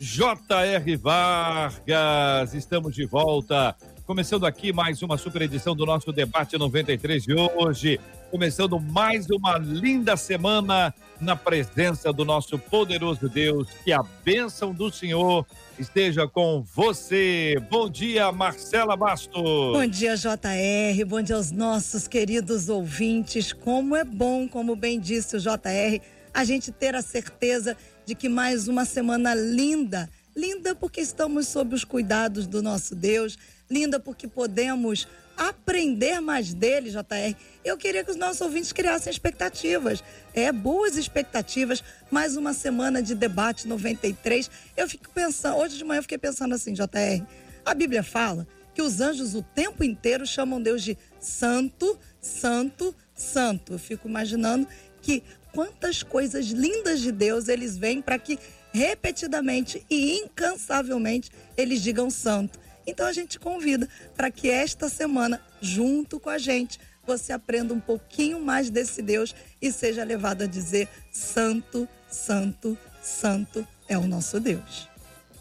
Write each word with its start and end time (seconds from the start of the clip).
J.R. 0.00 0.96
Vargas. 0.96 2.54
Estamos 2.54 2.94
de 2.94 3.04
volta. 3.04 3.74
Começando 4.06 4.46
aqui 4.46 4.72
mais 4.72 5.02
uma 5.02 5.18
super 5.18 5.42
edição 5.42 5.74
do 5.74 5.84
nosso 5.84 6.12
debate 6.12 6.56
93 6.56 7.24
de 7.24 7.34
hoje. 7.34 7.98
Começando 8.30 8.78
mais 8.78 9.26
uma 9.28 9.58
linda 9.58 10.16
semana 10.16 10.94
na 11.20 11.34
presença 11.34 12.12
do 12.12 12.24
nosso 12.24 12.56
poderoso 12.58 13.28
Deus. 13.28 13.68
Que 13.84 13.92
a 13.92 14.00
bênção 14.24 14.72
do 14.72 14.88
Senhor 14.92 15.44
esteja 15.76 16.28
com 16.28 16.62
você. 16.62 17.56
Bom 17.68 17.90
dia, 17.90 18.30
Marcela 18.30 18.96
Bastos. 18.96 19.42
Bom 19.42 19.86
dia, 19.86 20.14
JR. 20.14 21.04
Bom 21.08 21.20
dia 21.20 21.34
aos 21.34 21.50
nossos 21.50 22.06
queridos 22.06 22.68
ouvintes. 22.68 23.52
Como 23.52 23.96
é 23.96 24.04
bom, 24.04 24.48
como 24.48 24.76
bem 24.76 25.00
disse 25.00 25.36
o 25.36 25.40
JR, 25.40 26.00
a 26.32 26.44
gente 26.44 26.70
ter 26.70 26.94
a 26.94 27.02
certeza 27.02 27.76
de 28.08 28.14
que 28.14 28.26
mais 28.26 28.68
uma 28.68 28.86
semana 28.86 29.34
linda. 29.34 30.08
Linda 30.34 30.74
porque 30.74 30.98
estamos 30.98 31.46
sob 31.46 31.74
os 31.74 31.84
cuidados 31.84 32.46
do 32.46 32.62
nosso 32.62 32.94
Deus 32.94 33.36
linda 33.70 34.00
porque 34.00 34.26
podemos 34.26 35.06
aprender 35.36 36.18
mais 36.18 36.54
dele, 36.54 36.88
JR. 36.88 37.36
Eu 37.62 37.76
queria 37.76 38.02
que 38.02 38.10
os 38.10 38.16
nossos 38.16 38.40
ouvintes 38.40 38.72
criassem 38.72 39.10
expectativas. 39.10 40.02
É, 40.32 40.50
boas 40.50 40.96
expectativas. 40.96 41.84
Mais 42.10 42.34
uma 42.34 42.54
semana 42.54 43.02
de 43.02 43.14
debate 43.14 43.68
93. 43.68 44.50
Eu 44.74 44.88
fico 44.88 45.10
pensando, 45.10 45.58
hoje 45.58 45.76
de 45.76 45.84
manhã 45.84 45.98
eu 45.98 46.02
fiquei 46.02 46.16
pensando 46.16 46.54
assim, 46.54 46.72
JR. 46.72 47.22
A 47.62 47.74
Bíblia 47.74 48.02
fala 48.02 48.48
que 48.74 48.80
os 48.80 49.02
anjos 49.02 49.34
o 49.34 49.42
tempo 49.42 49.84
inteiro 49.84 50.26
chamam 50.26 50.62
Deus 50.62 50.82
de 50.82 50.96
santo, 51.20 51.98
santo, 52.22 52.94
santo. 53.14 53.74
Eu 53.74 53.78
fico 53.78 54.08
imaginando 54.08 54.66
que 55.02 55.22
quantas 55.52 56.02
coisas 56.02 56.46
lindas 56.46 57.00
de 57.00 57.12
Deus 57.12 57.48
eles 57.48 57.76
vêm 57.76 58.00
para 58.00 58.18
que 58.18 58.38
repetidamente 58.72 59.84
e 59.90 60.18
incansavelmente 60.18 61.30
eles 61.56 61.82
digam 61.82 62.10
santo. 62.10 62.58
Então 62.86 63.06
a 63.06 63.12
gente 63.12 63.38
convida 63.38 63.88
para 64.16 64.30
que 64.30 64.48
esta 64.48 64.88
semana, 64.88 65.40
junto 65.60 66.18
com 66.18 66.30
a 66.30 66.38
gente, 66.38 66.78
você 67.06 67.32
aprenda 67.32 67.74
um 67.74 67.80
pouquinho 67.80 68.40
mais 68.40 68.70
desse 68.70 69.02
Deus 69.02 69.34
e 69.60 69.72
seja 69.72 70.04
levado 70.04 70.42
a 70.42 70.46
dizer: 70.46 70.88
Santo, 71.10 71.88
Santo, 72.08 72.76
Santo 73.02 73.66
é 73.88 73.96
o 73.98 74.06
nosso 74.06 74.40
Deus. 74.40 74.88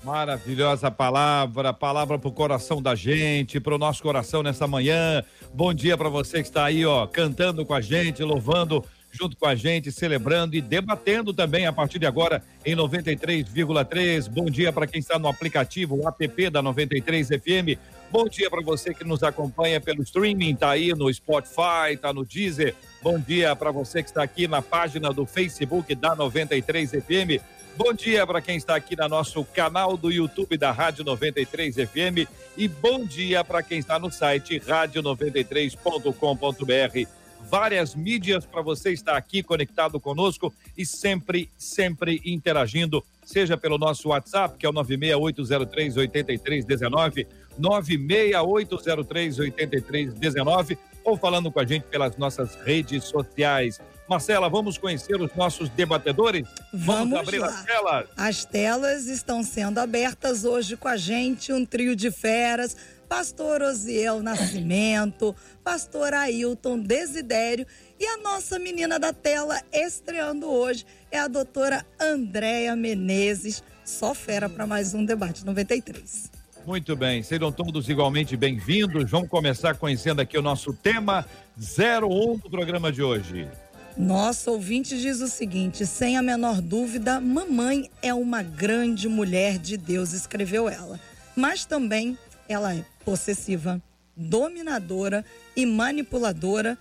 Maravilhosa 0.04 0.90
palavra, 0.90 1.74
palavra 1.74 2.18
para 2.18 2.30
o 2.30 2.32
coração 2.32 2.82
da 2.82 2.96
gente, 2.96 3.60
para 3.60 3.76
o 3.76 3.78
nosso 3.78 4.02
coração 4.02 4.42
nessa 4.42 4.66
manhã. 4.68 5.24
Bom 5.54 5.74
dia 5.74 5.98
para 5.98 6.08
você 6.08 6.42
que 6.42 6.48
está 6.48 6.66
aí, 6.66 6.86
ó, 6.86 7.06
cantando 7.08 7.66
com 7.66 7.74
a 7.74 7.82
gente, 7.82 8.24
louvando 8.24 8.86
junto 9.18 9.36
com 9.36 9.48
a 9.48 9.56
gente, 9.56 9.92
celebrando 9.92 10.56
e 10.56 10.62
debatendo 10.62 11.34
também 11.34 11.66
a 11.66 11.74
partir 11.74 11.98
de 11.98 12.06
agora 12.06 12.44
em 12.66 12.76
93,3. 12.76 14.30
Bom 14.30 14.46
dia 14.46 14.72
para 14.72 14.86
quem 14.86 15.00
está 15.00 15.18
no 15.18 15.28
aplicativo, 15.28 15.96
o 15.96 16.08
app 16.08 16.50
da 16.50 16.62
93 16.62 17.30
FM. 17.30 17.80
Bom 18.12 18.30
dia 18.30 18.48
para 18.50 18.62
você 18.62 18.94
que 18.94 19.04
nos 19.04 19.24
acompanha 19.24 19.82
pelo 19.82 20.04
streaming, 20.04 20.56
tá 20.56 20.70
aí 20.70 20.94
no 20.94 21.14
Spotify, 21.14 21.98
tá 22.00 22.14
no 22.14 22.24
Deezer. 22.24 22.76
Bom 23.02 23.20
dia 23.20 23.56
para 23.56 23.72
você 23.72 24.04
que 24.04 24.10
está 24.10 24.22
aqui 24.24 24.48
na 24.48 24.62
página 24.62 25.12
do 25.12 25.26
Facebook 25.26 25.94
da 25.96 26.16
93 26.16 26.92
FM. 26.92 27.42
Bom 27.76 27.94
dia 27.94 28.26
para 28.26 28.42
quem 28.42 28.58
está 28.58 28.76
aqui 28.76 28.96
no 28.96 29.08
nosso 29.08 29.44
canal 29.46 29.96
do 29.98 30.12
YouTube 30.12 30.58
da 30.58 30.72
Rádio 30.72 31.04
93 31.04 31.76
FM 31.76 32.28
e 32.58 32.68
bom 32.68 33.06
dia 33.06 33.44
para 33.44 33.62
quem 33.62 33.78
está 33.78 34.00
no 34.00 34.12
site 34.12 34.60
rádio93.com.br 34.60 37.27
várias 37.50 37.96
mídias 37.96 38.46
para 38.46 38.62
você 38.62 38.92
estar 38.92 39.18
aqui 39.18 39.42
conectado 39.42 40.00
conosco 40.00 40.54
e 40.78 40.86
sempre, 40.86 41.50
sempre 41.58 42.22
interagindo, 42.26 43.04
seja 43.26 43.58
pelo 43.58 43.78
nosso 43.78 44.10
WhatsApp, 44.10 44.58
que 44.58 44.66
é 44.66 44.70
o 44.70 44.74
96803 44.74 45.98
8319, 45.98 47.28
96803 47.58 49.40
8319, 49.40 50.78
ou 51.04 51.18
falando 51.18 51.52
com 51.52 51.60
a 51.60 51.66
gente 51.66 51.84
pelas 51.84 52.18
nossas 52.18 52.56
redes 52.64 53.06
sociais. 53.06 53.80
Marcela, 54.08 54.48
vamos 54.48 54.78
conhecer 54.78 55.20
os 55.22 55.34
nossos 55.36 55.70
debatedores? 55.70 56.48
Vamos, 56.74 57.10
vamos 57.10 57.20
abrir 57.20 57.40
lá. 57.40 57.48
as 57.48 57.66
telas. 57.66 58.08
As 58.16 58.46
telas 58.46 59.06
estão 59.08 59.44
sendo 59.44 59.80
abertas 59.80 60.46
hoje 60.46 60.78
com 60.78 60.88
a 60.88 60.96
gente, 60.96 61.52
um 61.52 61.66
trio 61.66 61.94
de 61.94 62.10
feras 62.10 62.78
pastor 63.08 63.62
Osiel 63.62 64.22
Nascimento, 64.22 65.36
pastor 65.64 66.14
Ailton 66.14 66.80
Desidério 66.80 67.66
e 68.00 68.06
a 68.06 68.18
nossa 68.18 68.60
menina 68.60 69.00
da 69.00 69.14
tela 69.14 69.62
estreando 69.72 70.48
hoje 70.48 70.86
é 71.12 71.20
a 71.20 71.28
doutora 71.28 71.86
Andréia 72.00 72.76
Menezes. 72.76 73.64
Só 73.86 74.14
fera 74.14 74.50
para 74.50 74.68
mais 74.68 74.94
um 74.94 75.06
debate 75.06 75.46
93. 75.46 76.32
Muito 76.66 76.96
bem, 76.98 77.24
sejam 77.24 77.50
todos 77.50 77.88
igualmente 77.88 78.36
bem-vindos. 78.36 79.10
Vamos 79.10 79.30
começar 79.30 79.76
conhecendo 79.76 80.20
aqui 80.20 80.38
o 80.38 80.42
nosso 80.42 80.74
tema 80.74 81.26
01 81.58 82.40
do 82.40 82.50
programa 82.50 82.92
de 82.92 83.02
hoje. 83.02 83.48
Nosso 83.96 84.52
ouvinte 84.52 85.00
diz 85.00 85.22
o 85.22 85.28
seguinte: 85.28 85.86
sem 85.86 86.18
a 86.18 86.22
menor 86.22 86.62
dúvida, 86.62 87.22
mamãe 87.22 87.90
é 88.02 88.14
uma 88.14 88.44
grande 88.44 89.08
mulher 89.08 89.58
de 89.58 89.78
Deus, 89.78 90.12
escreveu 90.12 90.68
ela. 90.68 91.00
Mas 91.36 91.66
também 91.66 92.18
ela 92.48 92.74
é 92.76 92.86
possessiva, 93.04 93.82
dominadora 94.16 95.24
e 95.56 95.66
manipuladora. 95.66 96.78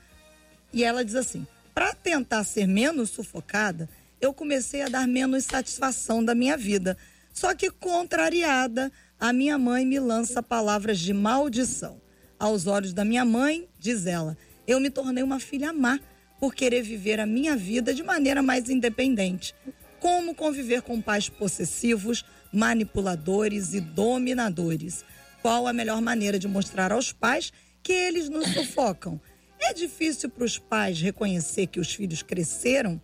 E 0.72 0.84
ela 0.84 1.04
diz 1.04 1.15
assim: 1.15 1.47
para 1.75 1.94
tentar 1.94 2.44
ser 2.44 2.66
menos 2.66 3.10
sufocada, 3.10 3.88
eu 4.21 4.32
comecei 4.32 4.82
a 4.82 4.88
dar 4.88 5.06
menos 5.06 5.44
satisfação 5.44 6.25
da 6.25 6.34
minha 6.34 6.56
vida. 6.56 6.97
Só 7.32 7.54
que, 7.54 7.71
contrariada, 7.71 8.91
a 9.21 9.32
minha 9.32 9.59
mãe 9.59 9.84
me 9.84 9.99
lança 9.99 10.43
palavras 10.43 10.99
de 10.99 11.12
maldição. 11.12 12.00
Aos 12.38 12.66
olhos 12.66 12.93
da 12.93 13.04
minha 13.04 13.25
mãe, 13.25 13.69
diz 13.78 14.06
ela, 14.06 14.37
eu 14.66 14.81
me 14.81 14.91
tornei 14.91 15.22
uma 15.22 15.38
filha 15.38 15.72
má 15.72 16.00
por 16.41 16.54
querer 16.54 16.83
viver 16.83 17.21
a 17.21 17.27
minha 17.27 17.56
vida 17.56 17.94
de 17.94 18.03
maneira 18.03 18.43
mais 18.43 18.69
independente. 18.69 19.54
Como 20.00 20.34
conviver 20.34 20.83
com 20.83 21.00
pais 21.00 21.28
possessivos, 21.28 22.25
manipuladores 22.53 23.75
e 23.75 23.81
dominadores? 23.81 25.04
Qual 25.43 25.67
a 25.67 25.73
melhor 25.73 26.01
maneira 26.01 26.39
de 26.39 26.49
mostrar 26.49 26.93
aos 26.93 27.13
pais 27.13 27.53
que 27.83 27.93
eles 27.93 28.29
nos 28.29 28.49
sufocam. 28.49 29.21
É 29.61 29.73
difícil 29.73 30.29
para 30.29 30.45
os 30.45 30.59
pais 30.59 31.01
reconhecer 31.01 31.67
que 31.67 31.81
os 31.81 31.95
filhos 31.95 32.23
cresceram? 32.23 33.01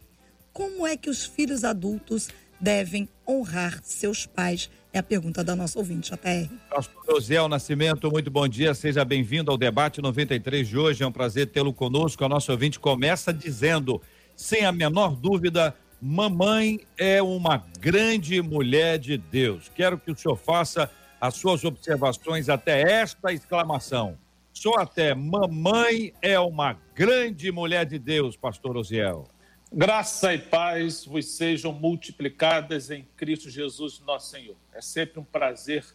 Como 0.53 0.87
é 0.87 0.97
que 0.97 1.09
os 1.09 1.25
filhos 1.25 1.65
adultos 1.65 2.29
devem 2.61 3.09
honrar 3.27 3.81
seus 3.83 4.27
pais? 4.27 4.71
É 4.93 4.99
a 4.99 5.03
pergunta 5.03 5.43
da 5.43 5.57
nossa 5.57 5.79
ouvinte, 5.79 6.11
JR. 6.11 6.55
Pastor 6.69 7.05
José 7.09 7.49
Nascimento, 7.49 8.11
muito 8.11 8.31
bom 8.31 8.47
dia, 8.47 8.75
seja 8.75 9.05
bem-vindo 9.05 9.51
ao 9.51 9.57
debate 9.57 10.03
93 10.03 10.69
de 10.69 10.77
hoje, 10.77 11.03
é 11.03 11.07
um 11.07 11.13
prazer 11.13 11.47
tê-lo 11.47 11.73
conosco. 11.73 12.23
A 12.25 12.29
nossa 12.29 12.53
ouvinte 12.53 12.79
começa 12.79 13.33
dizendo, 13.33 14.03
sem 14.37 14.67
a 14.67 14.73
menor 14.73 15.17
dúvida, 15.17 15.75
mamãe 16.01 16.81
é 16.99 17.23
uma 17.23 17.65
grande 17.81 18.43
mulher 18.43 18.99
de 18.99 19.17
Deus. 19.17 19.71
Quero 19.75 19.97
que 19.97 20.11
o 20.11 20.17
senhor 20.17 20.37
faça 20.37 20.91
as 21.23 21.37
suas 21.37 21.65
observações 21.65 22.49
até 22.49 22.83
esta 22.83 23.33
exclamação. 23.33 24.19
Só 24.53 24.75
até 24.75 25.15
mamãe 25.15 26.13
é 26.21 26.37
uma 26.41 26.77
grande 26.97 27.53
mulher 27.53 27.87
de 27.87 27.97
Deus, 27.97 28.37
pastor 28.37 28.77
Osiel. 28.77 29.29
Graça 29.73 30.35
e 30.35 30.39
paz 30.41 31.05
vos 31.05 31.37
sejam 31.37 31.73
multiplicadas 31.73 32.91
em 32.91 33.07
Cristo 33.17 33.49
Jesus, 33.49 34.01
nosso 34.01 34.31
Senhor. 34.31 34.57
É 34.75 34.81
sempre 34.81 35.21
um 35.21 35.25
prazer 35.25 35.87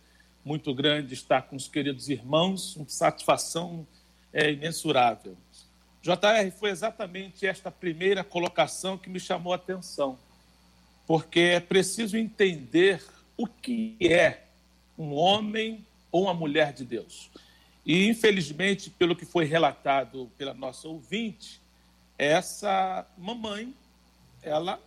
muito 0.45 0.74
grande 0.74 1.13
estar 1.13 1.41
com 1.41 1.57
os 1.57 1.68
queridos 1.68 2.07
irmãos, 2.07 2.77
uma 2.77 2.88
satisfação 2.88 3.85
é, 4.31 4.50
imensurável. 4.50 5.35
JR, 6.01 6.50
foi 6.57 6.69
exatamente 6.69 7.45
esta 7.45 7.69
primeira 7.69 8.23
colocação 8.23 8.97
que 8.97 9.09
me 9.09 9.19
chamou 9.19 9.51
a 9.51 9.57
atenção, 9.57 10.18
porque 11.06 11.41
é 11.41 11.59
preciso 11.59 12.15
entender 12.15 13.03
o 13.35 13.45
que 13.45 13.97
é 14.00 14.46
um 14.97 15.13
homem 15.13 15.85
ou 16.11 16.23
uma 16.23 16.33
mulher 16.33 16.73
de 16.73 16.83
Deus. 16.83 17.29
E, 17.85 18.07
infelizmente, 18.07 18.89
pelo 18.89 19.15
que 19.15 19.25
foi 19.25 19.45
relatado 19.45 20.29
pela 20.38 20.53
nossa 20.53 20.88
ouvinte, 20.88 21.61
essa 22.17 23.05
mamãe, 23.17 23.73
ela 24.41 24.79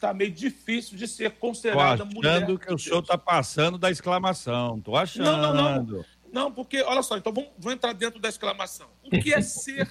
tá 0.00 0.14
meio 0.14 0.30
difícil 0.30 0.96
de 0.96 1.06
ser 1.06 1.32
considerada 1.32 2.06
Tô 2.06 2.14
mulher. 2.14 2.42
achando 2.42 2.58
que 2.58 2.72
o 2.72 2.78
senhor 2.78 3.00
está 3.00 3.18
passando 3.18 3.78
da 3.78 3.90
exclamação. 3.90 4.80
Tô 4.80 4.96
achando. 4.96 5.24
Não, 5.24 5.54
não, 5.54 5.84
não. 5.84 6.04
Não, 6.32 6.52
porque, 6.52 6.82
olha 6.82 7.02
só, 7.02 7.16
então 7.16 7.32
vamos, 7.32 7.50
vamos 7.58 7.74
entrar 7.74 7.92
dentro 7.92 8.20
da 8.20 8.28
exclamação. 8.28 8.88
O 9.02 9.10
que 9.10 9.32
é 9.32 9.40
ser 9.40 9.90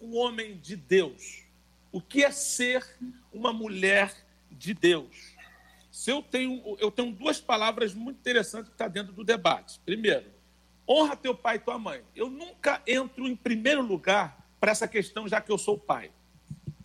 um 0.00 0.16
homem 0.16 0.56
de 0.56 0.76
Deus? 0.76 1.42
O 1.90 2.00
que 2.00 2.24
é 2.24 2.30
ser 2.30 2.84
uma 3.32 3.52
mulher 3.52 4.14
de 4.50 4.74
Deus? 4.74 5.37
Se 5.98 6.12
eu 6.12 6.22
tenho, 6.22 6.76
eu 6.78 6.92
tenho 6.92 7.10
duas 7.10 7.40
palavras 7.40 7.92
muito 7.92 8.18
interessantes 8.18 8.68
que 8.68 8.74
estão 8.74 8.86
tá 8.86 8.92
dentro 8.92 9.12
do 9.12 9.24
debate. 9.24 9.80
Primeiro, 9.84 10.26
honra 10.88 11.16
teu 11.16 11.34
pai 11.34 11.56
e 11.56 11.58
tua 11.58 11.76
mãe. 11.76 12.04
Eu 12.14 12.30
nunca 12.30 12.80
entro 12.86 13.26
em 13.26 13.34
primeiro 13.34 13.82
lugar 13.82 14.48
para 14.60 14.70
essa 14.70 14.86
questão, 14.86 15.26
já 15.26 15.40
que 15.40 15.50
eu 15.50 15.58
sou 15.58 15.76
pai. 15.76 16.12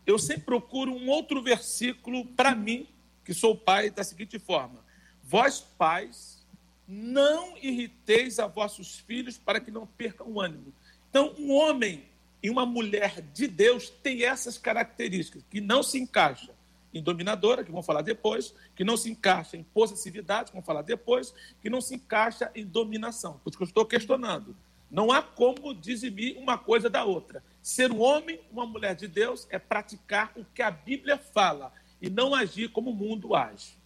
Eu 0.04 0.18
sempre 0.18 0.46
procuro 0.46 0.92
um 0.92 1.10
outro 1.10 1.44
versículo 1.44 2.26
para 2.26 2.56
mim, 2.56 2.88
que 3.24 3.36
sou 3.36 3.56
pai, 3.56 3.92
da 3.92 4.04
seguinte 4.04 4.40
forma: 4.40 4.84
Vós, 5.22 5.60
pais, 5.60 6.44
não 6.88 7.56
irriteis 7.58 8.40
a 8.40 8.48
vossos 8.48 8.98
filhos 8.98 9.38
para 9.38 9.60
que 9.60 9.70
não 9.70 9.86
percam 9.86 10.28
o 10.28 10.42
ânimo. 10.42 10.74
Então, 11.12 11.36
um 11.38 11.52
homem 11.52 12.04
e 12.42 12.50
uma 12.50 12.66
mulher 12.66 13.22
de 13.32 13.48
Deus 13.48 13.92
tem 13.92 14.24
essas 14.24 14.58
características, 14.58 15.44
que 15.52 15.62
não 15.62 15.84
se 15.84 16.00
encaixa 16.00 16.53
em 16.94 17.02
dominadora, 17.02 17.64
que 17.64 17.72
vamos 17.72 17.86
falar 17.86 18.02
depois, 18.02 18.54
que 18.76 18.84
não 18.84 18.96
se 18.96 19.10
encaixa 19.10 19.58
em 19.58 19.64
possessividade, 19.64 20.46
que 20.46 20.54
vamos 20.54 20.66
falar 20.66 20.82
depois, 20.82 21.34
que 21.62 21.70
não 21.70 21.82
se 21.82 21.96
encaixa 21.96 22.52
em 22.54 22.66
dominação. 22.66 23.40
Por 23.44 23.50
isso 23.50 23.58
que 23.58 23.64
eu 23.64 23.68
estou 23.68 23.86
questionando. 23.86 24.56
Não 24.92 25.12
há 25.12 25.22
como 25.22 25.74
dizimir 25.74 26.38
uma 26.38 26.58
coisa 26.58 26.90
da 26.90 27.04
outra. 27.04 27.44
Ser 27.62 27.92
um 27.92 28.00
homem, 28.00 28.40
uma 28.52 28.66
mulher 28.66 28.96
de 28.96 29.08
Deus, 29.08 29.48
é 29.50 29.58
praticar 29.58 30.32
o 30.36 30.46
que 30.54 30.62
a 30.62 30.70
Bíblia 30.70 31.18
fala 31.18 31.74
e 32.00 32.10
não 32.10 32.36
agir 32.36 32.70
como 32.70 32.92
o 32.92 32.96
mundo 32.96 33.34
age. 33.34 33.82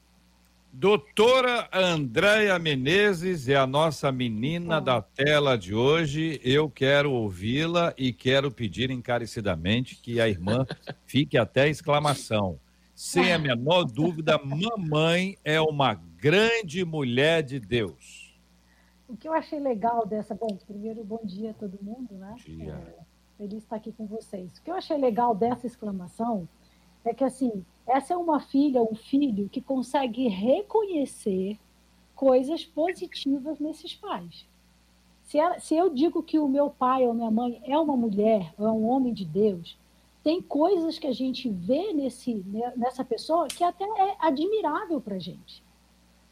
Doutora 0.73 1.67
Andréia 1.73 2.59
Menezes 2.59 3.47
é 3.47 3.55
a 3.55 3.65
nossa 3.65 4.11
menina 4.11 4.79
da 4.81 5.01
tela 5.01 5.57
de 5.57 5.73
hoje. 5.73 6.39
Eu 6.43 6.69
quero 6.69 7.11
ouvi-la 7.11 7.93
e 7.97 8.11
quero 8.11 8.51
pedir 8.51 8.91
encarecidamente 8.91 9.95
que 9.95 10.19
a 10.19 10.27
irmã 10.27 10.67
fique 11.07 11.37
até 11.37 11.69
exclamação. 11.69 12.59
Sem 12.97 13.31
a 13.31 13.37
menor 13.37 13.83
dúvida, 13.83 14.39
mamãe 14.43 15.37
é 15.45 15.61
uma 15.61 15.93
grande 15.93 16.83
mulher 16.83 17.43
de 17.43 17.59
Deus. 17.59 18.35
O 19.07 19.15
que 19.15 19.27
eu 19.27 19.33
achei 19.33 19.59
legal 19.59 20.03
dessa. 20.07 20.33
Bom, 20.33 20.47
primeiro, 20.65 21.03
bom 21.03 21.19
dia 21.23 21.51
a 21.51 21.53
todo 21.53 21.77
mundo, 21.79 22.15
né? 22.15 22.33
Dia. 22.43 22.73
É, 22.73 23.03
feliz 23.37 23.61
estar 23.61 23.75
aqui 23.75 23.91
com 23.91 24.07
vocês. 24.07 24.57
O 24.57 24.63
que 24.63 24.71
eu 24.71 24.73
achei 24.73 24.97
legal 24.97 25.35
dessa 25.35 25.67
exclamação 25.67 26.49
é 27.05 27.13
que, 27.13 27.23
assim, 27.23 27.63
essa 27.85 28.15
é 28.15 28.17
uma 28.17 28.39
filha, 28.39 28.81
um 28.81 28.95
filho 28.95 29.47
que 29.47 29.61
consegue 29.61 30.27
reconhecer 30.27 31.59
coisas 32.15 32.65
positivas 32.65 33.59
nesses 33.59 33.93
pais. 33.93 34.43
Se, 35.21 35.37
ela, 35.37 35.59
se 35.59 35.75
eu 35.75 35.93
digo 35.93 36.23
que 36.23 36.39
o 36.39 36.47
meu 36.47 36.71
pai 36.71 37.05
ou 37.05 37.13
minha 37.13 37.29
mãe 37.29 37.61
é 37.63 37.77
uma 37.77 37.95
mulher, 37.95 38.55
é 38.57 38.63
um 38.63 38.87
homem 38.87 39.13
de 39.13 39.23
Deus, 39.23 39.77
tem 40.27 40.41
coisas 40.41 40.99
que 40.99 41.07
a 41.07 41.13
gente 41.13 41.47
vê 41.49 41.93
nesse, 41.93 42.33
né, 42.45 42.73
nessa 42.75 43.01
pessoa 43.01 43.47
que 43.47 43.63
até 43.63 43.85
é 43.85 44.17
admirável 44.19 44.99
para 44.99 45.15
a 45.15 45.19
gente. 45.19 45.63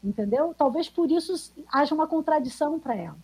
Entendeu? 0.04 0.52
Talvez 0.52 0.86
por 0.86 1.10
isso 1.10 1.54
haja 1.72 1.94
uma 1.94 2.06
contradição 2.06 2.78
para 2.78 2.94
ela. 2.94 3.16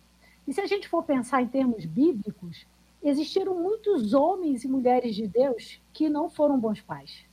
E 0.47 0.51
se 0.51 0.59
a 0.59 0.65
gente 0.65 0.89
for 0.89 1.03
pensar 1.03 1.43
em 1.43 1.47
termos 1.47 1.85
bíblicos, 1.85 2.65
existiram 3.03 3.53
muitos 3.53 4.15
homens 4.15 4.63
e 4.63 4.67
mulheres 4.67 5.15
de 5.15 5.27
Deus 5.27 5.79
que 5.93 6.09
não 6.09 6.27
foram 6.27 6.59
bons 6.59 6.81
pais. 6.81 7.23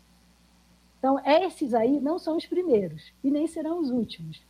Então, 0.99 1.19
esses 1.25 1.73
aí 1.73 1.99
não 1.99 2.19
são 2.19 2.37
os 2.37 2.45
primeiros 2.45 3.11
e 3.25 3.31
nem 3.31 3.47
serão 3.47 3.81
os 3.81 3.91
últimos. 3.91 4.43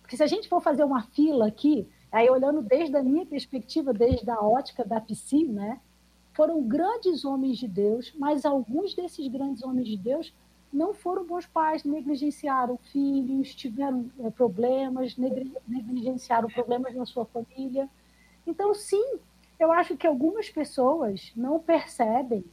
Porque 0.00 0.16
se 0.16 0.22
a 0.22 0.26
gente 0.26 0.48
for 0.48 0.62
fazer 0.62 0.84
uma 0.84 1.02
fila 1.02 1.46
aqui, 1.46 1.86
aí 2.10 2.30
olhando 2.30 2.62
desde 2.62 2.96
a 2.96 3.02
minha 3.02 3.26
perspectiva, 3.26 3.92
desde 3.92 4.30
a 4.30 4.40
ótica 4.40 4.86
da 4.86 5.02
piscina, 5.02 5.52
né? 5.52 5.80
Foram 6.38 6.62
grandes 6.62 7.24
homens 7.24 7.58
de 7.58 7.66
Deus, 7.66 8.14
mas 8.16 8.44
alguns 8.46 8.94
desses 8.94 9.26
grandes 9.26 9.60
homens 9.64 9.88
de 9.88 9.96
Deus 9.96 10.32
não 10.72 10.94
foram 10.94 11.26
bons 11.26 11.46
pais, 11.46 11.82
negligenciaram 11.82 12.78
filhos, 12.92 13.56
tiveram 13.56 14.08
é, 14.20 14.30
problemas, 14.30 15.16
negligenciaram 15.16 16.48
problemas 16.48 16.94
na 16.94 17.04
sua 17.04 17.24
família. 17.24 17.90
Então, 18.46 18.72
sim, 18.72 19.18
eu 19.58 19.72
acho 19.72 19.96
que 19.96 20.06
algumas 20.06 20.48
pessoas 20.48 21.32
não 21.34 21.58
percebem 21.58 22.44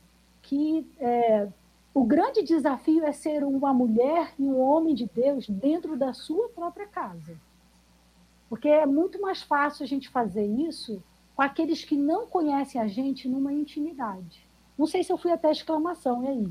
que 0.41 0.87
é, 0.99 1.47
o 1.93 2.05
grande 2.05 2.41
desafio 2.41 3.05
é 3.05 3.11
ser 3.11 3.43
uma 3.43 3.71
mulher 3.71 4.33
e 4.39 4.45
um 4.45 4.59
homem 4.59 4.95
de 4.95 5.05
Deus 5.05 5.47
dentro 5.47 5.95
da 5.95 6.11
sua 6.11 6.49
própria 6.49 6.87
casa. 6.87 7.39
Porque 8.49 8.67
é 8.67 8.87
muito 8.87 9.21
mais 9.21 9.43
fácil 9.43 9.83
a 9.83 9.87
gente 9.87 10.09
fazer 10.09 10.47
isso 10.47 11.03
com 11.35 11.41
aqueles 11.41 11.83
que 11.83 11.97
não 11.97 12.25
conhecem 12.25 12.79
a 12.79 12.87
gente 12.87 13.27
numa 13.27 13.51
intimidade. 13.51 14.45
Não 14.77 14.87
sei 14.87 15.03
se 15.03 15.11
eu 15.11 15.17
fui 15.17 15.31
até 15.31 15.49
a 15.49 15.51
exclamação, 15.51 16.23
e 16.23 16.27
aí? 16.27 16.49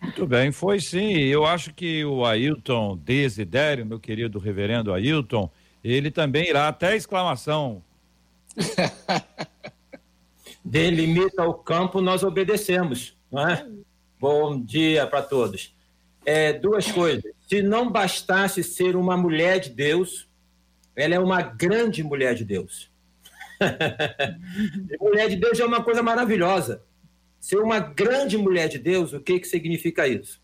Muito 0.00 0.26
bem, 0.26 0.52
foi 0.52 0.80
sim. 0.80 1.18
Eu 1.18 1.44
acho 1.44 1.74
que 1.74 2.04
o 2.04 2.24
Ailton 2.24 2.96
Desidério, 2.96 3.86
meu 3.86 4.00
querido 4.00 4.38
reverendo 4.38 4.92
Ailton, 4.92 5.50
ele 5.82 6.10
também 6.10 6.48
irá 6.48 6.68
até 6.68 6.88
a 6.88 6.96
exclamação. 6.96 7.82
Delimita 10.64 11.42
o 11.44 11.54
campo, 11.54 12.00
nós 12.00 12.22
obedecemos, 12.22 13.16
não 13.30 13.48
é? 13.48 13.66
Bom 14.20 14.60
dia 14.60 15.06
para 15.06 15.22
todos. 15.22 15.74
É, 16.24 16.52
duas 16.52 16.90
coisas. 16.90 17.24
Se 17.48 17.60
não 17.62 17.90
bastasse 17.90 18.62
ser 18.62 18.94
uma 18.94 19.16
mulher 19.16 19.58
de 19.58 19.70
Deus, 19.70 20.28
ela 20.94 21.16
é 21.16 21.18
uma 21.18 21.42
grande 21.42 22.04
mulher 22.04 22.34
de 22.36 22.44
Deus. 22.44 22.91
mulher 25.00 25.28
de 25.28 25.36
Deus 25.36 25.58
é 25.58 25.64
uma 25.64 25.82
coisa 25.82 26.02
maravilhosa. 26.02 26.82
Ser 27.40 27.58
uma 27.58 27.80
grande 27.80 28.38
mulher 28.38 28.68
de 28.68 28.78
Deus, 28.78 29.12
o 29.12 29.20
que, 29.20 29.40
que 29.40 29.48
significa 29.48 30.06
isso? 30.06 30.40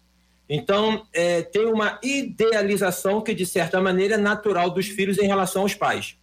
Então, 0.48 1.06
é, 1.12 1.42
tem 1.42 1.66
uma 1.66 2.00
idealização 2.02 3.20
que, 3.20 3.34
de 3.34 3.44
certa 3.44 3.80
maneira, 3.80 4.14
é 4.14 4.18
natural 4.18 4.70
dos 4.70 4.86
filhos 4.86 5.18
em 5.18 5.26
relação 5.26 5.62
aos 5.62 5.74
pais. 5.74 6.16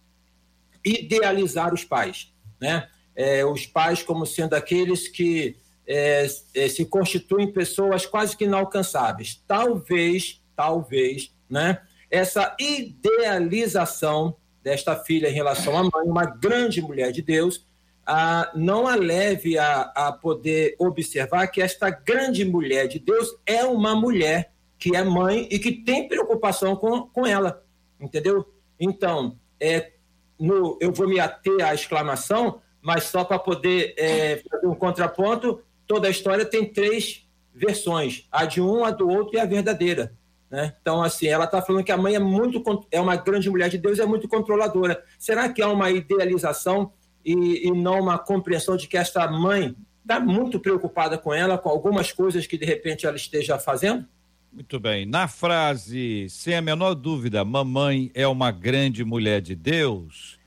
Idealizar 0.84 1.72
os 1.72 1.84
pais. 1.84 2.32
Né? 2.60 2.88
É, 3.14 3.44
os 3.44 3.66
pais 3.66 4.02
como 4.02 4.26
sendo 4.26 4.54
aqueles 4.54 5.06
que 5.06 5.56
é, 5.86 6.26
é 6.54 6.68
se 6.68 6.84
constituem 6.84 7.52
pessoas 7.52 8.04
quase 8.04 8.36
que 8.36 8.44
inalcançáveis. 8.44 9.42
Talvez, 9.46 10.42
talvez, 10.56 11.32
né? 11.48 11.80
essa 12.10 12.56
idealização 12.58 14.36
desta 14.66 14.96
filha 14.96 15.28
em 15.28 15.32
relação 15.32 15.78
à 15.78 15.82
mãe, 15.84 16.04
uma 16.04 16.24
grande 16.24 16.82
mulher 16.82 17.12
de 17.12 17.22
Deus, 17.22 17.64
ah, 18.04 18.50
não 18.52 18.88
a 18.88 18.96
leve 18.96 19.56
a, 19.56 19.82
a 19.94 20.10
poder 20.10 20.74
observar 20.76 21.46
que 21.46 21.62
esta 21.62 21.88
grande 21.88 22.44
mulher 22.44 22.88
de 22.88 22.98
Deus 22.98 23.28
é 23.46 23.64
uma 23.64 23.94
mulher 23.94 24.50
que 24.76 24.96
é 24.96 25.04
mãe 25.04 25.46
e 25.52 25.60
que 25.60 25.70
tem 25.70 26.08
preocupação 26.08 26.74
com, 26.74 27.02
com 27.02 27.24
ela, 27.24 27.62
entendeu? 28.00 28.44
Então, 28.78 29.38
é, 29.60 29.92
no, 30.36 30.76
eu 30.80 30.92
vou 30.92 31.08
me 31.08 31.20
ater 31.20 31.64
à 31.64 31.72
exclamação, 31.72 32.60
mas 32.82 33.04
só 33.04 33.22
para 33.22 33.38
poder 33.38 33.94
é, 33.96 34.42
fazer 34.50 34.66
um 34.66 34.74
contraponto, 34.74 35.62
toda 35.86 36.08
a 36.08 36.10
história 36.10 36.44
tem 36.44 36.72
três 36.72 37.24
versões, 37.54 38.26
a 38.32 38.44
de 38.44 38.60
um, 38.60 38.84
a 38.84 38.90
do 38.90 39.08
outro 39.08 39.36
e 39.36 39.38
a 39.38 39.44
verdadeira. 39.44 40.12
Né? 40.50 40.74
Então, 40.80 41.02
assim, 41.02 41.26
ela 41.26 41.44
está 41.44 41.60
falando 41.60 41.84
que 41.84 41.92
a 41.92 41.96
mãe 41.96 42.14
é 42.14 42.18
muito 42.18 42.62
é 42.90 43.00
uma 43.00 43.16
grande 43.16 43.50
mulher 43.50 43.68
de 43.68 43.78
Deus, 43.78 43.98
é 43.98 44.06
muito 44.06 44.28
controladora. 44.28 45.02
Será 45.18 45.48
que 45.48 45.60
há 45.60 45.68
uma 45.68 45.90
idealização 45.90 46.92
e, 47.24 47.66
e 47.66 47.70
não 47.72 48.00
uma 48.00 48.18
compreensão 48.18 48.76
de 48.76 48.86
que 48.86 48.96
esta 48.96 49.28
mãe 49.28 49.74
está 50.02 50.20
muito 50.20 50.60
preocupada 50.60 51.18
com 51.18 51.34
ela, 51.34 51.58
com 51.58 51.68
algumas 51.68 52.12
coisas 52.12 52.46
que 52.46 52.56
de 52.56 52.64
repente 52.64 53.06
ela 53.06 53.16
esteja 53.16 53.58
fazendo? 53.58 54.06
Muito 54.52 54.78
bem. 54.78 55.04
Na 55.04 55.26
frase, 55.28 56.28
sem 56.30 56.54
a 56.54 56.62
menor 56.62 56.94
dúvida, 56.94 57.44
mamãe 57.44 58.10
é 58.14 58.26
uma 58.26 58.50
grande 58.50 59.04
mulher 59.04 59.42
de 59.42 59.54
Deus, 59.54 60.38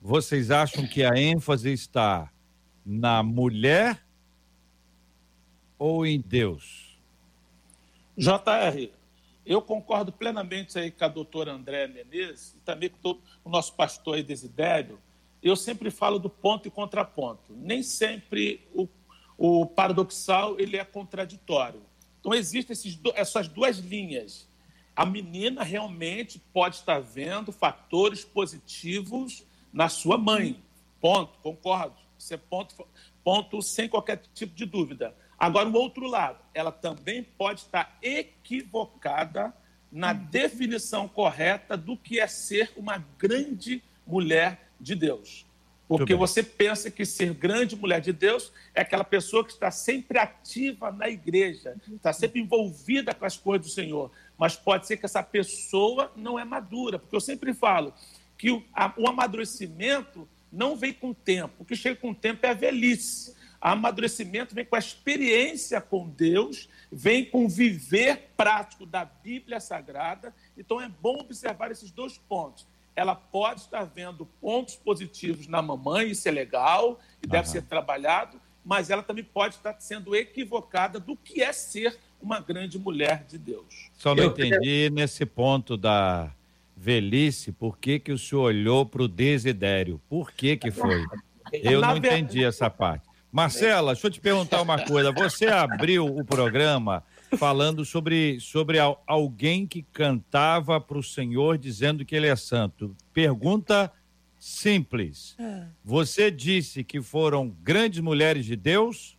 vocês 0.00 0.50
acham 0.50 0.86
que 0.86 1.02
a 1.02 1.18
ênfase 1.18 1.72
está 1.72 2.30
na 2.84 3.22
mulher 3.22 4.00
ou 5.78 6.06
em 6.06 6.20
Deus? 6.20 6.96
JR, 8.16 8.88
eu 9.46 9.62
concordo 9.62 10.10
plenamente 10.10 10.76
aí 10.78 10.90
com 10.90 11.04
a 11.04 11.08
doutora 11.08 11.52
André 11.52 11.86
Menezes 11.86 12.54
e 12.56 12.60
também 12.60 12.90
com 12.90 12.98
todo, 12.98 13.20
o 13.44 13.48
nosso 13.48 13.72
pastor 13.74 14.16
aí, 14.16 14.22
Desidério. 14.22 14.98
Eu 15.40 15.54
sempre 15.54 15.90
falo 15.90 16.18
do 16.18 16.28
ponto 16.28 16.66
e 16.66 16.70
contraponto. 16.70 17.52
Nem 17.54 17.82
sempre 17.82 18.66
o, 18.74 18.88
o 19.38 19.64
paradoxal 19.64 20.58
ele 20.58 20.76
é 20.76 20.84
contraditório. 20.84 21.80
Então, 22.18 22.34
existem 22.34 22.72
esses, 22.72 22.98
essas 23.14 23.46
duas 23.46 23.78
linhas. 23.78 24.48
A 24.96 25.06
menina 25.06 25.62
realmente 25.62 26.40
pode 26.52 26.76
estar 26.76 26.98
vendo 26.98 27.52
fatores 27.52 28.24
positivos 28.24 29.44
na 29.72 29.88
sua 29.88 30.18
mãe. 30.18 30.60
Ponto, 31.00 31.38
concordo. 31.40 31.94
Isso 32.18 32.34
é 32.34 32.36
ponto, 32.36 32.74
ponto 33.22 33.62
sem 33.62 33.88
qualquer 33.88 34.22
tipo 34.34 34.54
de 34.56 34.64
dúvida. 34.64 35.14
Agora, 35.38 35.68
o 35.68 35.74
outro 35.74 36.06
lado, 36.06 36.38
ela 36.54 36.72
também 36.72 37.22
pode 37.22 37.60
estar 37.60 37.98
equivocada 38.02 39.54
na 39.92 40.12
definição 40.12 41.06
correta 41.06 41.76
do 41.76 41.96
que 41.96 42.18
é 42.18 42.26
ser 42.26 42.72
uma 42.76 43.04
grande 43.18 43.82
mulher 44.06 44.70
de 44.80 44.94
Deus. 44.94 45.46
Porque 45.88 46.14
você 46.16 46.42
pensa 46.42 46.90
que 46.90 47.04
ser 47.04 47.32
grande 47.32 47.76
mulher 47.76 48.00
de 48.00 48.12
Deus 48.12 48.52
é 48.74 48.80
aquela 48.80 49.04
pessoa 49.04 49.44
que 49.44 49.52
está 49.52 49.70
sempre 49.70 50.18
ativa 50.18 50.90
na 50.90 51.08
igreja, 51.08 51.76
está 51.94 52.12
sempre 52.12 52.40
envolvida 52.40 53.14
com 53.14 53.24
as 53.24 53.36
coisas 53.36 53.68
do 53.68 53.72
Senhor. 53.72 54.10
Mas 54.36 54.56
pode 54.56 54.86
ser 54.86 54.96
que 54.96 55.06
essa 55.06 55.22
pessoa 55.22 56.12
não 56.16 56.38
é 56.38 56.44
madura, 56.44 56.98
porque 56.98 57.14
eu 57.14 57.20
sempre 57.20 57.54
falo 57.54 57.94
que 58.36 58.50
o, 58.50 58.64
a, 58.74 58.92
o 58.96 59.08
amadurecimento 59.08 60.28
não 60.52 60.74
vem 60.74 60.92
com 60.92 61.10
o 61.10 61.14
tempo. 61.14 61.54
O 61.60 61.64
que 61.64 61.76
chega 61.76 62.00
com 62.00 62.10
o 62.10 62.14
tempo 62.14 62.44
é 62.44 62.50
a 62.50 62.54
velhice. 62.54 63.35
O 63.66 63.68
amadurecimento 63.68 64.54
vem 64.54 64.64
com 64.64 64.76
a 64.76 64.78
experiência 64.78 65.80
com 65.80 66.08
Deus, 66.08 66.68
vem 66.90 67.24
com 67.24 67.46
o 67.46 67.48
viver 67.48 68.30
prático 68.36 68.86
da 68.86 69.04
Bíblia 69.04 69.58
Sagrada. 69.58 70.32
Então 70.56 70.80
é 70.80 70.88
bom 70.88 71.18
observar 71.18 71.72
esses 71.72 71.90
dois 71.90 72.16
pontos 72.16 72.64
ela 72.96 73.14
pode 73.14 73.60
estar 73.60 73.84
vendo 73.84 74.24
pontos 74.40 74.74
positivos 74.74 75.46
na 75.46 75.60
mamãe, 75.60 76.10
isso 76.12 76.26
é 76.26 76.32
legal 76.32 76.98
e 77.22 77.26
deve 77.26 77.46
ser 77.46 77.60
trabalhado, 77.60 78.40
mas 78.64 78.88
ela 78.88 79.02
também 79.02 79.22
pode 79.22 79.56
estar 79.56 79.78
sendo 79.78 80.16
equivocada 80.16 80.98
do 80.98 81.14
que 81.14 81.42
é 81.42 81.52
ser 81.52 81.98
uma 82.20 82.40
grande 82.40 82.78
mulher 82.78 83.24
de 83.28 83.36
Deus. 83.36 83.90
Só 83.92 84.14
não 84.14 84.24
Eu 84.24 84.30
entendi 84.30 84.88
nesse 84.88 85.26
ponto 85.26 85.76
da 85.76 86.32
velhice, 86.74 87.52
por 87.52 87.76
que, 87.76 87.98
que 87.98 88.12
o 88.12 88.18
senhor 88.18 88.44
olhou 88.44 88.86
para 88.86 89.02
o 89.02 89.08
desidério? 89.08 90.00
Por 90.08 90.32
que 90.32 90.56
que 90.56 90.70
foi? 90.70 91.04
Eu 91.52 91.82
não 91.82 91.98
entendi 91.98 92.42
essa 92.42 92.70
parte. 92.70 93.05
Marcela, 93.36 93.92
deixa 93.92 94.06
eu 94.06 94.10
te 94.10 94.18
perguntar 94.18 94.62
uma 94.62 94.82
coisa. 94.82 95.12
Você 95.12 95.44
abriu 95.44 96.06
o 96.06 96.24
programa 96.24 97.04
falando 97.36 97.84
sobre, 97.84 98.40
sobre 98.40 98.78
alguém 99.06 99.66
que 99.66 99.82
cantava 99.82 100.80
para 100.80 100.96
o 100.96 101.02
Senhor 101.02 101.58
dizendo 101.58 102.02
que 102.02 102.16
ele 102.16 102.28
é 102.28 102.34
santo. 102.34 102.96
Pergunta 103.12 103.92
simples. 104.40 105.36
É. 105.38 105.66
Você 105.84 106.30
disse 106.30 106.82
que 106.82 107.02
foram 107.02 107.54
grandes 107.62 108.00
mulheres 108.00 108.46
de 108.46 108.56
Deus 108.56 109.18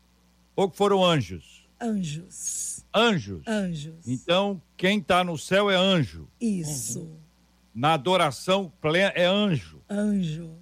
ou 0.55 0.67
que 0.67 0.75
foram 0.75 1.05
anjos? 1.05 1.67
Anjos. 1.79 2.83
Anjos? 2.91 3.43
Anjos. 3.47 4.07
Então, 4.07 4.59
quem 4.75 4.97
está 4.97 5.23
no 5.23 5.37
céu 5.37 5.69
é 5.69 5.75
anjo. 5.75 6.27
Isso. 6.41 7.07
Na 7.71 7.93
adoração 7.93 8.73
plena 8.81 9.13
é 9.15 9.25
anjo. 9.25 9.79
Anjo. 9.87 10.57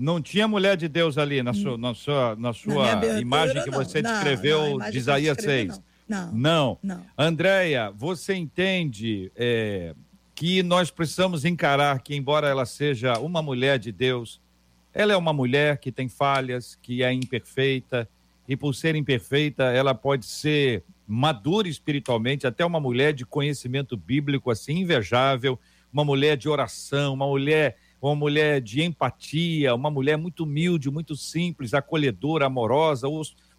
Não 0.00 0.18
tinha 0.18 0.48
mulher 0.48 0.78
de 0.78 0.88
Deus 0.88 1.18
ali 1.18 1.42
na 1.42 1.52
sua, 1.52 1.76
na 1.76 1.92
sua, 1.92 2.34
na 2.34 2.54
sua 2.54 2.96
na 2.96 3.20
imagem 3.20 3.62
que 3.62 3.70
você 3.70 4.00
descreveu 4.00 4.78
de 4.90 4.96
Isaías 4.96 5.36
6. 5.38 5.78
Não. 6.08 6.32
Não. 6.32 6.32
Não. 6.32 6.78
não. 6.82 7.06
Andréia, 7.18 7.92
você 7.94 8.34
entende 8.34 9.30
é, 9.36 9.94
que 10.34 10.62
nós 10.62 10.90
precisamos 10.90 11.44
encarar 11.44 12.00
que, 12.00 12.16
embora 12.16 12.48
ela 12.48 12.64
seja 12.64 13.18
uma 13.18 13.42
mulher 13.42 13.78
de 13.78 13.92
Deus, 13.92 14.40
ela 14.94 15.12
é 15.12 15.16
uma 15.18 15.34
mulher 15.34 15.76
que 15.76 15.92
tem 15.92 16.08
falhas, 16.08 16.78
que 16.80 17.02
é 17.02 17.12
imperfeita, 17.12 18.08
e 18.48 18.56
por 18.56 18.74
ser 18.74 18.96
imperfeita, 18.96 19.64
ela 19.64 19.94
pode 19.94 20.24
ser 20.24 20.82
madura 21.06 21.68
espiritualmente, 21.68 22.46
até 22.46 22.64
uma 22.64 22.80
mulher 22.80 23.12
de 23.12 23.26
conhecimento 23.26 23.98
bíblico 23.98 24.50
assim 24.50 24.78
invejável, 24.78 25.60
uma 25.92 26.06
mulher 26.06 26.38
de 26.38 26.48
oração, 26.48 27.12
uma 27.12 27.26
mulher 27.26 27.76
uma 28.00 28.14
mulher 28.14 28.60
de 28.60 28.82
empatia, 28.82 29.74
uma 29.74 29.90
mulher 29.90 30.16
muito 30.16 30.44
humilde, 30.44 30.90
muito 30.90 31.14
simples, 31.14 31.74
acolhedora, 31.74 32.46
amorosa, 32.46 33.06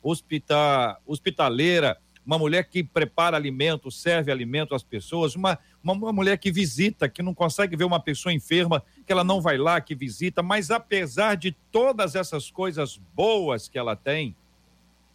hospita, 0.02 0.98
hospitaleira, 1.06 1.98
uma 2.26 2.38
mulher 2.38 2.64
que 2.68 2.84
prepara 2.84 3.38
alimento, 3.38 3.92
serve 3.92 4.32
alimento 4.32 4.74
às 4.74 4.84
pessoas, 4.84 5.36
uma, 5.36 5.58
uma, 5.84 5.94
uma, 5.94 6.14
mulher 6.14 6.38
que 6.38 6.52
visita, 6.52 7.10
que 7.10 7.22
não 7.22 7.34
consegue 7.34 7.76
ver 7.76 7.84
uma 7.84 8.00
pessoa 8.00 8.34
enferma, 8.34 8.84
que 9.06 9.12
ela 9.12 9.24
não 9.24 9.42
vai 9.42 9.58
lá, 9.58 9.82
que 9.82 9.96
visita, 9.96 10.42
mas 10.42 10.72
apesar 10.72 11.36
de 11.36 11.52
todas 11.72 12.16
essas 12.16 12.50
coisas 12.50 13.00
boas 13.16 13.68
que 13.68 13.78
ela 13.78 13.96
tem, 13.96 14.36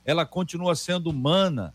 ela 0.05 0.25
continua 0.25 0.75
sendo 0.75 1.11
humana. 1.11 1.75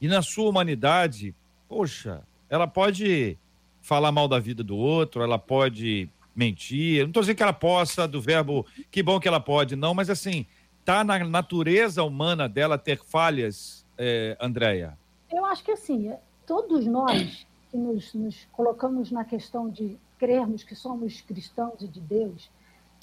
E 0.00 0.08
na 0.08 0.22
sua 0.22 0.48
humanidade, 0.48 1.34
poxa, 1.68 2.22
ela 2.48 2.66
pode 2.66 3.38
falar 3.82 4.12
mal 4.12 4.28
da 4.28 4.38
vida 4.38 4.62
do 4.62 4.76
outro, 4.76 5.22
ela 5.22 5.38
pode 5.38 6.08
mentir. 6.34 7.02
Não 7.02 7.08
estou 7.08 7.22
dizendo 7.22 7.36
que 7.36 7.42
ela 7.42 7.52
possa, 7.52 8.06
do 8.06 8.20
verbo 8.20 8.66
que 8.90 9.02
bom 9.02 9.20
que 9.20 9.28
ela 9.28 9.40
pode, 9.40 9.76
não, 9.76 9.94
mas 9.94 10.10
assim, 10.10 10.46
tá 10.84 11.04
na 11.04 11.18
natureza 11.20 12.02
humana 12.02 12.48
dela 12.48 12.78
ter 12.78 12.98
falhas 12.98 13.86
é, 13.98 14.36
Andréia? 14.40 14.98
Eu 15.30 15.44
acho 15.44 15.62
que 15.62 15.72
assim, 15.72 16.12
todos 16.46 16.86
nós 16.86 17.46
que 17.70 17.76
nos, 17.76 18.12
nos 18.14 18.48
colocamos 18.50 19.10
na 19.10 19.24
questão 19.24 19.70
de 19.70 19.96
crermos 20.18 20.64
que 20.64 20.74
somos 20.74 21.20
cristãos 21.20 21.80
e 21.80 21.88
de 21.88 22.00
Deus, 22.00 22.50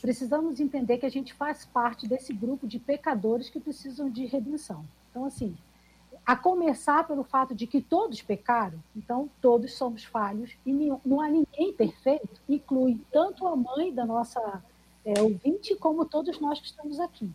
precisamos 0.01 0.59
entender 0.59 0.97
que 0.97 1.05
a 1.05 1.09
gente 1.09 1.33
faz 1.33 1.65
parte 1.65 2.07
desse 2.07 2.33
grupo 2.33 2.67
de 2.67 2.79
pecadores 2.79 3.49
que 3.49 3.59
precisam 3.59 4.09
de 4.09 4.25
redenção. 4.25 4.85
Então, 5.09 5.25
assim, 5.25 5.55
a 6.27 6.35
começar 6.35 7.07
pelo 7.07 7.23
fato 7.23 7.55
de 7.55 7.65
que 7.65 7.79
todos 7.79 8.21
pecaram, 8.21 8.77
então 8.93 9.29
todos 9.41 9.73
somos 9.75 10.03
falhos 10.03 10.51
e 10.65 10.73
não 11.05 11.21
há 11.21 11.29
ninguém 11.29 11.71
perfeito, 11.71 12.41
inclui 12.49 12.99
tanto 13.13 13.47
a 13.47 13.55
mãe 13.55 13.93
da 13.93 14.05
nossa 14.05 14.61
é, 15.05 15.21
ouvinte 15.21 15.73
como 15.77 16.03
todos 16.03 16.37
nós 16.41 16.59
que 16.59 16.65
estamos 16.65 16.99
aqui. 16.99 17.31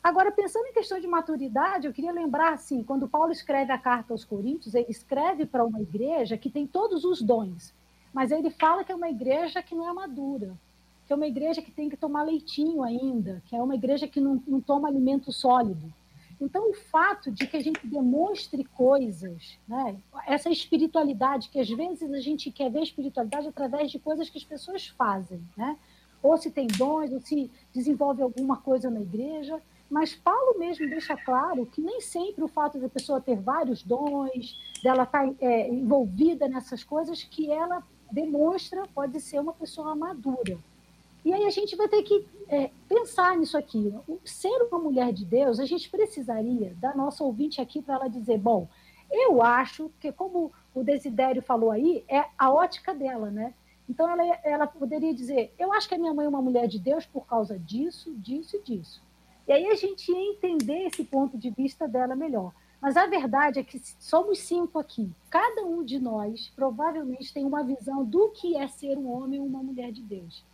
Agora, 0.00 0.30
pensando 0.30 0.66
em 0.66 0.72
questão 0.72 1.00
de 1.00 1.08
maturidade, 1.08 1.88
eu 1.88 1.92
queria 1.92 2.12
lembrar, 2.12 2.52
assim, 2.52 2.84
quando 2.84 3.08
Paulo 3.08 3.32
escreve 3.32 3.72
a 3.72 3.78
carta 3.78 4.14
aos 4.14 4.24
Coríntios, 4.24 4.72
ele 4.72 4.86
escreve 4.88 5.44
para 5.44 5.64
uma 5.64 5.80
igreja 5.80 6.38
que 6.38 6.48
tem 6.48 6.64
todos 6.64 7.04
os 7.04 7.20
dons, 7.20 7.74
mas 8.14 8.30
ele 8.30 8.50
fala 8.50 8.84
que 8.84 8.92
é 8.92 8.94
uma 8.94 9.10
igreja 9.10 9.60
que 9.64 9.74
não 9.74 9.90
é 9.90 9.92
madura, 9.92 10.56
que 11.08 11.12
é 11.12 11.16
uma 11.16 11.26
igreja 11.26 11.60
que 11.60 11.72
tem 11.72 11.88
que 11.88 11.96
tomar 11.96 12.22
leitinho 12.22 12.84
ainda, 12.84 13.42
que 13.46 13.56
é 13.56 13.60
uma 13.60 13.74
igreja 13.74 14.06
que 14.06 14.20
não, 14.20 14.40
não 14.46 14.60
toma 14.60 14.86
alimento 14.86 15.32
sólido. 15.32 15.92
Então, 16.40 16.70
o 16.70 16.74
fato 16.74 17.32
de 17.32 17.46
que 17.46 17.56
a 17.56 17.60
gente 17.60 17.84
demonstre 17.86 18.64
coisas, 18.64 19.58
né, 19.66 19.96
essa 20.26 20.48
espiritualidade, 20.48 21.48
que 21.48 21.58
às 21.58 21.68
vezes 21.68 22.12
a 22.12 22.20
gente 22.20 22.50
quer 22.50 22.70
ver 22.70 22.82
espiritualidade 22.82 23.48
através 23.48 23.90
de 23.90 23.98
coisas 23.98 24.30
que 24.30 24.38
as 24.38 24.44
pessoas 24.44 24.86
fazem, 24.86 25.42
né? 25.56 25.76
ou 26.22 26.36
se 26.36 26.50
tem 26.50 26.66
dons, 26.66 27.12
ou 27.12 27.20
se 27.20 27.50
desenvolve 27.72 28.22
alguma 28.22 28.56
coisa 28.56 28.90
na 28.90 29.00
igreja, 29.00 29.60
mas 29.90 30.14
Paulo 30.14 30.58
mesmo 30.58 30.88
deixa 30.88 31.16
claro 31.16 31.64
que 31.66 31.80
nem 31.80 32.00
sempre 32.00 32.44
o 32.44 32.48
fato 32.48 32.78
da 32.78 32.88
pessoa 32.88 33.20
ter 33.20 33.36
vários 33.36 33.82
dons, 33.82 34.58
dela 34.82 35.04
estar 35.04 35.26
tá, 35.26 35.34
é, 35.40 35.68
envolvida 35.68 36.48
nessas 36.48 36.84
coisas, 36.84 37.24
que 37.24 37.50
ela 37.50 37.82
demonstra 38.10 38.86
pode 38.94 39.20
ser 39.20 39.40
uma 39.40 39.52
pessoa 39.52 39.94
madura. 39.94 40.58
E 41.24 41.32
aí 41.32 41.44
a 41.44 41.50
gente 41.50 41.76
vai 41.76 41.88
ter 41.88 42.02
que 42.02 42.26
é, 42.48 42.70
pensar 42.88 43.36
nisso 43.36 43.56
aqui. 43.56 43.92
Ser 44.24 44.62
uma 44.70 44.78
mulher 44.78 45.12
de 45.12 45.24
Deus, 45.24 45.58
a 45.58 45.66
gente 45.66 45.90
precisaria 45.90 46.74
da 46.80 46.94
nossa 46.94 47.24
ouvinte 47.24 47.60
aqui 47.60 47.82
para 47.82 47.94
ela 47.94 48.08
dizer, 48.08 48.38
bom, 48.38 48.68
eu 49.10 49.42
acho 49.42 49.90
que, 50.00 50.12
como 50.12 50.52
o 50.74 50.82
Desidério 50.82 51.42
falou 51.42 51.70
aí, 51.70 52.04
é 52.08 52.24
a 52.36 52.52
ótica 52.52 52.94
dela, 52.94 53.30
né? 53.30 53.54
Então 53.88 54.08
ela, 54.08 54.38
ela 54.44 54.66
poderia 54.66 55.14
dizer, 55.14 55.52
eu 55.58 55.72
acho 55.72 55.88
que 55.88 55.94
a 55.94 55.98
minha 55.98 56.12
mãe 56.12 56.26
é 56.26 56.28
uma 56.28 56.42
mulher 56.42 56.68
de 56.68 56.78
Deus 56.78 57.06
por 57.06 57.26
causa 57.26 57.58
disso, 57.58 58.12
disso 58.16 58.56
e 58.56 58.62
disso. 58.62 59.02
E 59.46 59.52
aí 59.52 59.66
a 59.66 59.74
gente 59.74 60.12
ia 60.12 60.32
entender 60.32 60.86
esse 60.86 61.02
ponto 61.04 61.38
de 61.38 61.48
vista 61.48 61.88
dela 61.88 62.14
melhor. 62.14 62.52
Mas 62.80 62.96
a 62.96 63.06
verdade 63.06 63.58
é 63.58 63.64
que 63.64 63.80
somos 63.98 64.38
cinco 64.40 64.78
aqui. 64.78 65.10
Cada 65.30 65.64
um 65.64 65.82
de 65.82 65.98
nós 65.98 66.52
provavelmente 66.54 67.32
tem 67.32 67.44
uma 67.44 67.64
visão 67.64 68.04
do 68.04 68.28
que 68.28 68.56
é 68.56 68.68
ser 68.68 68.96
um 68.96 69.10
homem 69.10 69.40
ou 69.40 69.46
uma 69.46 69.62
mulher 69.62 69.90
de 69.90 70.02
Deus. 70.02 70.44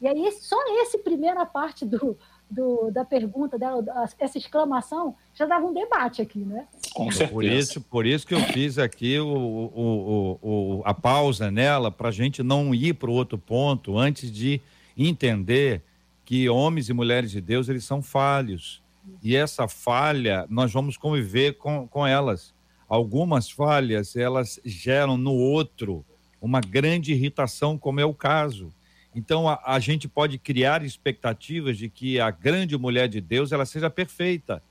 E 0.00 0.06
aí 0.06 0.32
só 0.32 0.56
essa 0.80 0.98
primeira 0.98 1.44
parte 1.44 1.84
do, 1.84 2.16
do, 2.50 2.90
da 2.90 3.04
pergunta 3.04 3.58
dela, 3.58 3.84
essa 4.18 4.38
exclamação, 4.38 5.14
já 5.34 5.44
dava 5.44 5.66
um 5.66 5.74
debate 5.74 6.22
aqui, 6.22 6.38
né? 6.38 6.66
Com 6.94 7.10
certeza. 7.10 7.32
Por 7.32 7.44
isso, 7.44 7.80
por 7.80 8.06
isso 8.06 8.26
que 8.26 8.34
eu 8.34 8.40
fiz 8.40 8.78
aqui 8.78 9.18
o, 9.18 9.26
o, 9.26 10.38
o, 10.42 10.82
a 10.84 10.94
pausa 10.94 11.50
nela, 11.50 11.90
para 11.90 12.08
a 12.08 12.12
gente 12.12 12.42
não 12.42 12.74
ir 12.74 12.94
para 12.94 13.10
o 13.10 13.14
outro 13.14 13.36
ponto 13.36 13.98
antes 13.98 14.30
de 14.30 14.60
entender 14.96 15.82
que 16.24 16.48
homens 16.48 16.88
e 16.88 16.92
mulheres 16.92 17.30
de 17.30 17.40
Deus, 17.40 17.68
eles 17.68 17.84
são 17.84 18.02
falhos. 18.02 18.82
E 19.22 19.34
essa 19.34 19.66
falha, 19.66 20.46
nós 20.48 20.72
vamos 20.72 20.96
conviver 20.96 21.54
com, 21.54 21.88
com 21.88 22.06
elas. 22.06 22.54
Algumas 22.88 23.50
falhas, 23.50 24.14
elas 24.16 24.60
geram 24.64 25.16
no 25.16 25.32
outro 25.32 26.04
uma 26.40 26.60
grande 26.60 27.12
irritação, 27.12 27.76
como 27.76 28.00
é 28.00 28.04
o 28.04 28.14
caso. 28.14 28.72
Então, 29.14 29.48
a, 29.48 29.60
a 29.64 29.78
gente 29.78 30.08
pode 30.08 30.38
criar 30.38 30.84
expectativas 30.84 31.76
de 31.76 31.88
que 31.88 32.20
a 32.20 32.30
grande 32.30 32.76
mulher 32.76 33.08
de 33.08 33.20
Deus, 33.20 33.52
ela 33.52 33.66
seja 33.66 33.90
perfeita. 33.90 34.62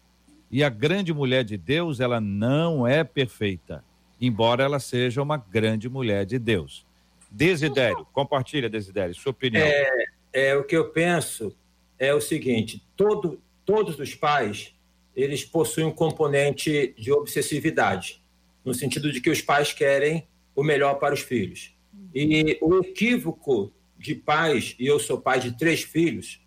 E 0.49 0.63
a 0.63 0.69
grande 0.69 1.13
mulher 1.13 1.43
de 1.43 1.57
Deus, 1.57 1.99
ela 1.99 2.21
não 2.21 2.87
é 2.87 3.03
perfeita, 3.03 3.83
embora 4.19 4.63
ela 4.63 4.79
seja 4.79 5.21
uma 5.21 5.37
grande 5.37 5.89
mulher 5.89 6.25
de 6.25 6.39
Deus. 6.39 6.85
Desidério, 7.29 8.07
compartilha, 8.13 8.69
Desidério, 8.69 9.13
sua 9.13 9.31
opinião. 9.31 9.65
É, 9.65 10.05
é, 10.31 10.55
o 10.55 10.63
que 10.63 10.77
eu 10.77 10.89
penso 10.89 11.53
é 11.99 12.13
o 12.13 12.21
seguinte: 12.21 12.81
todo, 12.95 13.41
todos 13.65 13.99
os 13.99 14.15
pais 14.15 14.73
eles 15.13 15.43
possuem 15.43 15.87
um 15.87 15.91
componente 15.91 16.93
de 16.97 17.11
obsessividade, 17.11 18.23
no 18.63 18.73
sentido 18.73 19.11
de 19.11 19.19
que 19.19 19.31
os 19.31 19.41
pais 19.41 19.73
querem 19.73 20.27
o 20.55 20.63
melhor 20.63 20.95
para 20.95 21.13
os 21.13 21.21
filhos. 21.21 21.75
E 22.13 22.57
o 22.61 22.79
equívoco 22.79 23.73
de 23.97 24.15
pais, 24.15 24.75
e 24.79 24.85
eu 24.85 24.99
sou 24.99 25.19
pai 25.19 25.39
de 25.39 25.57
três 25.57 25.81
filhos, 25.81 26.41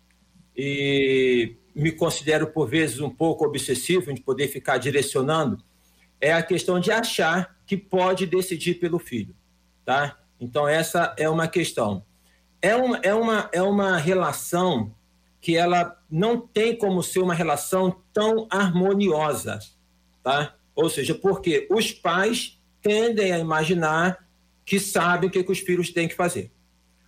e 0.55 1.55
me 1.75 1.91
considero 1.91 2.47
por 2.47 2.67
vezes 2.67 2.99
um 2.99 3.09
pouco 3.09 3.45
obsessivo 3.45 4.13
de 4.13 4.21
poder 4.21 4.47
ficar 4.47 4.77
direcionando, 4.77 5.63
é 6.19 6.33
a 6.33 6.43
questão 6.43 6.79
de 6.79 6.91
achar 6.91 7.57
que 7.65 7.75
pode 7.75 8.25
decidir 8.25 8.75
pelo 8.75 8.99
filho, 8.99 9.35
tá? 9.83 10.19
Então 10.39 10.67
essa 10.67 11.15
é 11.17 11.29
uma 11.29 11.47
questão. 11.47 12.05
É 12.61 12.75
uma, 12.75 12.97
é 12.97 13.13
uma, 13.13 13.49
é 13.51 13.61
uma 13.61 13.97
relação 13.97 14.93
que 15.39 15.55
ela 15.55 15.97
não 16.09 16.39
tem 16.39 16.75
como 16.75 17.01
ser 17.01 17.19
uma 17.19 17.33
relação 17.33 18.03
tão 18.13 18.47
harmoniosa, 18.51 19.59
tá? 20.23 20.55
Ou 20.75 20.89
seja, 20.89 21.15
porque 21.15 21.67
os 21.71 21.91
pais 21.91 22.61
tendem 22.81 23.31
a 23.31 23.39
imaginar 23.39 24.27
que 24.63 24.79
sabem 24.79 25.27
o 25.27 25.31
que, 25.31 25.43
que 25.43 25.51
os 25.51 25.59
filhos 25.59 25.91
têm 25.91 26.07
que 26.07 26.15
fazer. 26.15 26.51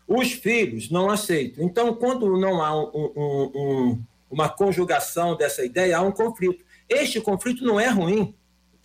Os 0.07 0.31
filhos 0.31 0.89
não 0.89 1.09
aceitam. 1.09 1.63
Então, 1.63 1.93
quando 1.95 2.37
não 2.37 2.61
há 2.61 2.75
um, 2.75 3.11
um, 3.15 3.51
um, 3.55 4.03
uma 4.29 4.49
conjugação 4.49 5.35
dessa 5.35 5.63
ideia, 5.63 5.97
há 5.97 6.01
um 6.01 6.11
conflito. 6.11 6.63
Este 6.89 7.21
conflito 7.21 7.63
não 7.63 7.79
é 7.79 7.87
ruim, 7.87 8.35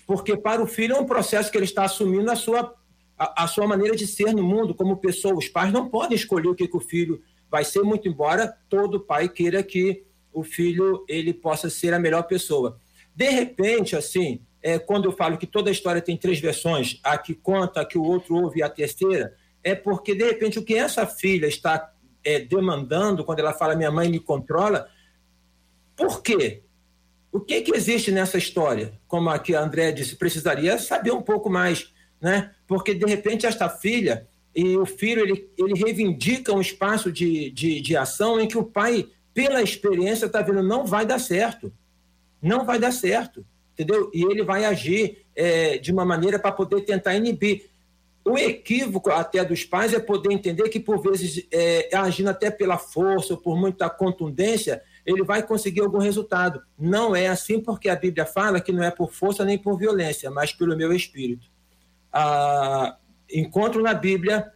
porque 0.06 0.36
para 0.36 0.62
o 0.62 0.66
filho 0.66 0.96
é 0.96 1.00
um 1.00 1.06
processo 1.06 1.50
que 1.50 1.58
ele 1.58 1.64
está 1.64 1.84
assumindo 1.84 2.30
a 2.30 2.36
sua, 2.36 2.74
a, 3.18 3.44
a 3.44 3.46
sua 3.46 3.66
maneira 3.66 3.96
de 3.96 4.06
ser 4.06 4.32
no 4.32 4.42
mundo 4.42 4.74
como 4.74 4.96
pessoa. 4.96 5.34
Os 5.34 5.48
pais 5.48 5.72
não 5.72 5.88
podem 5.88 6.16
escolher 6.16 6.48
o 6.48 6.54
que, 6.54 6.68
que 6.68 6.76
o 6.76 6.80
filho 6.80 7.22
vai 7.50 7.64
ser, 7.64 7.82
muito 7.82 8.08
embora 8.08 8.54
todo 8.68 9.00
pai 9.00 9.28
queira 9.28 9.62
que 9.62 10.04
o 10.32 10.44
filho 10.44 11.04
ele 11.08 11.32
possa 11.32 11.68
ser 11.68 11.92
a 11.92 11.98
melhor 11.98 12.22
pessoa. 12.24 12.78
De 13.14 13.28
repente, 13.30 13.96
assim, 13.96 14.40
é, 14.62 14.78
quando 14.78 15.06
eu 15.06 15.12
falo 15.12 15.38
que 15.38 15.46
toda 15.46 15.70
a 15.70 15.72
história 15.72 16.02
tem 16.02 16.16
três 16.16 16.38
versões, 16.38 17.00
a 17.02 17.16
que 17.18 17.34
conta, 17.34 17.80
a 17.80 17.84
que 17.84 17.98
o 17.98 18.02
outro 18.02 18.36
ouve 18.36 18.60
e 18.60 18.62
a 18.62 18.68
terceira, 18.68 19.34
é 19.62 19.74
porque, 19.74 20.14
de 20.14 20.24
repente, 20.24 20.58
o 20.58 20.64
que 20.64 20.74
essa 20.74 21.06
filha 21.06 21.46
está 21.46 21.92
é, 22.24 22.40
demandando, 22.40 23.24
quando 23.24 23.40
ela 23.40 23.52
fala 23.52 23.76
minha 23.76 23.90
mãe 23.90 24.08
me 24.08 24.20
controla, 24.20 24.88
por 25.96 26.22
quê? 26.22 26.62
O 27.30 27.40
que, 27.40 27.60
que 27.60 27.74
existe 27.74 28.10
nessa 28.10 28.38
história? 28.38 28.92
Como 29.06 29.28
aqui 29.28 29.54
a 29.54 29.60
André 29.60 29.92
disse, 29.92 30.16
precisaria 30.16 30.78
saber 30.78 31.10
um 31.10 31.22
pouco 31.22 31.50
mais, 31.50 31.92
né? 32.20 32.52
Porque, 32.66 32.94
de 32.94 33.06
repente, 33.06 33.46
esta 33.46 33.68
filha 33.68 34.26
e 34.54 34.76
o 34.76 34.86
filho, 34.86 35.22
ele, 35.22 35.50
ele 35.56 35.74
reivindica 35.74 36.52
um 36.52 36.60
espaço 36.60 37.12
de, 37.12 37.50
de, 37.50 37.80
de 37.80 37.96
ação 37.96 38.40
em 38.40 38.48
que 38.48 38.56
o 38.56 38.64
pai, 38.64 39.08
pela 39.34 39.62
experiência, 39.62 40.26
está 40.26 40.40
vendo, 40.40 40.62
não 40.62 40.86
vai 40.86 41.04
dar 41.04 41.18
certo. 41.18 41.72
Não 42.40 42.64
vai 42.64 42.78
dar 42.78 42.92
certo 42.92 43.44
entendeu? 43.78 44.10
E 44.12 44.24
ele 44.24 44.42
vai 44.42 44.64
agir 44.64 45.24
é, 45.36 45.78
de 45.78 45.92
uma 45.92 46.04
maneira 46.04 46.38
para 46.38 46.50
poder 46.50 46.80
tentar 46.80 47.14
inibir. 47.14 47.70
O 48.28 48.38
equívoco 48.38 49.10
até 49.10 49.44
dos 49.44 49.64
pais 49.64 49.92
é 49.92 49.98
poder 49.98 50.32
entender 50.32 50.68
que, 50.68 50.80
por 50.80 51.00
vezes, 51.00 51.46
é, 51.50 51.88
agindo 51.94 52.28
até 52.28 52.50
pela 52.50 52.78
força 52.78 53.34
ou 53.34 53.40
por 53.40 53.56
muita 53.56 53.88
contundência, 53.88 54.82
ele 55.04 55.22
vai 55.22 55.42
conseguir 55.42 55.80
algum 55.80 55.98
resultado. 55.98 56.62
Não 56.78 57.14
é 57.14 57.28
assim 57.28 57.60
porque 57.60 57.88
a 57.88 57.96
Bíblia 57.96 58.26
fala 58.26 58.60
que 58.60 58.72
não 58.72 58.82
é 58.82 58.90
por 58.90 59.12
força 59.12 59.44
nem 59.44 59.56
por 59.56 59.78
violência, 59.78 60.30
mas 60.30 60.52
pelo 60.52 60.76
meu 60.76 60.92
espírito. 60.92 61.48
Ah, 62.12 62.96
encontro 63.32 63.82
na 63.82 63.94
Bíblia 63.94 64.52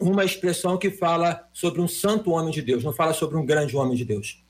uma 0.00 0.24
expressão 0.24 0.76
que 0.76 0.90
fala 0.90 1.48
sobre 1.52 1.80
um 1.80 1.86
santo 1.86 2.30
homem 2.32 2.52
de 2.52 2.60
Deus, 2.60 2.82
não 2.82 2.92
fala 2.92 3.12
sobre 3.12 3.36
um 3.36 3.46
grande 3.46 3.76
homem 3.76 3.96
de 3.96 4.04
Deus 4.04 4.44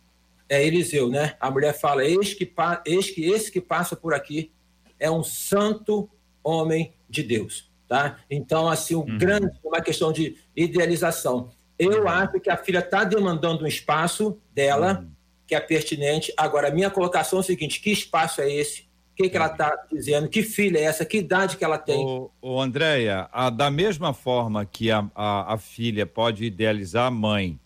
é 0.49 0.65
Eliseu, 0.65 1.09
né? 1.09 1.37
A 1.41 1.51
mulher 1.51 1.79
fala: 1.79 2.05
eis 2.05 2.35
que, 2.35 2.53
eis 2.87 3.11
que 3.11 3.25
esse 3.25 3.51
que 3.51 3.61
passa 3.61 3.97
por 3.97 4.15
aqui 4.15 4.53
é 4.99 5.11
um 5.11 5.23
santo 5.23 6.09
homem 6.43 6.95
de 7.09 7.23
Deus, 7.23 7.71
tá? 7.89 8.19
Então, 8.31 8.69
assim, 8.69 8.95
o 8.95 9.01
uhum. 9.01 9.19
grande, 9.19 9.51
uma 9.65 9.81
questão 9.81 10.13
de 10.13 10.37
idealização. 10.57 11.51
Eu 11.79 12.03
uhum. 12.03 12.09
acho 12.09 12.41
que 12.41 12.51
a 12.51 12.57
filha 12.57 12.79
está 12.79 13.05
demandando 13.05 13.65
um 13.65 13.67
espaço 13.67 14.39
dela, 14.55 15.01
uhum. 15.01 15.11
que 15.47 15.55
é 15.55 15.61
pertinente. 15.61 16.33
Agora, 16.37 16.69
a 16.69 16.71
minha 16.71 16.91
colocação 16.91 17.39
é 17.39 17.41
o 17.41 17.45
seguinte: 17.45 17.81
que 17.81 17.91
espaço 17.91 18.41
é 18.41 18.53
esse? 18.53 18.83
O 19.13 19.17
que, 19.17 19.29
que 19.29 19.37
ela 19.37 19.47
está 19.47 19.77
dizendo? 19.93 20.29
Que 20.29 20.43
filha 20.43 20.79
é 20.79 20.83
essa? 20.83 21.05
Que 21.05 21.19
idade 21.19 21.57
que 21.57 21.65
ela 21.65 21.79
tem? 21.79 22.05
O, 22.05 22.31
o 22.43 22.61
Andréia, 22.61 23.29
da 23.57 23.71
mesma 23.71 24.13
forma 24.13 24.65
que 24.65 24.91
a, 24.91 25.09
a, 25.15 25.55
a 25.55 25.57
filha 25.57 26.05
pode 26.05 26.45
idealizar 26.45 27.07
a 27.07 27.11
mãe 27.13 27.59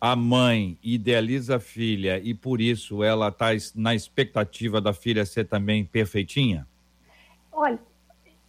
a 0.00 0.16
mãe 0.16 0.78
idealiza 0.82 1.56
a 1.56 1.60
filha 1.60 2.18
e 2.18 2.32
por 2.32 2.60
isso 2.60 3.04
ela 3.04 3.28
está 3.28 3.48
na 3.74 3.94
expectativa 3.94 4.80
da 4.80 4.94
filha 4.94 5.26
ser 5.26 5.46
também 5.46 5.84
perfeitinha? 5.84 6.66
Olha, 7.52 7.78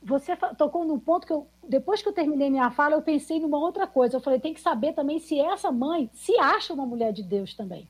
você 0.01 0.35
tocou 0.57 0.83
num 0.83 0.99
ponto 0.99 1.27
que 1.27 1.33
eu, 1.33 1.47
depois 1.67 2.01
que 2.01 2.09
eu 2.09 2.13
terminei 2.13 2.49
minha 2.49 2.71
fala, 2.71 2.95
eu 2.95 3.01
pensei 3.01 3.39
numa 3.39 3.59
outra 3.59 3.85
coisa. 3.85 4.17
Eu 4.17 4.21
falei, 4.21 4.39
tem 4.39 4.53
que 4.53 4.61
saber 4.61 4.93
também 4.93 5.19
se 5.19 5.39
essa 5.39 5.71
mãe 5.71 6.09
se 6.13 6.37
acha 6.39 6.73
uma 6.73 6.85
mulher 6.85 7.13
de 7.13 7.21
Deus 7.21 7.53
também. 7.53 7.87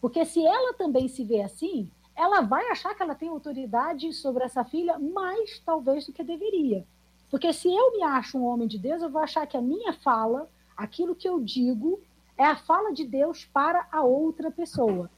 Porque 0.00 0.24
se 0.24 0.44
ela 0.44 0.72
também 0.74 1.08
se 1.08 1.24
vê 1.24 1.42
assim, 1.42 1.90
ela 2.16 2.40
vai 2.40 2.70
achar 2.70 2.94
que 2.94 3.02
ela 3.02 3.14
tem 3.14 3.28
autoridade 3.28 4.12
sobre 4.12 4.44
essa 4.44 4.64
filha 4.64 4.98
mais 4.98 5.58
talvez 5.60 6.06
do 6.06 6.12
que 6.12 6.22
deveria. 6.22 6.86
Porque 7.30 7.52
se 7.52 7.68
eu 7.68 7.92
me 7.92 8.02
acho 8.02 8.38
um 8.38 8.44
homem 8.44 8.68
de 8.68 8.78
Deus, 8.78 9.02
eu 9.02 9.10
vou 9.10 9.20
achar 9.20 9.46
que 9.46 9.56
a 9.56 9.62
minha 9.62 9.92
fala, 9.92 10.48
aquilo 10.76 11.14
que 11.14 11.28
eu 11.28 11.40
digo, 11.40 12.00
é 12.36 12.44
a 12.44 12.56
fala 12.56 12.92
de 12.92 13.04
Deus 13.04 13.44
para 13.52 13.86
a 13.90 14.02
outra 14.02 14.50
pessoa. 14.50 15.10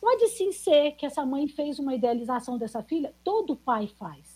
Pode 0.00 0.28
sim 0.28 0.50
ser 0.50 0.92
que 0.92 1.04
essa 1.04 1.26
mãe 1.26 1.46
fez 1.46 1.78
uma 1.78 1.94
idealização 1.94 2.56
dessa 2.56 2.82
filha, 2.82 3.14
todo 3.22 3.54
pai 3.56 3.86
faz. 3.98 4.29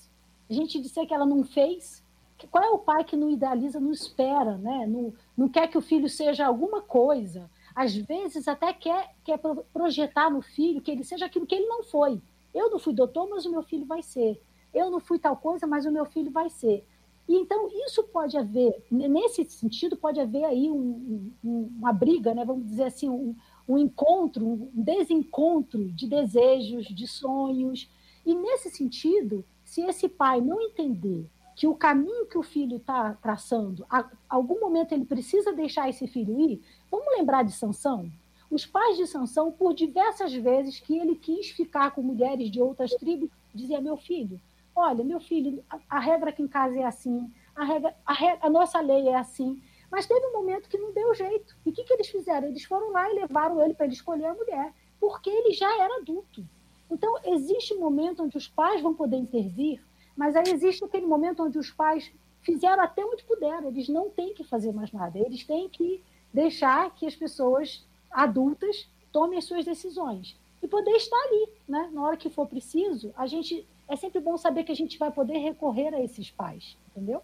A 0.48 0.52
gente 0.52 0.80
disser 0.80 1.06
que 1.06 1.14
ela 1.14 1.26
não 1.26 1.42
fez, 1.42 2.02
qual 2.50 2.64
é 2.64 2.70
o 2.70 2.78
pai 2.78 3.04
que 3.04 3.16
não 3.16 3.30
idealiza, 3.30 3.80
não 3.80 3.92
espera, 3.92 4.56
né? 4.58 4.86
não, 4.86 5.12
não 5.36 5.48
quer 5.48 5.68
que 5.68 5.78
o 5.78 5.82
filho 5.82 6.08
seja 6.08 6.46
alguma 6.46 6.82
coisa? 6.82 7.50
Às 7.74 7.94
vezes 7.94 8.46
até 8.46 8.72
quer, 8.72 9.14
quer 9.24 9.38
projetar 9.72 10.30
no 10.30 10.42
filho 10.42 10.80
que 10.80 10.90
ele 10.90 11.02
seja 11.02 11.26
aquilo 11.26 11.46
que 11.46 11.54
ele 11.54 11.66
não 11.66 11.82
foi. 11.82 12.20
Eu 12.54 12.70
não 12.70 12.78
fui 12.78 12.94
doutor, 12.94 13.28
mas 13.28 13.44
o 13.44 13.50
meu 13.50 13.62
filho 13.62 13.84
vai 13.84 14.02
ser. 14.02 14.40
Eu 14.72 14.90
não 14.90 15.00
fui 15.00 15.18
tal 15.18 15.36
coisa, 15.36 15.66
mas 15.66 15.86
o 15.86 15.90
meu 15.90 16.04
filho 16.04 16.30
vai 16.30 16.48
ser. 16.48 16.86
E 17.26 17.34
então 17.34 17.68
isso 17.86 18.04
pode 18.04 18.36
haver, 18.36 18.84
nesse 18.90 19.44
sentido, 19.46 19.96
pode 19.96 20.20
haver 20.20 20.44
aí 20.44 20.70
um, 20.70 21.32
um, 21.42 21.70
uma 21.78 21.92
briga, 21.92 22.34
né, 22.34 22.44
vamos 22.44 22.66
dizer 22.66 22.84
assim, 22.84 23.08
um, 23.08 23.34
um 23.66 23.78
encontro, 23.78 24.46
um 24.46 24.70
desencontro 24.74 25.90
de 25.90 26.06
desejos, 26.06 26.86
de 26.86 27.06
sonhos. 27.08 27.88
E 28.26 28.34
nesse 28.34 28.70
sentido, 28.70 29.44
se 29.74 29.80
esse 29.82 30.08
pai 30.08 30.40
não 30.40 30.60
entender 30.60 31.28
que 31.56 31.66
o 31.66 31.74
caminho 31.74 32.26
que 32.26 32.38
o 32.38 32.44
filho 32.44 32.76
está 32.76 33.14
traçando, 33.14 33.84
a 33.90 34.08
algum 34.28 34.60
momento 34.60 34.92
ele 34.92 35.04
precisa 35.04 35.52
deixar 35.52 35.88
esse 35.88 36.06
filho 36.06 36.38
ir, 36.38 36.62
vamos 36.88 37.08
lembrar 37.18 37.42
de 37.42 37.50
Sansão? 37.50 38.08
Os 38.48 38.64
pais 38.64 38.96
de 38.96 39.04
Sansão, 39.04 39.50
por 39.50 39.74
diversas 39.74 40.32
vezes 40.32 40.78
que 40.78 40.96
ele 40.96 41.16
quis 41.16 41.50
ficar 41.50 41.90
com 41.90 42.02
mulheres 42.02 42.52
de 42.52 42.62
outras 42.62 42.92
tribos, 42.92 43.28
dizia 43.52 43.80
meu 43.80 43.96
filho, 43.96 44.40
Olha, 44.76 45.02
meu 45.02 45.18
filho, 45.18 45.64
a, 45.68 45.80
a 45.88 45.98
regra 45.98 46.30
aqui 46.30 46.44
em 46.44 46.48
casa 46.48 46.78
é 46.78 46.84
assim, 46.84 47.28
a, 47.56 47.64
regra, 47.64 47.96
a, 48.06 48.46
a, 48.46 48.50
nossa 48.50 48.80
lei 48.80 49.08
é 49.08 49.16
assim. 49.16 49.60
Mas 49.90 50.06
teve 50.06 50.24
um 50.28 50.34
momento 50.34 50.68
que 50.68 50.78
não 50.78 50.92
deu 50.92 51.12
jeito. 51.14 51.56
E 51.66 51.70
o 51.70 51.72
que, 51.72 51.82
que 51.82 51.94
eles 51.94 52.08
fizeram? 52.08 52.46
Eles 52.46 52.62
foram 52.62 52.92
lá 52.92 53.10
e 53.10 53.14
levaram 53.14 53.60
ele 53.60 53.74
para 53.74 53.86
ele 53.86 53.94
escolher 53.94 54.26
a 54.26 54.34
mulher, 54.34 54.72
porque 55.00 55.30
ele 55.30 55.52
já 55.52 55.82
era 55.82 55.96
adulto. 56.00 56.44
Então, 56.90 57.18
existe 57.24 57.74
um 57.74 57.80
momento 57.80 58.22
onde 58.22 58.36
os 58.36 58.48
pais 58.48 58.80
vão 58.82 58.94
poder 58.94 59.16
intervir, 59.16 59.82
mas 60.16 60.36
aí 60.36 60.44
existe 60.48 60.84
aquele 60.84 61.06
momento 61.06 61.42
onde 61.42 61.58
os 61.58 61.70
pais 61.70 62.10
fizeram 62.42 62.82
até 62.82 63.04
onde 63.04 63.24
puderam. 63.24 63.68
Eles 63.68 63.88
não 63.88 64.10
têm 64.10 64.34
que 64.34 64.44
fazer 64.44 64.72
mais 64.72 64.92
nada. 64.92 65.18
Eles 65.18 65.44
têm 65.44 65.68
que 65.68 66.02
deixar 66.32 66.94
que 66.94 67.06
as 67.06 67.16
pessoas 67.16 67.84
adultas 68.10 68.88
tomem 69.12 69.38
as 69.38 69.44
suas 69.44 69.64
decisões 69.64 70.36
e 70.62 70.68
poder 70.68 70.92
estar 70.92 71.16
ali, 71.16 71.48
né? 71.68 71.90
Na 71.92 72.02
hora 72.02 72.16
que 72.16 72.30
for 72.30 72.46
preciso, 72.46 73.12
a 73.16 73.26
gente 73.26 73.66
é 73.88 73.96
sempre 73.96 74.20
bom 74.20 74.36
saber 74.36 74.64
que 74.64 74.72
a 74.72 74.76
gente 74.76 74.98
vai 74.98 75.10
poder 75.10 75.38
recorrer 75.38 75.94
a 75.94 76.00
esses 76.00 76.30
pais, 76.30 76.76
entendeu? 76.90 77.22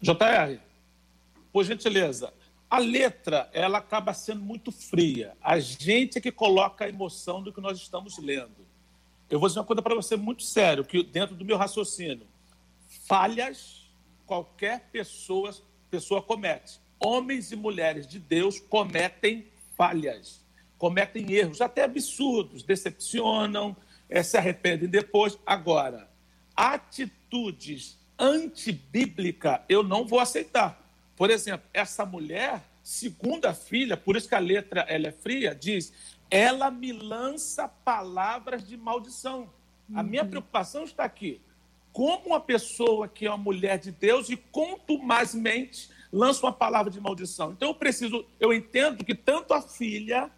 JR, 0.00 0.60
por 1.52 1.64
gentileza, 1.64 2.32
a 2.68 2.78
letra 2.78 3.48
ela 3.52 3.78
acaba 3.78 4.12
sendo 4.12 4.40
muito 4.42 4.72
fria. 4.72 5.36
A 5.40 5.58
gente 5.58 6.18
é 6.18 6.20
que 6.20 6.32
coloca 6.32 6.84
a 6.84 6.88
emoção 6.88 7.42
do 7.42 7.52
que 7.52 7.60
nós 7.60 7.78
estamos 7.78 8.18
lendo. 8.18 8.66
Eu 9.30 9.38
vou 9.38 9.48
dizer 9.48 9.60
uma 9.60 9.66
coisa 9.66 9.82
para 9.82 9.94
você 9.94 10.16
muito 10.16 10.42
sério, 10.42 10.84
que 10.84 11.02
dentro 11.02 11.34
do 11.34 11.44
meu 11.44 11.56
raciocínio, 11.56 12.26
falhas 13.06 13.86
qualquer 14.26 14.88
pessoa 14.90 15.54
pessoa 15.90 16.20
comete. 16.20 16.80
Homens 16.98 17.52
e 17.52 17.56
mulheres 17.56 18.06
de 18.06 18.18
Deus 18.18 18.58
cometem 18.58 19.46
falhas, 19.76 20.44
cometem 20.76 21.32
erros, 21.32 21.60
até 21.60 21.84
absurdos, 21.84 22.62
decepcionam, 22.62 23.76
é, 24.08 24.22
se 24.22 24.36
arrependem 24.36 24.88
depois. 24.88 25.38
Agora, 25.46 26.10
atitudes 26.54 27.98
antibíblicas 28.18 29.60
eu 29.68 29.82
não 29.82 30.06
vou 30.06 30.18
aceitar. 30.18 30.85
Por 31.16 31.30
exemplo, 31.30 31.66
essa 31.72 32.04
mulher, 32.04 32.62
segunda 32.82 33.54
filha, 33.54 33.96
por 33.96 34.16
isso 34.16 34.28
que 34.28 34.34
a 34.34 34.38
letra 34.38 34.82
ela 34.82 35.08
é 35.08 35.12
fria, 35.12 35.54
diz: 35.54 35.92
ela 36.30 36.70
me 36.70 36.92
lança 36.92 37.66
palavras 37.66 38.66
de 38.66 38.76
maldição. 38.76 39.50
A 39.94 40.02
minha 40.02 40.22
uhum. 40.22 40.30
preocupação 40.30 40.84
está 40.84 41.04
aqui. 41.04 41.40
como 41.92 42.26
uma 42.26 42.40
pessoa 42.40 43.08
que 43.08 43.24
é 43.24 43.30
uma 43.30 43.38
mulher 43.38 43.78
de 43.78 43.90
Deus 43.90 44.28
e 44.28 44.36
contumazmente 44.36 45.88
lança 46.12 46.44
uma 46.44 46.52
palavra 46.52 46.90
de 46.90 47.00
maldição. 47.00 47.52
Então 47.52 47.68
eu 47.68 47.74
preciso, 47.74 48.26
eu 48.38 48.52
entendo 48.52 49.02
que 49.02 49.14
tanto 49.14 49.54
a 49.54 49.62
filha 49.62 50.30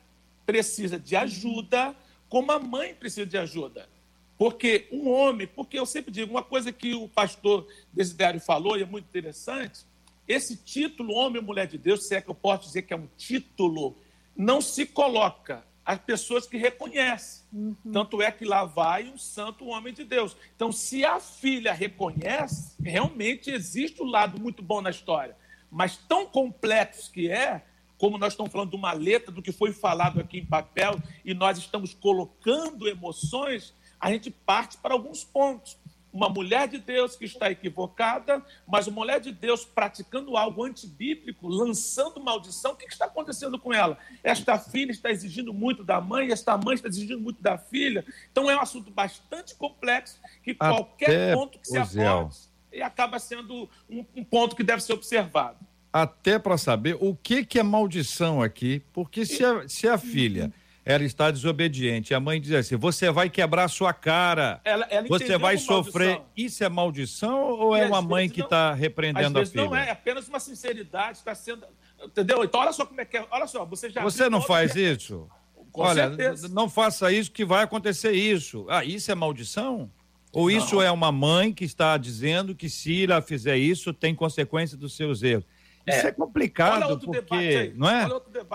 precisa 0.47 0.99
de 0.99 1.17
ajuda, 1.17 1.97
como 2.29 2.53
a 2.53 2.59
mãe 2.61 2.95
precisa 2.95 3.27
de 3.27 3.37
ajuda. 3.37 3.89
Porque 4.37 4.87
um 4.93 5.11
homem, 5.11 5.49
porque 5.49 5.79
eu 5.79 5.85
sempre 5.85 6.13
digo, 6.13 6.31
uma 6.31 6.45
coisa 6.45 6.71
que 6.71 6.95
o 6.95 7.09
pastor 7.09 7.67
Desiderio 7.93 8.41
falou, 8.41 8.79
e 8.79 8.83
é 8.83 8.87
muito 8.87 9.07
interessante, 9.07 9.81
esse 10.29 10.57
título, 10.57 11.15
homem 11.15 11.41
ou 11.41 11.47
mulher 11.47 11.67
de 11.67 11.79
Deus, 11.79 12.07
se 12.07 12.15
é 12.15 12.21
que 12.21 12.29
eu 12.29 12.35
posso 12.35 12.67
dizer 12.67 12.83
que 12.83 12.93
é 12.93 12.97
um 12.97 13.09
título, 13.17 13.97
não 14.37 14.61
se 14.61 14.85
coloca 14.85 15.65
as 15.85 15.99
pessoas 15.99 16.47
que 16.47 16.59
reconhecem. 16.59 17.47
Uhum. 17.51 17.75
Tanto 17.91 18.21
é 18.21 18.31
que 18.31 18.45
lá 18.45 18.63
vai 18.67 19.09
um 19.09 19.17
santo 19.17 19.65
homem 19.67 19.95
de 19.95 20.05
Deus. 20.05 20.37
Então, 20.55 20.71
se 20.71 21.03
a 21.03 21.19
filha 21.19 21.73
reconhece, 21.73 22.77
realmente 22.79 23.51
existe 23.51 24.03
um 24.03 24.07
lado 24.07 24.39
muito 24.39 24.63
bom 24.63 24.83
na 24.83 24.91
história. 24.91 25.35
Mas 25.71 25.97
tão 25.97 26.27
complexo 26.27 27.11
que 27.11 27.31
é, 27.31 27.65
como 27.97 28.19
nós 28.19 28.35
estamos 28.35 28.53
falando 28.53 28.69
de 28.69 28.77
uma 28.77 28.93
letra, 28.93 29.33
do 29.33 29.41
que 29.41 29.51
foi 29.51 29.73
falado 29.73 30.21
aqui 30.21 30.41
em 30.41 30.45
papel, 30.45 31.01
e 31.25 31.33
nós 31.33 31.57
estamos 31.57 31.95
colocando 31.95 32.87
emoções, 32.87 33.73
a 33.99 34.13
gente 34.13 34.31
parte 34.31 34.77
para 34.77 34.93
alguns 34.93 35.25
pontos 35.25 35.79
uma 36.13 36.29
mulher 36.29 36.69
de 36.69 36.79
Deus 36.79 37.17
que 37.17 37.25
está 37.25 37.51
equivocada, 37.51 38.43
mas 38.67 38.87
uma 38.87 39.01
mulher 39.01 39.21
de 39.21 39.33
Deus 39.33 39.65
praticando 39.65 40.37
algo 40.37 40.65
antibíblico, 40.65 41.49
lançando 41.49 42.21
maldição, 42.21 42.73
o 42.73 42.77
que 42.77 42.87
está 42.87 43.07
acontecendo 43.07 43.59
com 43.59 43.73
ela? 43.73 43.99
Esta 44.23 44.59
filha 44.59 44.91
está 44.91 45.11
exigindo 45.11 45.53
muito 45.53 45.85
da 45.85 46.01
mãe, 46.01 46.33
esta 46.33 46.57
mãe 46.57 46.75
está 46.75 46.89
exigindo 46.89 47.21
muito 47.21 47.43
da 47.43 47.59
filha. 47.59 48.05
Então 48.31 48.51
é 48.51 48.57
um 48.57 48.61
assunto 48.61 48.91
bastante 48.91 49.55
complexo 49.55 50.19
que 50.43 50.57
Até 50.59 50.75
qualquer 50.75 51.35
ponto 51.35 51.59
que 51.59 51.69
se 51.69 51.79
aborde 51.79 52.49
e 52.73 52.83
acaba 52.83 53.19
sendo 53.19 53.69
um, 53.89 54.05
um 54.17 54.25
ponto 54.25 54.55
que 54.55 54.63
deve 54.63 54.83
ser 54.83 54.93
observado. 54.93 55.59
Até 55.93 56.39
para 56.39 56.59
saber 56.59 56.97
o 57.01 57.17
que, 57.17 57.45
que 57.45 57.59
é 57.59 57.63
maldição 57.63 58.43
aqui, 58.43 58.83
porque 58.93 59.25
se 59.25 59.45
a, 59.45 59.67
se 59.69 59.89
a 59.89 59.97
filha 59.97 60.53
ela 60.89 61.05
está 61.05 61.31
desobediente. 61.31 62.15
A 62.15 62.21
mãe 62.21 62.41
diz 62.41 62.53
assim: 62.53 62.75
você 62.75 63.11
vai 63.11 63.29
quebrar 63.29 63.65
a 63.65 63.69
sua 63.69 63.93
cara, 63.93 64.59
ela, 64.65 64.87
ela 64.89 65.07
você 65.07 65.37
vai 65.37 65.59
sofrer. 65.59 66.13
Maldição. 66.13 66.33
Isso 66.35 66.65
é 66.65 66.69
maldição 66.71 67.43
ou 67.43 67.77
é 67.77 67.87
uma 67.87 68.01
mãe 68.01 68.27
que 68.31 68.41
está 68.41 68.73
repreendendo 68.73 69.39
a 69.39 69.45
filha? 69.45 69.65
Não 69.65 69.77
é, 69.77 69.89
é 69.89 69.91
apenas 69.91 70.27
uma 70.29 70.41
sinceridade, 70.41 71.19
está 71.19 71.35
sendo. 71.35 71.67
Entendeu? 72.03 72.43
Então, 72.43 72.61
olha 72.61 72.73
só 72.73 72.87
como 72.87 72.99
é 73.03 73.05
que 73.05 73.19
é. 73.19 73.27
Olha 73.31 73.47
só, 73.47 73.67
você 73.67 73.91
já. 73.91 74.03
Você 74.03 74.31
não 74.31 74.41
faz 74.41 74.73
que... 74.73 74.81
isso? 74.81 75.29
Com 75.71 75.83
olha, 75.83 76.09
certeza. 76.09 76.49
não 76.49 76.71
faça 76.71 77.13
isso 77.13 77.31
que 77.31 77.45
vai 77.45 77.65
acontecer 77.65 78.13
isso. 78.13 78.65
Ah, 78.71 78.83
isso 78.83 79.13
é 79.13 79.15
maldição? 79.15 79.91
Ou 80.33 80.45
não. 80.45 80.51
isso 80.51 80.81
é 80.81 80.91
uma 80.91 81.13
mãe 81.13 81.53
que 81.53 81.65
está 81.65 81.99
dizendo 81.99 82.55
que 82.55 82.71
se 82.71 83.05
ela 83.05 83.21
fizer 83.21 83.59
isso, 83.59 83.93
tem 83.93 84.15
consequência 84.15 84.75
dos 84.75 84.97
seus 84.97 85.23
erros? 85.23 85.45
Isso 85.89 86.07
é, 86.07 86.11
é 86.11 86.13
complicado, 86.13 86.99
porque, 87.01 87.73
não 87.77 87.89
é? 87.89 88.09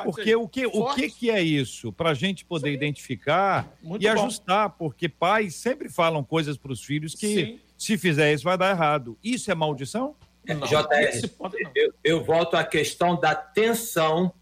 Porque 0.04 0.36
o 0.36 0.48
que, 0.48 0.65
o 0.65 0.93
que, 0.93 1.10
que 1.10 1.30
é 1.30 1.41
isso? 1.41 1.91
Para 1.91 2.12
a 2.12 2.13
gente 2.13 2.46
poder 2.46 2.69
Sim. 2.69 2.76
identificar 2.76 3.72
Muito 3.82 4.04
e 4.06 4.13
bom. 4.13 4.24
ajustar, 4.24 4.69
porque 4.72 5.08
pais 5.10 5.56
sempre 5.56 5.89
falam 5.89 6.24
coisas 6.24 6.58
para 6.58 6.72
os 6.72 6.84
filhos 6.84 7.13
que 7.15 7.28
Sim. 7.28 7.60
se 7.78 7.98
fizer 7.98 8.34
isso 8.34 8.43
vai 8.43 8.58
dar 8.58 8.72
errado. 8.72 9.17
Isso 9.24 9.52
é 9.52 9.56
maldição? 9.56 10.15
Não, 10.46 10.60
JR, 10.67 11.30
eu, 11.74 11.93
eu 12.04 12.24
volto 12.24 12.56
à 12.56 12.63
questão 12.63 13.19
da 13.19 13.34
tensão 13.34 14.34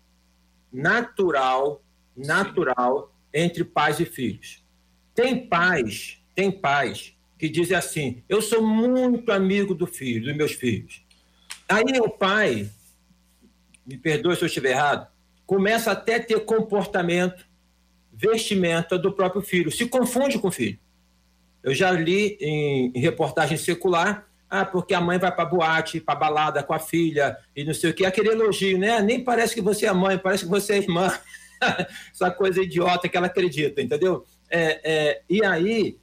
natural, 0.71 1.83
natural 2.15 3.13
Sim. 3.33 3.41
entre 3.41 3.63
pais 3.63 3.99
e 3.99 4.05
filhos. 4.05 4.63
Tem 5.13 5.47
pais, 5.47 6.19
tem 6.33 6.51
pais 6.51 7.13
que 7.37 7.49
dizem 7.49 7.75
assim: 7.75 8.23
eu 8.29 8.41
sou 8.41 8.65
muito 8.65 9.31
amigo 9.31 9.73
do 9.73 9.85
filho, 9.85 10.25
dos 10.25 10.35
meus 10.35 10.53
filhos. 10.53 11.03
Aí 11.67 11.99
o 11.99 12.09
pai 12.09 12.69
me 13.91 13.97
perdoe 13.97 14.35
se 14.35 14.43
eu 14.43 14.47
estiver 14.47 14.71
errado, 14.71 15.07
começa 15.45 15.91
até 15.91 16.15
a 16.15 16.23
ter 16.23 16.39
comportamento, 16.45 17.45
vestimenta 18.11 18.97
do 18.97 19.11
próprio 19.11 19.41
filho, 19.41 19.71
se 19.71 19.85
confunde 19.87 20.39
com 20.39 20.47
o 20.47 20.51
filho. 20.51 20.79
Eu 21.63 21.73
já 21.73 21.91
li 21.91 22.37
em, 22.39 22.91
em 22.95 22.99
reportagem 22.99 23.57
secular, 23.57 24.27
ah, 24.49 24.65
porque 24.65 24.93
a 24.93 24.99
mãe 24.99 25.17
vai 25.17 25.33
para 25.33 25.45
boate, 25.45 26.01
para 26.01 26.15
balada 26.15 26.61
com 26.63 26.73
a 26.73 26.79
filha 26.79 27.37
e 27.55 27.63
não 27.63 27.73
sei 27.73 27.91
o 27.91 27.93
que, 27.93 28.05
aquele 28.05 28.29
elogio, 28.29 28.77
né? 28.77 29.01
Nem 29.01 29.23
parece 29.23 29.53
que 29.55 29.61
você 29.61 29.85
é 29.85 29.93
mãe, 29.93 30.17
parece 30.17 30.43
que 30.43 30.49
você 30.49 30.73
é 30.73 30.77
irmã. 30.77 31.09
Essa 32.13 32.29
coisa 32.31 32.61
idiota 32.61 33.07
que 33.07 33.15
ela 33.15 33.27
acredita, 33.27 33.81
entendeu? 33.81 34.25
É, 34.49 34.81
é, 34.83 35.21
e 35.29 35.43
aí, 35.45 35.97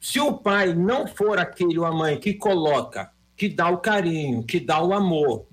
se 0.00 0.18
o 0.18 0.32
pai 0.32 0.74
não 0.74 1.06
for 1.06 1.38
aquele 1.38 1.78
ou 1.78 1.84
a 1.84 1.92
mãe 1.92 2.18
que 2.18 2.34
coloca, 2.34 3.12
que 3.36 3.48
dá 3.48 3.68
o 3.68 3.78
carinho, 3.78 4.42
que 4.42 4.58
dá 4.58 4.82
o 4.82 4.92
amor, 4.92 5.46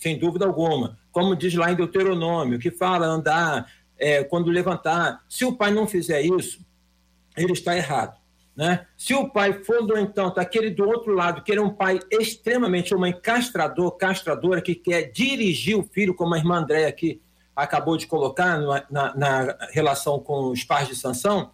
sem 0.00 0.18
dúvida 0.18 0.46
alguma. 0.46 0.98
Como 1.12 1.36
diz 1.36 1.54
lá 1.54 1.70
em 1.70 1.76
Deuteronômio, 1.76 2.58
que 2.58 2.70
fala 2.70 3.06
andar, 3.06 3.70
é, 3.98 4.24
quando 4.24 4.50
levantar. 4.50 5.22
Se 5.28 5.44
o 5.44 5.54
pai 5.54 5.70
não 5.70 5.86
fizer 5.86 6.22
isso, 6.22 6.64
ele 7.36 7.52
está 7.52 7.76
errado. 7.76 8.18
Né? 8.56 8.86
Se 8.96 9.14
o 9.14 9.28
pai 9.28 9.62
for, 9.62 9.86
no 9.86 9.96
entanto, 9.96 10.40
aquele 10.40 10.70
do 10.70 10.88
outro 10.88 11.14
lado, 11.14 11.42
que 11.42 11.52
ele 11.52 11.60
é 11.60 11.62
um 11.62 11.74
pai 11.74 12.00
extremamente, 12.10 12.94
uma 12.94 13.08
encastrador, 13.08 13.92
castradora, 13.92 14.60
que 14.60 14.74
quer 14.74 15.10
dirigir 15.12 15.78
o 15.78 15.82
filho, 15.82 16.14
como 16.14 16.34
a 16.34 16.38
irmã 16.38 16.58
Andréia 16.58 16.88
aqui 16.88 17.20
acabou 17.54 17.96
de 17.96 18.06
colocar 18.06 18.58
na, 18.58 19.14
na 19.14 19.56
relação 19.70 20.18
com 20.18 20.50
os 20.50 20.64
pais 20.64 20.88
de 20.88 20.96
sanção, 20.96 21.50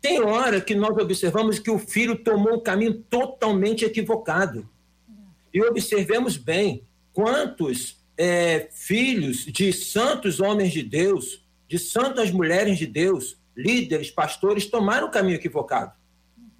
tem 0.00 0.20
hora 0.22 0.60
que 0.60 0.74
nós 0.74 0.96
observamos 0.96 1.58
que 1.58 1.70
o 1.70 1.78
filho 1.78 2.22
tomou 2.22 2.54
um 2.54 2.60
caminho 2.60 2.94
totalmente 2.94 3.84
equivocado. 3.84 4.68
E 5.52 5.62
observemos 5.62 6.36
bem, 6.36 6.84
quantos 7.12 7.98
é, 8.16 8.68
filhos 8.72 9.44
de 9.46 9.72
santos 9.72 10.40
homens 10.40 10.72
de 10.72 10.82
Deus, 10.82 11.46
de 11.68 11.78
santas 11.78 12.30
mulheres 12.30 12.78
de 12.78 12.86
Deus, 12.86 13.38
líderes, 13.56 14.10
pastores, 14.10 14.66
tomaram 14.66 15.08
o 15.08 15.10
caminho 15.10 15.36
equivocado. 15.36 15.92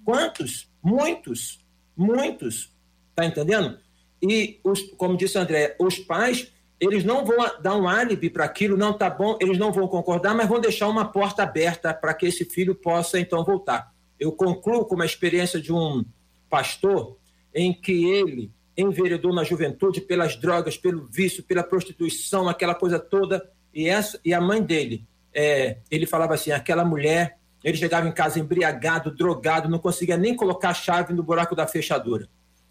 Quantos? 0.05 0.69
Muitos, 0.81 1.65
muitos. 1.95 2.71
Está 3.09 3.25
entendendo? 3.25 3.79
E, 4.21 4.59
os, 4.63 4.81
como 4.97 5.17
disse 5.17 5.37
André, 5.37 5.75
os 5.79 5.97
pais, 5.99 6.51
eles 6.79 7.03
não 7.03 7.25
vão 7.25 7.37
dar 7.61 7.75
um 7.75 7.87
álibi 7.87 8.29
para 8.29 8.45
aquilo, 8.45 8.77
não 8.77 8.93
tá 8.93 9.09
bom, 9.09 9.37
eles 9.41 9.57
não 9.57 9.71
vão 9.71 9.87
concordar, 9.87 10.33
mas 10.33 10.47
vão 10.47 10.59
deixar 10.59 10.87
uma 10.87 11.05
porta 11.05 11.43
aberta 11.43 11.93
para 11.93 12.13
que 12.13 12.25
esse 12.25 12.45
filho 12.45 12.75
possa 12.75 13.19
então 13.19 13.43
voltar. 13.43 13.93
Eu 14.19 14.31
concluo 14.31 14.85
com 14.85 14.95
uma 14.95 15.05
experiência 15.05 15.59
de 15.59 15.71
um 15.71 16.03
pastor 16.49 17.17
em 17.53 17.73
que 17.73 18.05
ele 18.05 18.51
enveredou 18.81 19.33
na 19.33 19.43
juventude 19.43 20.01
pelas 20.01 20.35
drogas, 20.35 20.77
pelo 20.77 21.05
vício, 21.05 21.43
pela 21.43 21.63
prostituição, 21.63 22.47
aquela 22.47 22.75
coisa 22.75 22.99
toda. 22.99 23.49
E, 23.73 23.87
essa, 23.87 24.19
e 24.23 24.33
a 24.33 24.41
mãe 24.41 24.61
dele, 24.61 25.07
é, 25.33 25.77
ele 25.89 26.05
falava 26.05 26.33
assim: 26.33 26.51
aquela 26.51 26.85
mulher, 26.85 27.37
ele 27.63 27.77
chegava 27.77 28.07
em 28.07 28.11
casa 28.11 28.39
embriagado, 28.39 29.11
drogado, 29.11 29.69
não 29.69 29.79
conseguia 29.79 30.17
nem 30.17 30.35
colocar 30.35 30.69
a 30.69 30.73
chave 30.73 31.13
no 31.13 31.23
buraco 31.23 31.55
da 31.55 31.67
fechadura. 31.67 32.27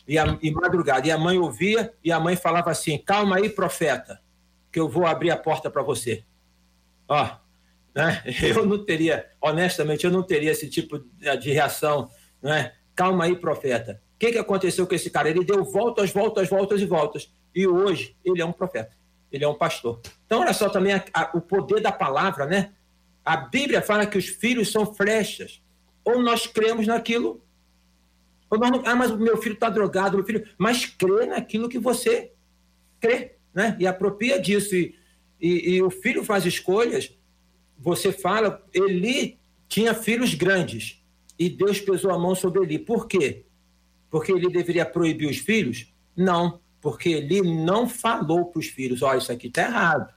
E, 0.07 0.18
a, 0.18 0.38
e 0.40 0.51
madrugada. 0.51 1.07
E 1.07 1.11
a 1.11 1.18
mãe 1.18 1.38
ouvia, 1.38 1.92
e 2.03 2.11
a 2.11 2.18
mãe 2.18 2.37
falava 2.37 2.71
assim: 2.71 2.99
calma 2.99 3.37
aí, 3.37 3.49
profeta, 3.49 4.21
que 4.73 4.81
eu 4.81 4.88
vou 4.88 5.07
abrir 5.07 5.31
a 5.31 5.37
porta 5.37 5.71
para 5.71 5.83
você. 5.83 6.25
Ó, 7.07 7.31
né? 7.94 8.23
eu 8.42 8.64
não 8.64 8.85
teria, 8.85 9.27
honestamente, 9.40 10.05
eu 10.05 10.11
não 10.11 10.23
teria 10.23 10.53
esse 10.53 10.68
tipo 10.68 10.99
de 10.99 11.53
reação, 11.53 12.11
né? 12.42 12.73
Calma 12.94 13.25
aí, 13.25 13.37
profeta 13.37 14.01
o 14.18 14.26
que, 14.26 14.33
que 14.33 14.38
aconteceu 14.38 14.85
com 14.85 14.96
esse 14.96 15.11
cara? 15.11 15.31
Ele 15.31 15.44
deu 15.44 15.62
voltas, 15.62 16.11
voltas, 16.11 16.48
voltas 16.48 16.81
e 16.81 16.85
voltas. 16.85 17.33
E 17.54 17.68
hoje 17.68 18.16
ele 18.24 18.42
é 18.42 18.44
um 18.44 18.50
profeta, 18.50 18.90
ele 19.31 19.44
é 19.44 19.48
um 19.48 19.54
pastor. 19.54 20.00
Então, 20.26 20.40
olha 20.40 20.52
só 20.52 20.68
também 20.68 20.92
a, 20.92 21.04
a, 21.14 21.31
o 21.35 21.40
poder 21.40 21.81
da 21.81 21.92
palavra, 21.92 22.44
né? 22.44 22.72
A 23.24 23.37
Bíblia 23.37 23.81
fala 23.81 24.07
que 24.07 24.18
os 24.18 24.26
filhos 24.26 24.72
são 24.72 24.92
flechas. 24.92 25.62
Ou 26.04 26.20
nós 26.20 26.48
cremos 26.48 26.85
naquilo, 26.85 27.40
ou 28.50 28.59
nós 28.59 28.72
não, 28.72 28.83
ah, 28.85 28.96
mas 28.96 29.12
o 29.12 29.18
meu 29.18 29.37
filho 29.37 29.54
está 29.54 29.70
drogado, 29.70 30.16
meu 30.16 30.26
filho. 30.26 30.48
Mas 30.59 30.85
crê 30.85 31.26
naquilo 31.26 31.68
que 31.68 31.78
você 31.78 32.33
crê, 32.98 33.37
né? 33.54 33.76
E 33.78 33.87
apropria 33.87 34.40
disso. 34.40 34.74
E, 34.74 34.96
e, 35.40 35.76
e 35.76 35.83
o 35.83 35.90
filho 35.90 36.24
faz 36.24 36.44
escolhas. 36.44 37.16
Você 37.78 38.11
fala, 38.11 38.66
Eli 38.74 39.38
tinha 39.68 39.94
filhos 39.94 40.35
grandes 40.35 41.00
e 41.38 41.48
Deus 41.48 41.81
pesou 41.81 42.11
a 42.11 42.18
mão 42.18 42.35
sobre 42.35 42.64
ele. 42.64 42.81
Por 42.81 43.07
quê? 43.07 43.44
Porque 44.11 44.33
ele 44.33 44.49
deveria 44.51 44.87
proibir 44.87 45.29
os 45.29 45.38
filhos? 45.38 45.92
Não, 46.16 46.61
porque 46.81 47.11
ele 47.11 47.42
não 47.42 47.88
falou 47.88 48.47
para 48.47 48.61
os 48.61 48.66
filhos: 48.66 49.03
olha, 49.03 49.18
isso 49.18 49.33
aqui 49.33 49.49
está 49.49 49.62
errado. 49.62 50.14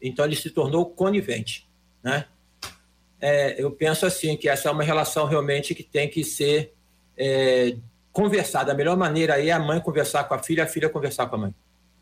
Então 0.00 0.24
ele 0.24 0.36
se 0.36 0.50
tornou 0.50 0.86
conivente. 0.86 1.68
Né? 2.02 2.26
É, 3.20 3.62
eu 3.62 3.70
penso 3.70 4.04
assim 4.04 4.36
que 4.36 4.48
essa 4.48 4.68
é 4.68 4.72
uma 4.72 4.82
relação 4.82 5.26
realmente 5.26 5.74
que 5.74 5.82
tem 5.82 6.08
que 6.08 6.24
ser 6.24 6.74
é, 7.16 7.76
conversada. 8.12 8.72
A 8.72 8.74
melhor 8.74 8.96
maneira 8.96 9.42
é 9.42 9.50
a 9.50 9.60
mãe 9.60 9.80
conversar 9.80 10.24
com 10.24 10.34
a 10.34 10.38
filha, 10.38 10.64
a 10.64 10.66
filha 10.66 10.88
conversar 10.88 11.26
com 11.28 11.36
a 11.36 11.38
mãe. 11.38 11.54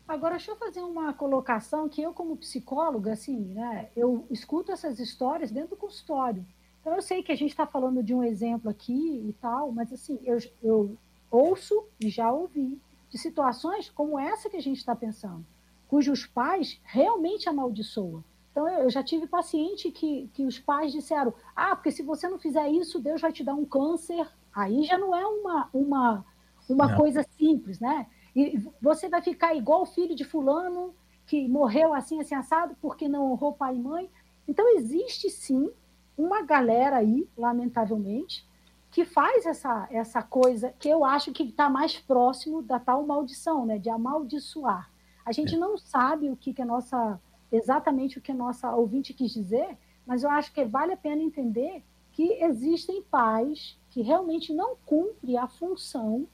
Agora, 0.07 0.35
deixa 0.35 0.51
eu 0.51 0.57
fazer 0.57 0.81
uma 0.81 1.13
colocação 1.13 1.87
que 1.87 2.01
eu, 2.01 2.11
como 2.11 2.35
psicóloga, 2.35 3.13
assim, 3.13 3.37
né, 3.53 3.87
eu 3.95 4.27
escuto 4.29 4.71
essas 4.71 4.99
histórias 4.99 5.51
dentro 5.51 5.69
do 5.69 5.77
consultório. 5.77 6.45
Então 6.81 6.95
eu 6.95 7.01
sei 7.01 7.21
que 7.21 7.31
a 7.31 7.35
gente 7.35 7.51
está 7.51 7.65
falando 7.65 8.03
de 8.03 8.13
um 8.13 8.23
exemplo 8.23 8.69
aqui 8.69 9.23
e 9.29 9.33
tal, 9.39 9.71
mas 9.71 9.93
assim, 9.93 10.19
eu, 10.23 10.37
eu 10.61 10.97
ouço 11.29 11.85
e 11.99 12.09
já 12.09 12.31
ouvi 12.31 12.81
de 13.09 13.17
situações 13.17 13.89
como 13.89 14.19
essa 14.19 14.49
que 14.49 14.57
a 14.57 14.61
gente 14.61 14.77
está 14.77 14.95
pensando, 14.95 15.45
cujos 15.87 16.25
pais 16.25 16.79
realmente 16.83 17.47
amaldiçoam. 17.47 18.23
Então, 18.51 18.67
eu 18.67 18.89
já 18.89 19.01
tive 19.01 19.27
paciente 19.27 19.91
que, 19.91 20.29
que 20.33 20.45
os 20.45 20.59
pais 20.59 20.91
disseram: 20.91 21.33
ah, 21.55 21.75
porque 21.75 21.91
se 21.91 22.03
você 22.03 22.27
não 22.27 22.37
fizer 22.37 22.69
isso, 22.69 22.99
Deus 22.99 23.21
vai 23.21 23.31
te 23.31 23.43
dar 23.43 23.53
um 23.53 23.65
câncer. 23.65 24.27
Aí 24.53 24.83
já 24.83 24.97
não 24.97 25.15
é 25.15 25.25
uma, 25.25 25.69
uma, 25.73 26.25
uma 26.67 26.97
coisa 26.97 27.25
simples, 27.37 27.79
né? 27.79 28.07
E 28.35 28.61
você 28.81 29.07
vai 29.07 29.21
ficar 29.21 29.55
igual 29.55 29.83
o 29.83 29.85
filho 29.85 30.15
de 30.15 30.25
Fulano, 30.25 30.93
que 31.25 31.47
morreu 31.47 31.93
assim, 31.93 32.19
assim, 32.19 32.35
assado, 32.35 32.75
porque 32.81 33.07
não 33.07 33.31
honrou 33.31 33.53
pai 33.53 33.75
e 33.75 33.79
mãe. 33.79 34.09
Então, 34.45 34.75
existe 34.75 35.29
sim 35.29 35.71
uma 36.21 36.43
galera 36.43 36.97
aí, 36.97 37.27
lamentavelmente, 37.37 38.47
que 38.91 39.05
faz 39.05 39.45
essa, 39.45 39.87
essa 39.89 40.21
coisa 40.21 40.73
que 40.77 40.89
eu 40.89 41.05
acho 41.05 41.31
que 41.31 41.43
está 41.43 41.69
mais 41.69 41.97
próximo 41.97 42.61
da 42.61 42.79
tal 42.79 43.05
maldição, 43.05 43.65
né? 43.65 43.77
De 43.77 43.89
amaldiçoar. 43.89 44.89
A 45.25 45.31
gente 45.31 45.55
é. 45.55 45.57
não 45.57 45.77
sabe 45.77 46.29
o 46.29 46.35
que, 46.35 46.53
que 46.53 46.61
a 46.61 46.65
nossa 46.65 47.19
exatamente 47.51 48.17
o 48.17 48.21
que 48.21 48.31
a 48.31 48.35
nossa 48.35 48.73
ouvinte 48.73 49.13
quis 49.13 49.33
dizer, 49.33 49.77
mas 50.05 50.23
eu 50.23 50.29
acho 50.29 50.53
que 50.53 50.63
vale 50.63 50.93
a 50.93 50.97
pena 50.97 51.21
entender 51.21 51.83
que 52.13 52.33
existem 52.43 53.01
pais 53.03 53.77
que 53.89 54.01
realmente 54.01 54.53
não 54.53 54.75
cumprem 54.85 55.37
a 55.37 55.47
função 55.47 56.27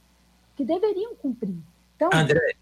que 0.56 0.64
deveriam 0.64 1.16
cumprir. 1.16 1.58
Então, 1.96 2.10
André. 2.14 2.56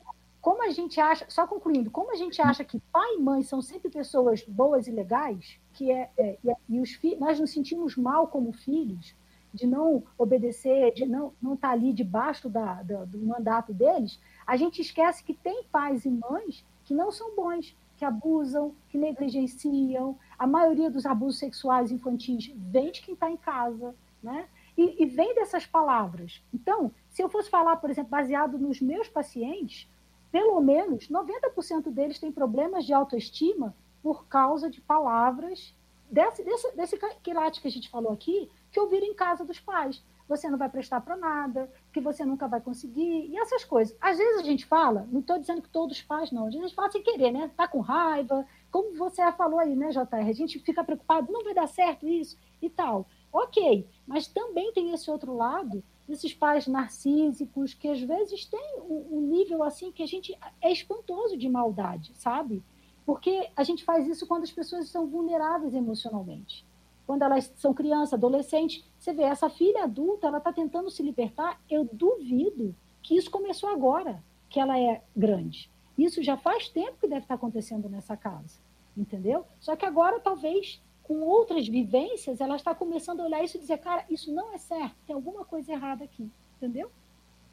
Como 0.46 0.62
a 0.62 0.70
gente 0.70 1.02
acha, 1.02 1.26
só 1.28 1.48
concluindo, 1.48 1.90
como 1.90 2.12
a 2.12 2.16
gente 2.16 2.40
acha 2.40 2.64
que 2.64 2.80
pai 2.92 3.16
e 3.16 3.20
mãe 3.20 3.42
são 3.42 3.64
sempre 3.64 3.90
pessoas 3.90 4.44
boas 4.44 4.86
e 4.86 4.92
legais, 4.92 5.60
que 5.74 5.92
é, 5.92 6.12
é 6.16 6.38
e, 6.70 6.80
os 6.80 6.92
filhos, 6.92 7.20
nós 7.20 7.40
nos 7.40 7.50
sentimos 7.50 7.98
mal 7.98 8.28
como 8.28 8.54
filhos 8.54 9.16
de 9.52 9.66
não 9.66 10.04
obedecer, 10.16 10.94
de 10.94 11.04
não 11.04 11.34
não 11.42 11.56
estar 11.56 11.70
tá 11.70 11.74
ali 11.74 11.92
debaixo 11.92 12.48
da, 12.48 12.84
da, 12.84 13.06
do 13.06 13.18
mandato 13.26 13.74
deles, 13.74 14.20
a 14.46 14.56
gente 14.56 14.84
esquece 14.84 15.24
que 15.24 15.34
tem 15.34 15.64
pais 15.64 16.06
e 16.06 16.12
mães 16.12 16.64
que 16.84 16.94
não 16.94 17.12
são 17.12 17.36
bons, 17.36 17.76
que 17.98 18.06
abusam, 18.06 18.76
que 18.90 19.00
negligenciam. 19.00 20.16
A 20.38 20.46
maioria 20.46 20.92
dos 20.92 21.08
abusos 21.08 21.40
sexuais 21.40 21.92
infantis 21.92 22.54
vem 22.56 22.92
de 22.92 23.02
quem 23.02 23.16
está 23.16 23.32
em 23.32 23.38
casa, 23.38 23.96
né? 24.22 24.46
E, 24.78 25.02
e, 25.02 25.08
vem 25.08 25.34
dessas 25.34 25.66
palavras. 25.66 26.44
Então, 26.54 26.92
se 27.10 27.24
eu 27.24 27.30
fosse 27.30 27.50
falar, 27.50 27.78
por 27.78 27.90
exemplo, 27.90 28.12
baseado 28.12 28.60
nos 28.60 28.80
meus 28.80 29.08
pacientes, 29.08 29.90
pelo 30.36 30.60
menos 30.60 31.08
90% 31.08 31.90
deles 31.94 32.20
têm 32.20 32.30
problemas 32.30 32.84
de 32.84 32.92
autoestima 32.92 33.74
por 34.04 34.28
causa 34.28 34.70
de 34.70 34.82
palavras 34.82 35.74
desse, 36.12 36.44
desse, 36.44 36.76
desse 36.76 37.00
quilate 37.24 37.62
que 37.62 37.70
a 37.70 37.72
gente 37.72 37.90
falou 37.90 38.12
aqui, 38.12 38.52
que 38.70 38.78
ouviram 38.78 39.08
em 39.08 39.14
casa 39.14 39.46
dos 39.46 39.62
pais 39.62 40.04
você 40.28 40.50
não 40.50 40.58
vai 40.58 40.68
prestar 40.68 41.02
para 41.02 41.16
nada, 41.16 41.72
que 41.94 42.02
você 42.02 42.26
nunca 42.26 42.48
vai 42.48 42.60
conseguir, 42.60 43.28
e 43.30 43.38
essas 43.38 43.64
coisas. 43.64 43.96
Às 44.02 44.18
vezes 44.18 44.40
a 44.40 44.44
gente 44.44 44.66
fala, 44.66 45.08
não 45.12 45.20
estou 45.20 45.38
dizendo 45.38 45.62
que 45.62 45.70
todos 45.70 46.02
pais 46.02 46.32
não, 46.32 46.48
a 46.48 46.50
gente 46.52 46.74
fala 46.74 46.92
sem 46.92 47.04
querer, 47.04 47.32
né? 47.32 47.52
Tá 47.56 47.68
com 47.68 47.80
raiva, 47.80 48.46
como 48.72 48.98
você 48.98 49.32
falou 49.34 49.60
aí, 49.60 49.76
né, 49.76 49.92
JR? 49.92 50.28
A 50.28 50.34
gente 50.34 50.60
fica 50.60 50.84
preocupado, 50.84 51.32
não 51.32 51.44
vai 51.44 51.54
dar 51.54 51.68
certo 51.68 52.08
isso 52.08 52.38
e 52.62 52.70
tal. 52.70 53.06
Ok, 53.32 53.88
mas 54.08 54.28
também 54.28 54.74
tem 54.74 54.92
esse 54.92 55.10
outro 55.12 55.36
lado, 55.36 55.84
desses 56.08 56.34
pais 56.34 56.68
narcísicos, 56.68 57.74
que 57.74 57.88
às 57.88 58.02
vezes 58.02 58.46
tem 58.46 58.80
um, 58.82 59.18
um 59.18 59.22
nível 59.22 59.64
assim 59.64 59.92
que 59.92 60.04
a 60.04 60.08
gente 60.08 60.38
é 60.62 60.72
espantoso 60.72 61.38
de 61.38 61.50
maldade, 61.50 62.12
sabe? 62.16 62.64
Porque 63.06 63.50
a 63.56 63.64
gente 63.64 63.84
faz 63.84 64.08
isso 64.08 64.28
quando 64.28 64.44
as 64.44 64.52
pessoas 64.52 64.90
são 64.90 65.08
vulneráveis 65.08 65.74
emocionalmente 65.74 66.66
quando 67.06 67.22
elas 67.22 67.54
são 67.58 67.74
crianças, 67.74 68.14
adolescentes, 68.14 68.84
você 68.98 69.14
vê, 69.14 69.24
essa 69.24 69.50
filha 69.50 69.84
adulta, 69.84 70.28
ela 70.28 70.40
está 70.40 70.52
tentando 70.52 70.90
se 70.90 71.04
libertar, 71.04 71.62
eu 71.70 71.88
duvido 71.92 72.76
que 73.02 73.16
isso 73.16 73.30
começou 73.30 73.70
agora, 73.70 74.24
que 74.50 74.60
ela 74.60 74.80
é 74.80 75.04
grande. 75.16 75.70
Isso 75.98 76.24
já 76.24 76.36
faz 76.36 76.68
tempo 76.68 76.98
que 77.00 77.08
deve 77.08 77.22
estar 77.22 77.36
acontecendo 77.36 77.88
nessa 77.88 78.18
casa, 78.18 78.60
entendeu? 78.98 79.46
Só 79.60 79.76
que 79.76 79.86
agora, 79.86 80.20
talvez, 80.20 80.82
com 81.08 81.22
outras 81.22 81.68
vivências, 81.68 82.42
ela 82.42 82.56
está 82.56 82.74
começando 82.74 83.22
a 83.22 83.26
olhar 83.26 83.44
isso 83.44 83.58
e 83.58 83.60
dizer, 83.60 83.78
cara, 83.78 84.04
isso 84.10 84.34
não 84.34 84.54
é 84.54 84.58
certo, 84.58 84.96
tem 85.06 85.16
alguma 85.16 85.46
coisa 85.46 85.72
errada 85.72 86.04
aqui, 86.04 86.30
entendeu? 86.58 86.90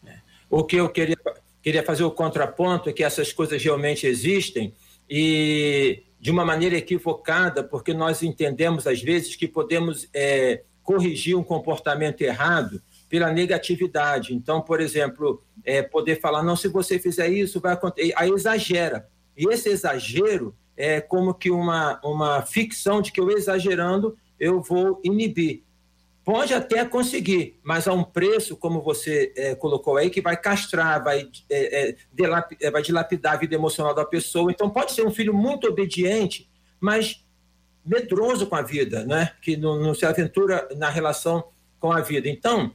É. 0.07 0.19
O 0.51 0.65
que 0.65 0.77
eu 0.77 0.88
queria, 0.88 1.17
queria 1.62 1.83
fazer 1.83 2.03
o 2.05 2.11
contraponto 2.11 2.88
é 2.88 2.93
que 2.93 3.05
essas 3.05 3.33
coisas 3.33 3.62
realmente 3.62 4.07
existem 4.07 4.75
e 5.09 6.03
de 6.19 6.31
uma 6.31 6.45
maneira 6.45 6.77
equivocada, 6.77 7.62
porque 7.62 7.93
nós 7.93 8.23
entendemos, 8.23 8.87
às 8.87 9.03
vezes, 9.03 9.37
que 9.37 9.49
podemos 9.49 10.09
é, 10.15 10.62
corrigir 10.83 11.37
um 11.37 11.43
comportamento 11.43 12.23
errado 12.23 12.81
pela 13.09 13.31
negatividade. 13.33 14.33
Então, 14.33 14.62
por 14.62 14.81
exemplo, 14.81 15.43
é, 15.65 15.83
poder 15.83 16.21
falar, 16.21 16.43
não, 16.43 16.57
se 16.57 16.69
você 16.69 16.99
fizer 16.99 17.29
isso, 17.29 17.61
vai 17.61 17.75
acontecer. 17.75 18.15
Aí 18.17 18.31
exagera. 18.31 19.09
E 19.37 19.53
esse 19.53 19.69
exagero 19.69 20.55
é 20.76 21.00
como 21.00 21.35
que 21.35 21.50
uma, 21.50 22.00
uma 22.02 22.42
ficção 22.42 23.02
de 23.02 23.12
que 23.12 23.20
eu 23.20 23.30
exagerando 23.30 24.16
eu 24.38 24.61
vou 24.61 25.00
inibir. 25.04 25.62
Pode 26.24 26.54
até 26.54 26.85
conseguir, 26.85 27.58
mas 27.64 27.88
a 27.88 27.92
um 27.92 28.04
preço, 28.04 28.56
como 28.56 28.80
você 28.80 29.32
é, 29.37 29.54
colocou 29.56 29.96
aí, 29.96 30.08
que 30.08 30.20
vai 30.20 30.37
castrar, 30.37 31.02
vai, 31.02 31.28
é, 31.50 31.90
é, 31.90 31.96
delap, 32.12 32.56
é, 32.61 32.70
vai 32.70 32.80
dilapidar 32.80 33.35
a 33.35 33.37
vida 33.37 33.56
emocional 33.56 33.92
da 33.92 34.04
pessoa. 34.04 34.50
Então, 34.50 34.70
pode 34.70 34.92
ser 34.92 35.04
um 35.04 35.11
filho 35.11 35.35
muito 35.35 35.66
obediente, 35.66 36.48
mas 36.80 37.24
medroso 37.85 38.46
com 38.46 38.54
a 38.54 38.62
vida, 38.62 39.04
né? 39.04 39.32
que 39.42 39.56
não, 39.56 39.80
não 39.80 39.94
se 39.94 40.06
aventura 40.06 40.68
na 40.76 40.88
relação 40.88 41.44
com 41.80 41.90
a 41.90 42.00
vida. 42.00 42.28
Então, 42.28 42.72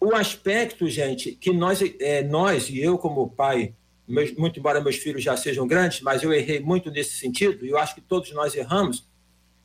o 0.00 0.14
aspecto, 0.14 0.88
gente, 0.88 1.32
que 1.32 1.52
nós, 1.52 1.80
é, 2.00 2.22
nós 2.22 2.70
e 2.70 2.80
eu, 2.80 2.96
como 2.96 3.30
pai, 3.30 3.74
meus, 4.12 4.32
muito 4.34 4.60
embora 4.60 4.80
meus 4.80 4.96
filhos 4.96 5.22
já 5.22 5.36
sejam 5.36 5.66
grandes, 5.66 6.00
mas 6.00 6.22
eu 6.22 6.32
errei 6.32 6.60
muito 6.60 6.90
nesse 6.90 7.16
sentido, 7.16 7.64
e 7.64 7.70
eu 7.70 7.78
acho 7.78 7.94
que 7.94 8.00
todos 8.00 8.30
nós 8.32 8.54
erramos, 8.54 9.08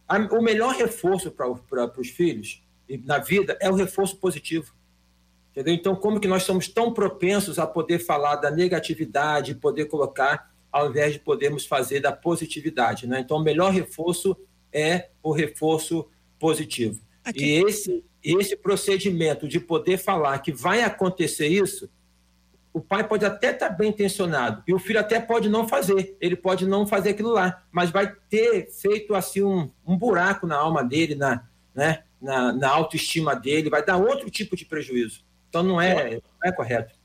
a, 0.07 0.17
o 0.17 0.41
melhor 0.41 0.73
reforço 0.75 1.29
para 1.29 1.99
os 1.99 2.09
filhos 2.09 2.63
na 3.03 3.17
vida 3.17 3.57
é 3.59 3.69
o 3.69 3.75
reforço 3.75 4.17
positivo. 4.17 4.73
Entendeu? 5.51 5.73
Então, 5.73 5.95
como 5.95 6.19
que 6.19 6.27
nós 6.27 6.43
somos 6.43 6.67
tão 6.67 6.93
propensos 6.93 7.59
a 7.59 7.65
poder 7.67 7.99
falar 7.99 8.35
da 8.35 8.49
negatividade, 8.49 9.55
poder 9.55 9.85
colocar, 9.85 10.53
ao 10.71 10.89
invés 10.89 11.13
de 11.13 11.19
podermos 11.19 11.65
fazer 11.65 11.99
da 11.99 12.11
positividade, 12.11 13.07
né? 13.07 13.19
Então, 13.19 13.37
o 13.37 13.43
melhor 13.43 13.71
reforço 13.71 14.37
é 14.71 15.09
o 15.23 15.31
reforço 15.31 16.07
positivo. 16.39 17.01
E 17.35 17.63
esse, 17.65 18.03
esse 18.23 18.55
procedimento 18.55 19.47
de 19.47 19.59
poder 19.59 19.97
falar 19.97 20.39
que 20.39 20.51
vai 20.51 20.83
acontecer 20.83 21.47
isso, 21.47 21.89
o 22.77 22.81
pai 22.81 23.07
pode 23.07 23.25
até 23.25 23.51
estar 23.51 23.69
bem 23.69 23.89
intencionado 23.89 24.63
e 24.67 24.73
o 24.73 24.79
filho 24.79 24.99
até 24.99 25.19
pode 25.19 25.49
não 25.49 25.67
fazer, 25.67 26.15
ele 26.21 26.35
pode 26.35 26.65
não 26.67 26.85
fazer 26.85 27.09
aquilo 27.09 27.31
lá, 27.31 27.63
mas 27.71 27.89
vai 27.89 28.13
ter 28.29 28.71
feito 28.71 29.15
assim 29.15 29.41
um, 29.43 29.71
um 29.85 29.97
buraco 29.97 30.45
na 30.45 30.55
alma 30.55 30.83
dele, 30.83 31.15
na, 31.15 31.43
né? 31.73 32.03
na, 32.21 32.53
na 32.53 32.69
autoestima 32.69 33.35
dele, 33.35 33.69
vai 33.69 33.83
dar 33.83 33.97
outro 33.97 34.29
tipo 34.29 34.55
de 34.55 34.63
prejuízo. 34.63 35.25
Então 35.49 35.63
não 35.63 35.81
é, 35.81 36.15
não 36.15 36.21
é 36.43 36.51
correto. 36.51 36.95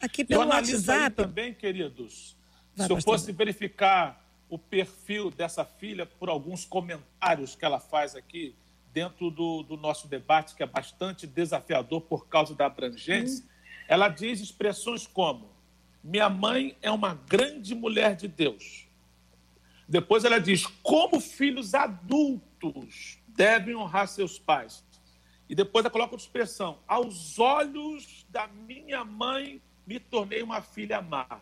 Aqui 0.00 0.24
pelo 0.24 0.42
eu 0.42 0.48
WhatsApp 0.48 1.16
também, 1.16 1.54
queridos. 1.54 2.36
Vai, 2.76 2.86
se 2.86 2.92
eu 2.92 3.00
fosse 3.00 3.32
verificar 3.32 4.22
o 4.50 4.58
perfil 4.58 5.30
dessa 5.30 5.64
filha 5.64 6.04
por 6.04 6.28
alguns 6.28 6.64
comentários 6.64 7.54
que 7.54 7.64
ela 7.64 7.80
faz 7.80 8.14
aqui 8.14 8.54
dentro 8.92 9.30
do, 9.30 9.62
do 9.62 9.78
nosso 9.78 10.08
debate, 10.08 10.54
que 10.54 10.62
é 10.62 10.66
bastante 10.66 11.26
desafiador 11.26 12.02
por 12.02 12.26
causa 12.28 12.54
da 12.54 12.66
abrangência, 12.66 13.42
hum. 13.42 13.48
Ela 13.88 14.08
diz 14.08 14.40
expressões 14.40 15.06
como: 15.06 15.50
minha 16.02 16.28
mãe 16.28 16.76
é 16.82 16.90
uma 16.90 17.14
grande 17.14 17.74
mulher 17.74 18.16
de 18.16 18.26
Deus. 18.28 18.88
Depois 19.88 20.24
ela 20.24 20.40
diz: 20.40 20.66
como 20.82 21.20
filhos 21.20 21.74
adultos, 21.74 23.18
devem 23.28 23.74
honrar 23.74 24.08
seus 24.08 24.38
pais. 24.38 24.84
E 25.48 25.54
depois 25.54 25.84
ela 25.84 25.92
coloca 25.92 26.14
outra 26.14 26.24
expressão: 26.24 26.78
aos 26.86 27.38
olhos 27.38 28.26
da 28.30 28.46
minha 28.46 29.04
mãe 29.04 29.62
me 29.86 30.00
tornei 30.00 30.42
uma 30.42 30.62
filha 30.62 31.02
má. 31.02 31.40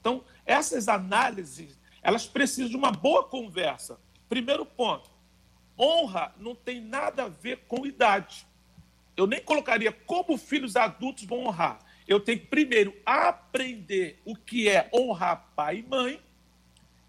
Então, 0.00 0.22
essas 0.44 0.88
análises, 0.88 1.78
elas 2.02 2.26
precisam 2.26 2.68
de 2.68 2.76
uma 2.76 2.92
boa 2.92 3.24
conversa. 3.24 3.98
Primeiro 4.28 4.64
ponto: 4.64 5.10
honra 5.78 6.34
não 6.38 6.54
tem 6.54 6.80
nada 6.80 7.24
a 7.24 7.28
ver 7.28 7.64
com 7.66 7.86
idade. 7.86 8.46
Eu 9.16 9.26
nem 9.26 9.40
colocaria 9.40 9.90
como 9.92 10.36
filhos 10.36 10.76
adultos 10.76 11.24
vão 11.24 11.46
honrar. 11.46 11.78
Eu 12.06 12.20
tenho 12.20 12.38
que 12.38 12.46
primeiro 12.46 12.94
aprender 13.04 14.20
o 14.24 14.36
que 14.36 14.68
é 14.68 14.88
honrar 14.92 15.50
pai 15.56 15.78
e 15.78 15.82
mãe 15.82 16.20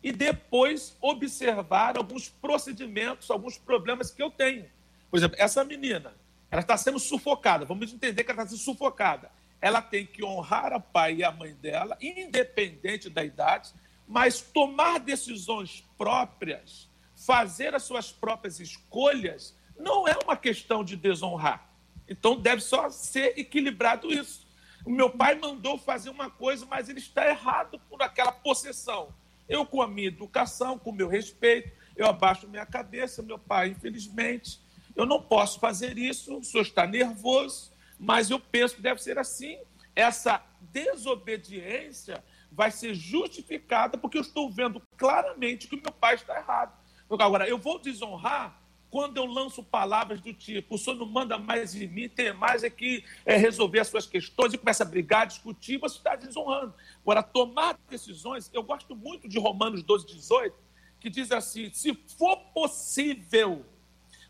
e 0.01 0.11
depois 0.11 0.95
observar 1.01 1.97
alguns 1.97 2.29
procedimentos, 2.29 3.29
alguns 3.29 3.57
problemas 3.57 4.09
que 4.09 4.23
eu 4.23 4.31
tenho. 4.31 4.65
Por 5.11 5.17
exemplo, 5.17 5.35
essa 5.39 5.63
menina, 5.63 6.13
ela 6.49 6.61
está 6.61 6.77
sendo 6.77 6.99
sufocada, 6.99 7.65
vamos 7.65 7.93
entender 7.93 8.23
que 8.23 8.31
ela 8.31 8.43
está 8.43 8.55
sendo 8.55 8.63
sufocada. 8.63 9.29
Ela 9.59 9.81
tem 9.81 10.05
que 10.05 10.23
honrar 10.23 10.71
a 10.71 10.79
pai 10.79 11.15
e 11.15 11.23
a 11.23 11.31
mãe 11.31 11.53
dela, 11.55 11.97
independente 11.99 13.09
da 13.09 13.23
idade, 13.23 13.73
mas 14.07 14.39
tomar 14.39 14.99
decisões 14.99 15.83
próprias, 15.97 16.87
fazer 17.15 17.75
as 17.75 17.83
suas 17.83 18.11
próprias 18.11 18.59
escolhas, 18.59 19.55
não 19.77 20.07
é 20.07 20.17
uma 20.23 20.37
questão 20.37 20.83
de 20.83 20.95
desonrar. 20.95 21.66
Então 22.07 22.39
deve 22.39 22.61
só 22.61 22.89
ser 22.89 23.37
equilibrado 23.37 24.11
isso. 24.11 24.47
O 24.85 24.89
meu 24.89 25.09
pai 25.09 25.35
mandou 25.35 25.77
fazer 25.77 26.09
uma 26.09 26.29
coisa, 26.29 26.65
mas 26.65 26.87
ele 26.87 26.99
está 26.99 27.27
errado 27.27 27.79
por 27.89 28.01
aquela 28.01 28.31
possessão. 28.31 29.13
Eu, 29.47 29.65
com 29.65 29.81
a 29.81 29.87
minha 29.87 30.07
educação, 30.07 30.77
com 30.79 30.91
o 30.91 30.93
meu 30.93 31.07
respeito, 31.07 31.71
eu 31.95 32.05
abaixo 32.05 32.47
minha 32.47 32.65
cabeça, 32.65 33.21
meu 33.21 33.39
pai, 33.39 33.69
infelizmente, 33.69 34.59
eu 34.95 35.05
não 35.05 35.21
posso 35.21 35.59
fazer 35.59 35.97
isso, 35.97 36.37
o 36.37 36.43
senhor 36.43 36.63
está 36.63 36.87
nervoso, 36.87 37.71
mas 37.99 38.29
eu 38.29 38.39
penso 38.39 38.75
que 38.75 38.81
deve 38.81 39.01
ser 39.01 39.17
assim. 39.17 39.57
Essa 39.95 40.43
desobediência 40.59 42.23
vai 42.51 42.71
ser 42.71 42.93
justificada 42.93 43.97
porque 43.97 44.17
eu 44.17 44.21
estou 44.21 44.49
vendo 44.49 44.81
claramente 44.95 45.67
que 45.67 45.75
o 45.75 45.81
meu 45.81 45.91
pai 45.91 46.15
está 46.15 46.37
errado. 46.37 46.73
Agora, 47.09 47.47
eu 47.47 47.57
vou 47.57 47.79
desonrar 47.79 48.59
quando 48.89 49.17
eu 49.17 49.25
lanço 49.25 49.63
palavras 49.63 50.21
do 50.21 50.33
tipo, 50.33 50.75
o 50.75 50.77
senhor 50.77 50.95
não 50.95 51.05
manda 51.05 51.37
mais 51.37 51.75
em 51.75 51.87
mim, 51.87 52.07
tem 52.07 52.33
mais 52.33 52.63
é 52.63 52.69
que 52.69 53.03
é, 53.25 53.35
resolver 53.35 53.79
as 53.79 53.87
suas 53.87 54.05
questões 54.05 54.53
e 54.53 54.57
começa 54.57 54.83
a 54.83 54.85
brigar, 54.85 55.27
discutir, 55.27 55.77
você 55.77 55.97
está 55.97 56.15
desonrando. 56.15 56.73
Agora, 57.01 57.21
tomar 57.21 57.77
decisões, 57.89 58.49
eu 58.53 58.63
gosto 58.63 58.95
muito 58.95 59.27
de 59.27 59.37
Romanos 59.39 59.83
12, 59.83 60.07
18, 60.07 60.55
que 60.99 61.09
diz 61.09 61.31
assim: 61.31 61.71
se 61.73 61.93
for 62.17 62.37
possível, 62.53 63.65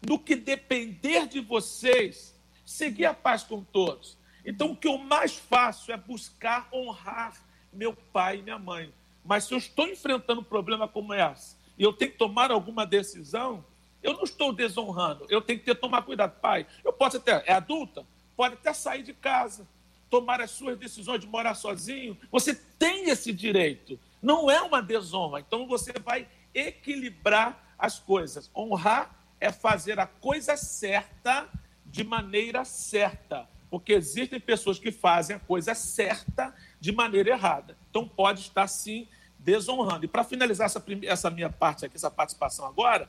no 0.07 0.19
que 0.19 0.35
depender 0.35 1.27
de 1.27 1.39
vocês, 1.39 2.35
seguir 2.65 3.05
a 3.05 3.13
paz 3.13 3.43
com 3.43 3.63
todos. 3.63 4.17
Então, 4.45 4.71
o 4.71 4.75
que 4.75 4.87
eu 4.87 4.97
mais 4.97 5.35
faço 5.35 5.91
é 5.91 5.97
buscar 5.97 6.69
honrar 6.71 7.45
meu 7.71 7.93
pai 7.93 8.39
e 8.39 8.41
minha 8.41 8.57
mãe. 8.57 8.93
Mas 9.23 9.43
se 9.43 9.53
eu 9.53 9.57
estou 9.57 9.87
enfrentando 9.87 10.41
um 10.41 10.43
problema 10.43 10.87
como 10.87 11.13
esse 11.13 11.57
e 11.77 11.83
eu 11.83 11.91
tenho 11.91 12.11
que 12.11 12.17
tomar 12.17 12.49
alguma 12.49 12.85
decisão, 12.85 13.63
eu 14.01 14.13
não 14.13 14.23
estou 14.23 14.53
desonrando, 14.53 15.25
eu 15.29 15.41
tenho 15.41 15.59
que 15.59 15.65
ter, 15.65 15.75
tomar 15.75 16.01
cuidado. 16.03 16.39
Pai, 16.39 16.65
eu 16.83 16.93
posso 16.93 17.17
até, 17.17 17.43
é 17.45 17.53
adulta, 17.53 18.05
pode 18.35 18.55
até 18.55 18.73
sair 18.73 19.03
de 19.03 19.13
casa, 19.13 19.67
tomar 20.09 20.41
as 20.41 20.51
suas 20.51 20.77
decisões 20.77 21.19
de 21.19 21.27
morar 21.27 21.55
sozinho. 21.55 22.17
Você 22.31 22.55
tem 22.55 23.09
esse 23.09 23.33
direito. 23.33 23.99
Não 24.21 24.49
é 24.49 24.61
uma 24.61 24.81
desonra. 24.81 25.39
Então 25.39 25.67
você 25.67 25.93
vai 25.93 26.27
equilibrar 26.53 27.75
as 27.77 27.99
coisas. 27.99 28.49
Honrar 28.55 29.15
é 29.39 29.51
fazer 29.51 29.99
a 29.99 30.07
coisa 30.07 30.55
certa 30.55 31.47
de 31.85 32.03
maneira 32.03 32.65
certa. 32.65 33.47
Porque 33.69 33.93
existem 33.93 34.39
pessoas 34.39 34.79
que 34.79 34.91
fazem 34.91 35.35
a 35.35 35.39
coisa 35.39 35.75
certa 35.75 36.55
de 36.79 36.91
maneira 36.91 37.31
errada. 37.31 37.77
Então 37.89 38.07
pode 38.07 38.41
estar 38.41 38.67
sim 38.67 39.07
desonrando. 39.39 40.05
E 40.05 40.07
para 40.07 40.23
finalizar 40.23 40.65
essa, 40.65 40.83
essa 41.03 41.29
minha 41.29 41.49
parte 41.49 41.85
aqui, 41.85 41.95
essa 41.95 42.11
participação 42.11 42.65
agora, 42.65 43.07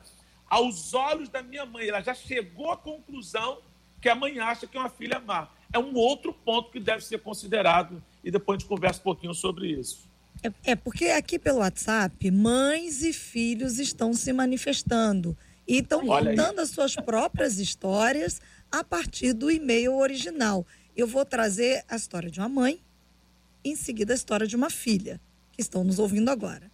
aos 0.49 0.93
olhos 0.93 1.29
da 1.29 1.43
minha 1.43 1.65
mãe, 1.65 1.87
ela 1.87 2.01
já 2.01 2.13
chegou 2.13 2.71
à 2.71 2.77
conclusão 2.77 3.59
que 4.01 4.09
a 4.09 4.15
mãe 4.15 4.39
acha 4.39 4.65
que 4.65 4.77
é 4.77 4.79
uma 4.79 4.89
filha 4.89 5.19
má. 5.19 5.49
É 5.71 5.77
um 5.77 5.93
outro 5.95 6.33
ponto 6.33 6.71
que 6.71 6.79
deve 6.79 7.03
ser 7.03 7.19
considerado 7.19 8.01
e 8.23 8.31
depois 8.31 8.55
a 8.55 8.59
gente 8.59 8.67
conversa 8.67 8.99
um 8.99 9.03
pouquinho 9.03 9.33
sobre 9.33 9.67
isso. 9.67 10.09
É, 10.41 10.71
é 10.71 10.75
porque 10.75 11.05
aqui 11.05 11.37
pelo 11.37 11.59
WhatsApp, 11.59 12.31
mães 12.31 13.03
e 13.03 13.13
filhos 13.13 13.77
estão 13.77 14.13
se 14.13 14.31
manifestando 14.33 15.37
e 15.67 15.79
estão 15.79 16.05
contando 16.05 16.59
as 16.59 16.69
suas 16.69 16.95
próprias 16.95 17.59
histórias 17.59 18.41
a 18.71 18.83
partir 18.83 19.33
do 19.33 19.51
e-mail 19.51 19.95
original. 19.97 20.65
Eu 20.95 21.05
vou 21.05 21.23
trazer 21.25 21.83
a 21.87 21.95
história 21.95 22.31
de 22.31 22.39
uma 22.39 22.49
mãe, 22.49 22.81
em 23.63 23.75
seguida 23.75 24.13
a 24.13 24.15
história 24.15 24.47
de 24.47 24.55
uma 24.55 24.69
filha, 24.69 25.19
que 25.51 25.61
estão 25.61 25.83
nos 25.83 25.99
ouvindo 25.99 26.29
agora. 26.29 26.71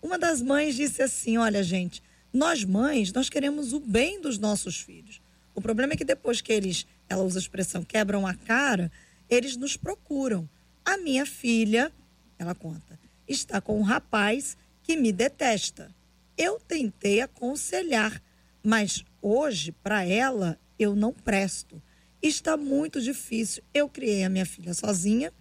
Uma 0.00 0.18
das 0.18 0.40
mães 0.40 0.76
disse 0.76 1.02
assim: 1.02 1.36
Olha, 1.36 1.62
gente, 1.62 2.02
nós 2.32 2.64
mães, 2.64 3.12
nós 3.12 3.28
queremos 3.28 3.72
o 3.72 3.80
bem 3.80 4.20
dos 4.20 4.38
nossos 4.38 4.80
filhos. 4.80 5.20
O 5.54 5.60
problema 5.60 5.94
é 5.94 5.96
que 5.96 6.04
depois 6.04 6.40
que 6.40 6.52
eles, 6.52 6.86
ela 7.08 7.22
usa 7.22 7.38
a 7.38 7.42
expressão, 7.42 7.82
quebram 7.82 8.26
a 8.26 8.34
cara, 8.34 8.92
eles 9.28 9.56
nos 9.56 9.76
procuram. 9.76 10.48
A 10.84 10.96
minha 10.98 11.26
filha, 11.26 11.90
ela 12.38 12.54
conta, 12.54 12.98
está 13.26 13.60
com 13.60 13.78
um 13.78 13.82
rapaz 13.82 14.56
que 14.82 14.96
me 14.96 15.10
detesta. 15.10 15.94
Eu 16.36 16.60
tentei 16.60 17.20
aconselhar, 17.20 18.22
mas 18.62 19.04
hoje, 19.20 19.72
para 19.72 20.04
ela, 20.04 20.58
eu 20.78 20.94
não 20.94 21.12
presto. 21.12 21.82
Está 22.22 22.56
muito 22.56 23.00
difícil. 23.00 23.62
Eu 23.72 23.88
criei 23.88 24.24
a 24.24 24.28
minha 24.28 24.46
filha 24.46 24.74
sozinha, 24.74 25.32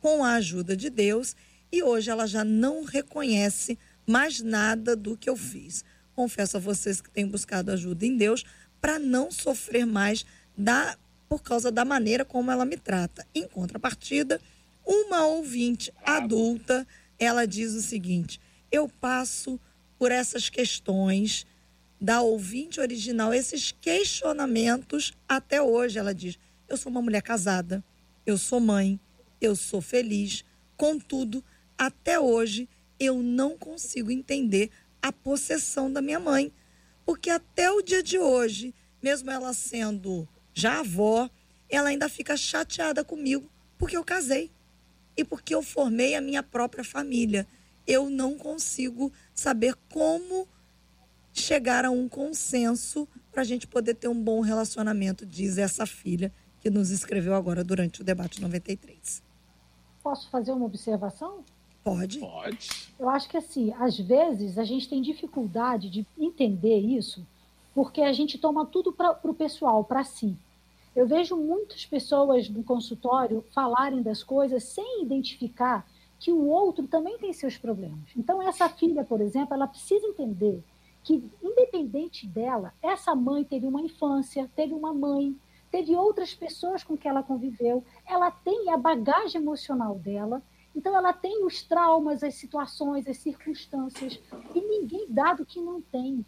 com 0.00 0.22
a 0.22 0.34
ajuda 0.34 0.76
de 0.76 0.90
Deus, 0.90 1.34
e 1.72 1.82
hoje 1.82 2.10
ela 2.10 2.26
já 2.26 2.44
não 2.44 2.84
reconhece 2.84 3.78
mais 4.06 4.40
nada 4.40 4.94
do 4.94 5.16
que 5.16 5.28
eu 5.28 5.36
fiz 5.36 5.84
confesso 6.14 6.56
a 6.56 6.60
vocês 6.60 7.00
que 7.00 7.10
tenho 7.10 7.28
buscado 7.28 7.70
ajuda 7.70 8.06
em 8.06 8.16
Deus 8.16 8.44
para 8.80 8.98
não 8.98 9.30
sofrer 9.30 9.86
mais 9.86 10.24
da 10.56 10.96
por 11.28 11.42
causa 11.42 11.72
da 11.72 11.84
maneira 11.84 12.24
como 12.24 12.50
ela 12.50 12.64
me 12.64 12.76
trata. 12.76 13.26
Em 13.34 13.48
contrapartida, 13.48 14.40
uma 14.86 15.26
ouvinte 15.26 15.92
adulta, 16.04 16.86
ela 17.18 17.46
diz 17.46 17.72
o 17.72 17.82
seguinte: 17.82 18.40
eu 18.70 18.88
passo 18.88 19.58
por 19.98 20.12
essas 20.12 20.48
questões 20.48 21.46
da 22.00 22.20
ouvinte 22.20 22.80
original, 22.80 23.32
esses 23.32 23.72
questionamentos 23.72 25.12
até 25.28 25.62
hoje. 25.62 25.98
Ela 25.98 26.14
diz: 26.14 26.38
eu 26.68 26.76
sou 26.76 26.90
uma 26.90 27.02
mulher 27.02 27.22
casada, 27.22 27.82
eu 28.26 28.36
sou 28.36 28.60
mãe, 28.60 29.00
eu 29.40 29.56
sou 29.56 29.80
feliz. 29.80 30.44
Contudo, 30.76 31.42
até 31.78 32.18
hoje 32.18 32.68
eu 32.98 33.22
não 33.22 33.56
consigo 33.56 34.10
entender 34.10 34.70
a 35.04 35.12
possessão 35.12 35.92
da 35.92 36.00
minha 36.00 36.18
mãe. 36.18 36.50
Porque 37.04 37.28
até 37.28 37.70
o 37.70 37.82
dia 37.82 38.02
de 38.02 38.18
hoje, 38.18 38.74
mesmo 39.02 39.30
ela 39.30 39.52
sendo 39.52 40.26
já 40.54 40.80
avó, 40.80 41.28
ela 41.68 41.90
ainda 41.90 42.08
fica 42.08 42.38
chateada 42.38 43.04
comigo 43.04 43.50
porque 43.76 43.98
eu 43.98 44.02
casei 44.02 44.50
e 45.14 45.22
porque 45.22 45.54
eu 45.54 45.62
formei 45.62 46.14
a 46.14 46.22
minha 46.22 46.42
própria 46.42 46.82
família. 46.82 47.46
Eu 47.86 48.08
não 48.08 48.38
consigo 48.38 49.12
saber 49.34 49.74
como 49.92 50.48
chegar 51.34 51.84
a 51.84 51.90
um 51.90 52.08
consenso 52.08 53.06
para 53.30 53.42
a 53.42 53.44
gente 53.44 53.66
poder 53.66 53.96
ter 53.96 54.08
um 54.08 54.18
bom 54.18 54.40
relacionamento, 54.40 55.26
diz 55.26 55.58
essa 55.58 55.84
filha 55.84 56.32
que 56.60 56.70
nos 56.70 56.88
escreveu 56.88 57.34
agora 57.34 57.62
durante 57.62 58.00
o 58.00 58.04
debate 58.04 58.40
93. 58.40 59.22
Posso 60.02 60.30
fazer 60.30 60.52
uma 60.52 60.64
observação? 60.64 61.44
Pode. 61.84 62.18
Pode. 62.18 62.88
Eu 62.98 63.10
acho 63.10 63.28
que 63.28 63.36
assim, 63.36 63.72
às 63.78 63.98
vezes 63.98 64.56
a 64.56 64.64
gente 64.64 64.88
tem 64.88 65.02
dificuldade 65.02 65.90
de 65.90 66.06
entender 66.18 66.78
isso, 66.78 67.24
porque 67.74 68.00
a 68.00 68.12
gente 68.12 68.38
toma 68.38 68.64
tudo 68.64 68.90
para 68.90 69.18
o 69.22 69.34
pessoal, 69.34 69.84
para 69.84 70.02
si. 70.02 70.34
Eu 70.96 71.06
vejo 71.06 71.36
muitas 71.36 71.84
pessoas 71.84 72.48
no 72.48 72.64
consultório 72.64 73.44
falarem 73.52 74.00
das 74.00 74.22
coisas 74.22 74.62
sem 74.64 75.02
identificar 75.02 75.86
que 76.18 76.32
o 76.32 76.46
outro 76.46 76.86
também 76.86 77.18
tem 77.18 77.32
seus 77.32 77.58
problemas. 77.58 78.08
Então, 78.16 78.40
essa 78.40 78.68
filha, 78.68 79.04
por 79.04 79.20
exemplo, 79.20 79.52
ela 79.52 79.66
precisa 79.66 80.06
entender 80.06 80.62
que, 81.02 81.22
independente 81.42 82.26
dela, 82.26 82.72
essa 82.80 83.14
mãe 83.14 83.44
teve 83.44 83.66
uma 83.66 83.82
infância, 83.82 84.50
teve 84.56 84.72
uma 84.72 84.94
mãe, 84.94 85.36
teve 85.70 85.94
outras 85.94 86.32
pessoas 86.32 86.82
com 86.82 86.96
que 86.96 87.06
ela 87.06 87.22
conviveu, 87.22 87.84
ela 88.06 88.30
tem 88.30 88.70
a 88.70 88.76
bagagem 88.76 89.40
emocional 89.40 89.96
dela 89.96 90.40
então, 90.74 90.96
ela 90.96 91.12
tem 91.12 91.44
os 91.44 91.62
traumas, 91.62 92.22
as 92.22 92.34
situações, 92.34 93.06
as 93.06 93.18
circunstâncias, 93.18 94.18
e 94.54 94.60
ninguém 94.60 95.06
dado 95.08 95.46
que 95.46 95.60
não 95.60 95.80
tem, 95.80 96.24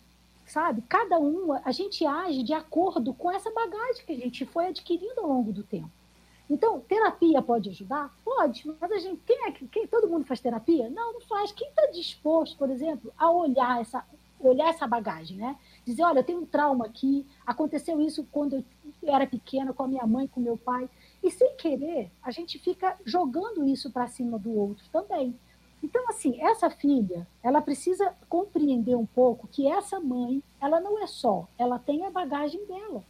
sabe? 0.47 0.83
Cada 0.89 1.19
um, 1.19 1.53
a 1.53 1.73
gente 1.73 2.07
age 2.07 2.43
de 2.43 2.53
acordo 2.53 3.13
com 3.13 3.31
essa 3.31 3.51
bagagem 3.51 4.07
que 4.07 4.13
a 4.13 4.17
gente 4.17 4.47
foi 4.47 4.67
adquirindo 4.69 5.21
ao 5.21 5.29
longo 5.29 5.53
do 5.53 5.63
tempo. 5.63 5.91
Então, 6.49 6.79
terapia 6.81 7.43
pode 7.43 7.71
ajudar? 7.71 8.15
Pode, 8.25 8.65
mas 8.81 8.93
a 8.93 8.99
gente, 8.99 9.21
quem 9.27 9.49
é 9.49 9.51
quem, 9.51 9.87
todo 9.89 10.09
mundo 10.09 10.25
faz 10.25 10.41
terapia? 10.41 10.89
Não, 10.89 11.15
não 11.15 11.21
faz. 11.23 11.51
Quem 11.51 11.69
está 11.69 11.87
disposto, 11.87 12.57
por 12.57 12.71
exemplo, 12.71 13.13
a 13.19 13.29
olhar 13.29 13.81
essa, 13.81 14.05
olhar 14.39 14.69
essa 14.69 14.87
bagagem, 14.87 15.37
né? 15.37 15.57
Dizer, 15.85 16.05
olha, 16.05 16.21
eu 16.21 16.25
tenho 16.25 16.41
um 16.41 16.47
trauma 16.47 16.87
aqui, 16.87 17.27
aconteceu 17.45 18.01
isso 18.01 18.25
quando 18.31 18.57
eu 18.57 18.65
era 19.03 19.27
pequena, 19.27 19.73
com 19.73 19.83
a 19.83 19.89
minha 19.89 20.07
mãe, 20.07 20.29
com 20.29 20.41
meu 20.41 20.57
pai. 20.57 20.89
E 21.27 21.31
sem 21.33 21.57
querer, 21.57 22.09
a 22.23 22.31
gente 22.31 22.57
fica 22.57 22.97
jogando 23.05 23.66
isso 23.66 23.91
para 23.91 24.07
cima 24.07 24.39
do 24.39 24.57
outro 24.57 24.85
também. 24.93 25.35
Então, 25.83 26.09
assim, 26.09 26.41
essa 26.41 26.70
filha, 26.70 27.27
ela 27.43 27.61
precisa 27.61 28.14
compreender 28.29 28.95
um 28.95 29.05
pouco 29.05 29.49
que 29.49 29.66
essa 29.66 29.99
mãe, 29.99 30.41
ela 30.61 30.79
não 30.79 31.03
é 31.03 31.07
só, 31.09 31.49
ela 31.59 31.81
tem 31.81 32.07
a 32.07 32.12
bagagem 32.12 32.64
dela. 32.66 33.03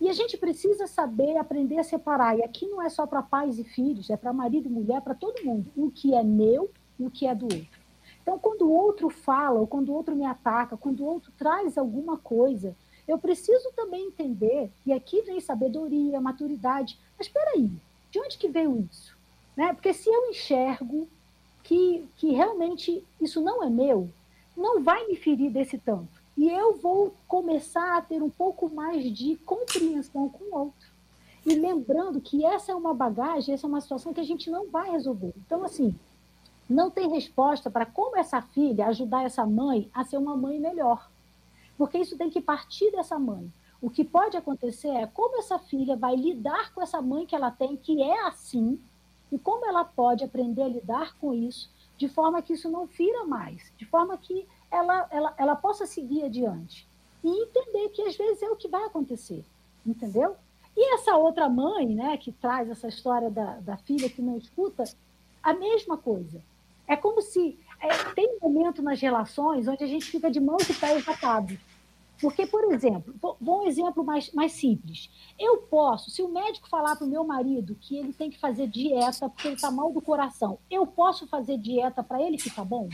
E 0.00 0.08
a 0.08 0.14
gente 0.14 0.38
precisa 0.38 0.86
saber 0.86 1.36
aprender 1.36 1.78
a 1.78 1.84
separar. 1.84 2.38
E 2.38 2.42
aqui 2.42 2.66
não 2.66 2.80
é 2.80 2.88
só 2.88 3.06
para 3.06 3.20
pais 3.20 3.58
e 3.58 3.64
filhos, 3.64 4.08
é 4.08 4.16
para 4.16 4.32
marido 4.32 4.66
e 4.66 4.72
mulher, 4.72 5.02
para 5.02 5.14
todo 5.14 5.44
mundo. 5.44 5.70
O 5.76 5.90
que 5.90 6.14
é 6.14 6.24
meu 6.24 6.70
e 6.98 7.04
o 7.04 7.10
que 7.10 7.26
é 7.26 7.34
do 7.34 7.44
outro. 7.44 7.78
Então, 8.22 8.38
quando 8.38 8.62
o 8.62 8.72
outro 8.72 9.10
fala, 9.10 9.60
ou 9.60 9.66
quando 9.66 9.90
o 9.90 9.94
outro 9.94 10.16
me 10.16 10.24
ataca, 10.24 10.74
quando 10.74 11.00
o 11.00 11.06
outro 11.06 11.30
traz 11.36 11.76
alguma 11.76 12.16
coisa 12.16 12.74
eu 13.08 13.18
preciso 13.18 13.72
também 13.74 14.06
entender, 14.06 14.70
e 14.84 14.92
aqui 14.92 15.22
vem 15.22 15.40
sabedoria, 15.40 16.20
maturidade, 16.20 16.98
mas 17.16 17.26
espera 17.26 17.52
aí, 17.52 17.70
de 18.10 18.20
onde 18.20 18.36
que 18.36 18.48
veio 18.48 18.86
isso? 18.90 19.16
Né? 19.56 19.72
Porque 19.72 19.94
se 19.94 20.08
eu 20.10 20.30
enxergo 20.30 21.08
que, 21.64 22.06
que 22.16 22.32
realmente 22.32 23.02
isso 23.20 23.40
não 23.40 23.64
é 23.64 23.70
meu, 23.70 24.10
não 24.56 24.82
vai 24.82 25.06
me 25.06 25.16
ferir 25.16 25.50
desse 25.50 25.78
tanto. 25.78 26.18
e 26.36 26.48
eu 26.48 26.76
vou 26.76 27.14
começar 27.26 27.96
a 27.96 28.02
ter 28.02 28.22
um 28.22 28.30
pouco 28.30 28.68
mais 28.68 29.02
de 29.12 29.36
compreensão 29.38 30.28
com 30.28 30.44
o 30.44 30.58
outro. 30.58 30.88
E 31.44 31.54
lembrando 31.54 32.20
que 32.20 32.44
essa 32.44 32.72
é 32.72 32.74
uma 32.74 32.94
bagagem, 32.94 33.54
essa 33.54 33.66
é 33.66 33.68
uma 33.68 33.80
situação 33.80 34.12
que 34.12 34.20
a 34.20 34.24
gente 34.24 34.50
não 34.50 34.68
vai 34.68 34.90
resolver. 34.90 35.32
Então, 35.36 35.64
assim, 35.64 35.94
não 36.68 36.90
tem 36.90 37.08
resposta 37.08 37.70
para 37.70 37.86
como 37.86 38.16
essa 38.16 38.42
filha 38.42 38.86
ajudar 38.86 39.24
essa 39.24 39.46
mãe 39.46 39.90
a 39.92 40.04
ser 40.04 40.18
uma 40.18 40.36
mãe 40.36 40.60
melhor. 40.60 41.10
Porque 41.78 41.96
isso 41.96 42.18
tem 42.18 42.28
que 42.28 42.42
partir 42.42 42.90
dessa 42.90 43.18
mãe. 43.18 43.50
O 43.80 43.88
que 43.88 44.04
pode 44.04 44.36
acontecer 44.36 44.88
é 44.88 45.06
como 45.06 45.38
essa 45.38 45.58
filha 45.58 45.96
vai 45.96 46.16
lidar 46.16 46.74
com 46.74 46.82
essa 46.82 47.00
mãe 47.00 47.24
que 47.24 47.36
ela 47.36 47.52
tem, 47.52 47.76
que 47.76 48.02
é 48.02 48.26
assim, 48.26 48.80
e 49.30 49.38
como 49.38 49.64
ela 49.64 49.84
pode 49.84 50.24
aprender 50.24 50.62
a 50.62 50.68
lidar 50.68 51.16
com 51.18 51.32
isso, 51.32 51.70
de 51.96 52.08
forma 52.08 52.42
que 52.42 52.54
isso 52.54 52.68
não 52.68 52.88
fira 52.88 53.24
mais, 53.24 53.72
de 53.76 53.84
forma 53.84 54.18
que 54.18 54.46
ela, 54.70 55.06
ela, 55.10 55.34
ela 55.38 55.56
possa 55.56 55.86
seguir 55.86 56.24
adiante. 56.24 56.88
E 57.22 57.28
entender 57.28 57.90
que 57.90 58.02
às 58.02 58.16
vezes 58.16 58.42
é 58.42 58.50
o 58.50 58.56
que 58.56 58.68
vai 58.68 58.84
acontecer, 58.84 59.44
entendeu? 59.86 60.36
E 60.76 60.94
essa 60.94 61.16
outra 61.16 61.48
mãe, 61.48 61.86
né, 61.86 62.16
que 62.16 62.32
traz 62.32 62.68
essa 62.68 62.88
história 62.88 63.30
da, 63.30 63.56
da 63.56 63.76
filha 63.76 64.08
que 64.08 64.22
não 64.22 64.36
escuta, 64.36 64.84
a 65.42 65.52
mesma 65.52 65.96
coisa. 65.96 66.42
É 66.86 66.96
como 66.96 67.20
se 67.20 67.58
é, 67.80 67.88
tem 68.14 68.36
um 68.36 68.48
momento 68.48 68.82
nas 68.82 69.00
relações 69.00 69.68
onde 69.68 69.84
a 69.84 69.86
gente 69.86 70.06
fica 70.06 70.30
de 70.30 70.40
mãos 70.40 70.68
e 70.68 70.74
pés 70.74 71.06
atados. 71.08 71.58
Porque, 72.20 72.46
por 72.46 72.72
exemplo, 72.72 73.14
vou 73.40 73.62
um 73.62 73.66
exemplo 73.66 74.04
mais, 74.04 74.32
mais 74.32 74.52
simples. 74.52 75.08
Eu 75.38 75.58
posso, 75.58 76.10
se 76.10 76.20
o 76.20 76.28
médico 76.28 76.68
falar 76.68 76.96
para 76.96 77.06
o 77.06 77.10
meu 77.10 77.22
marido 77.22 77.76
que 77.80 77.96
ele 77.96 78.12
tem 78.12 78.28
que 78.28 78.40
fazer 78.40 78.66
dieta 78.66 79.28
porque 79.28 79.46
ele 79.46 79.54
está 79.54 79.70
mal 79.70 79.92
do 79.92 80.02
coração, 80.02 80.58
eu 80.68 80.84
posso 80.84 81.28
fazer 81.28 81.58
dieta 81.58 82.02
para 82.02 82.20
ele 82.20 82.36
ficar 82.36 82.64
bom? 82.64 82.88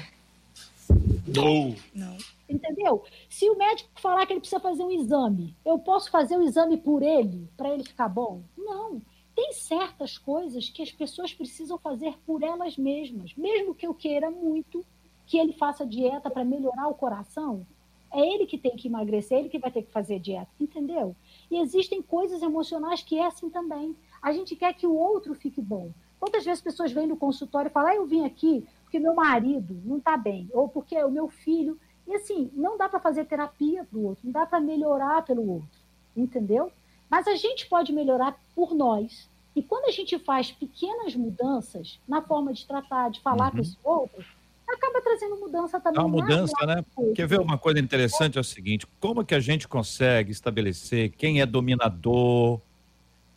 Não. 1.27 1.75
Não. 1.95 2.19
Entendeu? 2.47 3.03
Se 3.31 3.49
o 3.49 3.57
médico 3.57 3.89
falar 3.99 4.27
que 4.27 4.35
ele 4.35 4.41
precisa 4.41 4.61
fazer 4.61 4.83
um 4.83 4.91
exame, 4.91 5.57
eu 5.65 5.79
posso 5.79 6.11
fazer 6.11 6.37
o 6.37 6.43
exame 6.43 6.77
por 6.77 7.03
ele, 7.03 7.49
para 7.57 7.71
ele 7.71 7.83
ficar 7.83 8.09
bom? 8.09 8.43
Não. 8.57 9.01
Tem 9.35 9.53
certas 9.53 10.17
coisas 10.17 10.69
que 10.69 10.83
as 10.83 10.93
pessoas 10.93 11.35
precisam 11.35 11.77
fazer 11.79 12.17
por 12.25 12.43
elas 12.43 12.77
mesmas. 12.77 13.35
Mesmo 13.37 13.75
que 13.75 13.87
eu 13.87 13.95
queira 13.95 14.31
muito 14.31 14.85
que 15.27 15.39
ele 15.39 15.53
faça 15.53 15.87
dieta 15.87 16.31
para 16.31 16.45
melhorar 16.45 16.89
o 16.89 16.95
coração, 16.95 17.67
é 18.13 18.21
ele 18.21 18.47
que 18.47 18.57
tem 18.57 18.77
que 18.77 18.87
emagrecer, 18.87 19.37
é 19.37 19.41
ele 19.41 19.49
que 19.49 19.59
vai 19.59 19.73
ter 19.73 19.83
que 19.83 19.91
fazer 19.91 20.21
dieta, 20.21 20.51
entendeu? 20.61 21.17
E 21.51 21.59
existem 21.59 22.01
coisas 22.01 22.43
emocionais 22.43 23.03
que 23.03 23.19
é 23.19 23.27
assim 23.27 23.51
também. 23.51 23.97
A 24.23 24.33
gente 24.33 24.55
quer 24.55 24.73
que 24.73 24.87
o 24.87 24.95
outro 24.95 25.35
fique 25.35 25.61
bom. 25.61 25.91
Quantas 26.21 26.45
vezes 26.45 26.63
pessoas 26.63 26.93
vêm 26.93 27.07
no 27.07 27.17
consultório 27.17 27.69
e 27.69 27.73
falam, 27.73 27.91
ah, 27.91 27.97
eu 27.97 28.07
vim 28.07 28.25
aqui 28.25 28.65
porque 28.83 29.01
meu 29.01 29.15
marido 29.15 29.77
não 29.85 29.99
está 29.99 30.17
bem, 30.17 30.49
ou 30.53 30.69
porque 30.69 30.97
o 31.03 31.11
meu 31.11 31.29
filho. 31.29 31.77
E 32.07 32.15
assim, 32.15 32.51
não 32.55 32.79
dá 32.79 32.89
para 32.89 33.01
fazer 33.01 33.25
terapia 33.25 33.85
para 33.85 33.99
o 33.99 34.05
outro, 34.05 34.25
não 34.25 34.33
dá 34.33 34.47
para 34.47 34.61
melhorar 34.61 35.25
pelo 35.25 35.51
outro, 35.51 35.81
entendeu? 36.17 36.71
Mas 37.11 37.27
a 37.29 37.37
gente 37.37 37.67
pode 37.67 37.93
melhorar 37.93 38.39
por 38.55 38.75
nós. 38.75 39.29
E 39.55 39.63
quando 39.63 39.87
a 39.87 39.91
gente 39.91 40.19
faz 40.19 40.51
pequenas 40.51 41.15
mudanças 41.15 42.01
na 42.09 42.21
forma 42.21 42.53
de 42.53 42.67
tratar, 42.67 43.11
de 43.11 43.21
falar 43.21 43.47
uhum. 43.47 43.53
com 43.53 43.61
esse 43.61 43.79
outro, 43.85 44.25
acaba 44.67 45.01
trazendo 45.01 45.37
mudança 45.37 45.81
também. 45.81 46.01
É 46.01 46.05
uma 46.05 46.09
mudança, 46.09 46.67
né? 46.67 46.85
Quer 47.15 47.27
ver 47.27 47.41
uma 47.41 47.57
coisa 47.57 47.79
interessante? 47.79 48.39
É 48.39 48.41
o 48.41 48.45
seguinte: 48.45 48.87
como 49.01 49.25
que 49.25 49.35
a 49.35 49.41
gente 49.41 49.69
consegue 49.69 50.33
estabelecer 50.33 51.11
quem 51.11 51.41
é 51.41 51.47
dominador, 51.47 52.61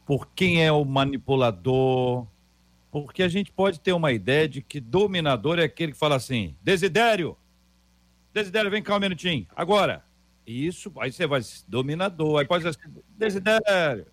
por 0.06 0.28
quem 0.30 0.66
é 0.66 0.72
o 0.72 0.84
manipulador? 0.84 2.26
Porque 2.92 3.22
a 3.22 3.28
gente 3.28 3.52
pode 3.52 3.80
ter 3.80 3.92
uma 3.92 4.12
ideia 4.12 4.48
de 4.48 4.62
que 4.62 4.80
dominador 4.80 5.60
é 5.60 5.64
aquele 5.64 5.92
que 5.92 5.98
fala 5.98 6.16
assim: 6.16 6.56
Desidério, 6.64 7.38
Desidério, 8.34 8.70
vem 8.70 8.84
cá 8.84 8.96
um 8.96 9.00
minutinho, 9.00 9.48
agora. 9.56 10.04
Isso, 10.48 10.94
aí 10.98 11.12
você 11.12 11.28
vai, 11.28 11.42
dominador, 11.68 12.40
aí 12.40 12.48
pode 12.48 12.64
ser 12.64 12.70
assim, 12.70 12.80
Desidério, 13.18 14.08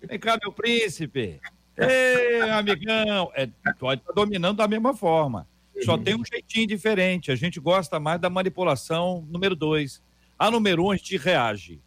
vem 0.00 0.20
cá, 0.20 0.38
meu 0.40 0.52
príncipe. 0.52 1.40
Ei, 1.76 2.40
amigão. 2.42 3.32
É, 3.34 3.48
pode 3.78 4.00
estar 4.00 4.12
dominando 4.12 4.58
da 4.58 4.68
mesma 4.68 4.94
forma. 4.94 5.48
Só 5.84 5.96
tem 5.98 6.14
um 6.14 6.24
jeitinho 6.24 6.66
diferente. 6.66 7.32
A 7.32 7.34
gente 7.34 7.58
gosta 7.58 7.98
mais 7.98 8.20
da 8.20 8.28
manipulação 8.30 9.26
número 9.30 9.56
dois. 9.56 10.02
A 10.38 10.50
número 10.50 10.84
um, 10.84 10.90
a 10.90 10.96
gente 10.96 11.16
reage. 11.16 11.80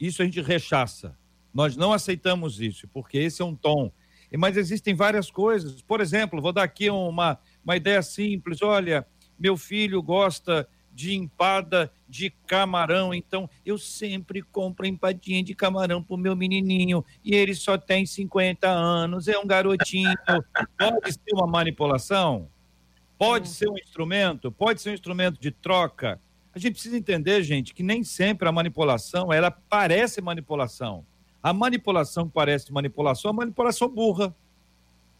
Isso 0.00 0.22
a 0.22 0.24
gente 0.24 0.40
rechaça. 0.40 1.16
Nós 1.52 1.76
não 1.76 1.92
aceitamos 1.92 2.60
isso, 2.60 2.88
porque 2.88 3.18
esse 3.18 3.42
é 3.42 3.44
um 3.44 3.54
tom. 3.54 3.92
Mas 4.36 4.56
existem 4.56 4.94
várias 4.94 5.30
coisas. 5.30 5.82
Por 5.82 6.00
exemplo, 6.00 6.40
vou 6.40 6.52
dar 6.52 6.62
aqui 6.62 6.88
uma, 6.88 7.38
uma 7.62 7.76
ideia 7.76 8.02
simples. 8.02 8.62
Olha, 8.62 9.06
meu 9.38 9.56
filho 9.56 10.02
gosta 10.02 10.68
de 10.94 11.14
empada 11.14 11.92
de 12.08 12.30
camarão, 12.46 13.12
então 13.12 13.50
eu 13.66 13.76
sempre 13.76 14.40
compro 14.40 14.86
empadinha 14.86 15.42
de 15.42 15.54
camarão 15.54 16.02
pro 16.02 16.16
meu 16.16 16.36
menininho 16.36 17.04
e 17.24 17.34
ele 17.34 17.54
só 17.54 17.76
tem 17.76 18.06
50 18.06 18.68
anos, 18.68 19.26
é 19.26 19.36
um 19.36 19.46
garotinho. 19.46 20.14
Pode 20.78 21.12
ser 21.12 21.34
uma 21.34 21.46
manipulação? 21.46 22.48
Pode 23.18 23.48
ser 23.48 23.68
um 23.68 23.78
instrumento, 23.78 24.50
pode 24.50 24.82
ser 24.82 24.90
um 24.90 24.94
instrumento 24.94 25.40
de 25.40 25.50
troca. 25.50 26.20
A 26.52 26.58
gente 26.58 26.74
precisa 26.74 26.96
entender, 26.96 27.42
gente, 27.42 27.72
que 27.72 27.82
nem 27.82 28.02
sempre 28.02 28.48
a 28.48 28.52
manipulação, 28.52 29.32
ela 29.32 29.50
parece 29.50 30.20
manipulação. 30.20 31.06
A 31.42 31.52
manipulação 31.52 32.28
parece 32.28 32.72
manipulação, 32.72 33.30
a 33.30 33.34
manipulação 33.34 33.88
burra. 33.88 34.34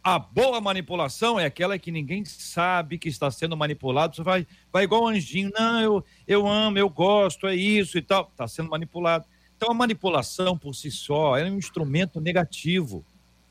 A 0.04 0.18
boa 0.18 0.60
manipulação 0.60 1.40
é 1.40 1.46
aquela 1.46 1.78
que 1.78 1.90
ninguém 1.90 2.26
sabe 2.26 2.98
que 2.98 3.08
está 3.08 3.30
sendo 3.30 3.56
manipulado. 3.56 4.14
Você 4.14 4.22
vai, 4.22 4.46
vai 4.70 4.84
igual 4.84 5.04
um 5.04 5.08
anjinho. 5.08 5.50
Não, 5.58 5.80
eu, 5.80 6.04
eu 6.28 6.46
amo, 6.46 6.76
eu 6.76 6.90
gosto, 6.90 7.46
é 7.46 7.56
isso 7.56 7.96
e 7.96 8.02
tal. 8.02 8.28
Está 8.30 8.46
sendo 8.46 8.68
manipulado. 8.68 9.24
Então, 9.56 9.70
a 9.70 9.74
manipulação 9.74 10.58
por 10.58 10.74
si 10.74 10.90
só 10.90 11.38
é 11.38 11.50
um 11.50 11.56
instrumento 11.56 12.20
negativo. 12.20 13.02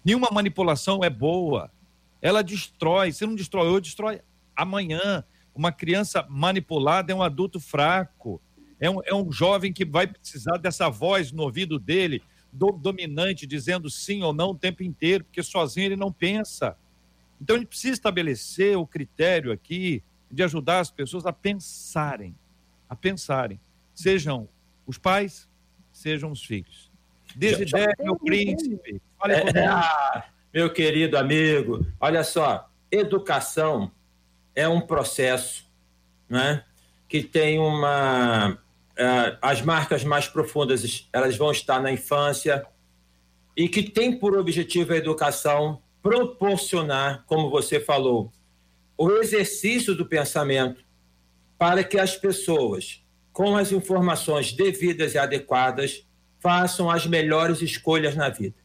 Nenhuma 0.05 0.29
manipulação 0.31 1.03
é 1.03 1.09
boa. 1.09 1.71
Ela 2.21 2.43
destrói. 2.43 3.11
Se 3.11 3.25
não 3.25 3.33
destrói 3.33 3.69
hoje, 3.69 3.85
destrói 3.85 4.21
amanhã. 4.55 5.23
Uma 5.55 5.71
criança 5.71 6.23
manipulada 6.29 7.11
é 7.11 7.15
um 7.15 7.23
adulto 7.23 7.59
fraco, 7.59 8.39
é 8.79 8.87
um, 8.91 8.99
é 9.05 9.15
um 9.15 9.31
jovem 9.31 9.73
que 9.73 9.85
vai 9.85 10.05
precisar 10.05 10.57
dessa 10.57 10.87
voz 10.87 11.31
no 11.31 11.41
ouvido 11.41 11.79
dele, 11.79 12.21
do, 12.53 12.71
dominante, 12.71 13.47
dizendo 13.47 13.89
sim 13.89 14.21
ou 14.21 14.31
não 14.31 14.51
o 14.51 14.57
tempo 14.57 14.83
inteiro, 14.83 15.23
porque 15.23 15.41
sozinho 15.41 15.87
ele 15.87 15.95
não 15.95 16.11
pensa. 16.11 16.77
Então 17.41 17.55
a 17.55 17.59
gente 17.59 17.67
precisa 17.67 17.93
estabelecer 17.93 18.77
o 18.77 18.85
critério 18.85 19.51
aqui 19.51 20.03
de 20.31 20.43
ajudar 20.43 20.79
as 20.79 20.91
pessoas 20.91 21.25
a 21.25 21.33
pensarem, 21.33 22.35
a 22.89 22.95
sejam 23.93 24.47
os 24.85 24.97
pais, 24.97 25.49
sejam 25.91 26.31
os 26.31 26.43
filhos. 26.43 26.91
Desidério, 27.35 27.95
meu 27.99 28.15
príncipe. 28.15 29.01
Fale 29.17 29.33
é, 29.33 29.65
ah, 29.65 30.25
meu 30.53 30.71
querido 30.71 31.17
amigo, 31.17 31.85
olha 31.99 32.23
só, 32.23 32.69
educação 32.91 33.91
é 34.55 34.67
um 34.67 34.81
processo 34.81 35.69
né, 36.29 36.63
que 37.07 37.23
tem 37.23 37.59
uma. 37.59 38.57
Uh, 38.93 39.37
as 39.41 39.61
marcas 39.61 40.03
mais 40.03 40.27
profundas 40.27 41.09
elas 41.11 41.35
vão 41.35 41.51
estar 41.51 41.81
na 41.81 41.91
infância 41.91 42.63
e 43.57 43.67
que 43.67 43.81
tem 43.81 44.19
por 44.19 44.37
objetivo 44.37 44.93
a 44.93 44.97
educação 44.97 45.81
proporcionar, 46.01 47.23
como 47.25 47.49
você 47.49 47.79
falou, 47.79 48.31
o 48.97 49.09
exercício 49.13 49.95
do 49.95 50.05
pensamento 50.05 50.83
para 51.57 51.83
que 51.83 51.97
as 51.97 52.15
pessoas, 52.15 53.03
com 53.31 53.55
as 53.55 53.71
informações 53.71 54.51
devidas 54.51 55.15
e 55.15 55.17
adequadas, 55.17 56.05
façam 56.39 56.91
as 56.91 57.07
melhores 57.07 57.61
escolhas 57.61 58.15
na 58.15 58.29
vida. 58.29 58.55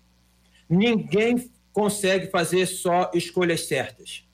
Ninguém 0.68 1.50
consegue 1.72 2.26
fazer 2.30 2.66
só 2.66 3.10
escolhas 3.14 3.66
certas 3.66 4.28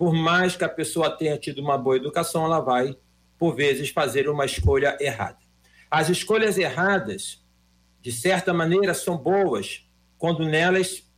por 0.00 0.14
mais 0.14 0.56
que 0.56 0.64
a 0.64 0.68
pessoa 0.68 1.14
tenha 1.14 1.36
tido 1.36 1.60
uma 1.60 1.76
boa 1.76 1.94
educação, 1.94 2.46
ela 2.46 2.58
vai, 2.58 2.96
por 3.40 3.56
vezes, 3.56 3.88
fazer 3.88 4.28
uma 4.28 4.44
escolha 4.44 4.98
errada. 5.00 5.38
As 5.90 6.10
escolhas 6.10 6.58
erradas, 6.58 7.42
de 8.02 8.12
certa 8.12 8.52
maneira, 8.52 8.92
são 8.92 9.16
boas 9.16 9.88
quando 10.18 10.44
nelas 10.44 11.10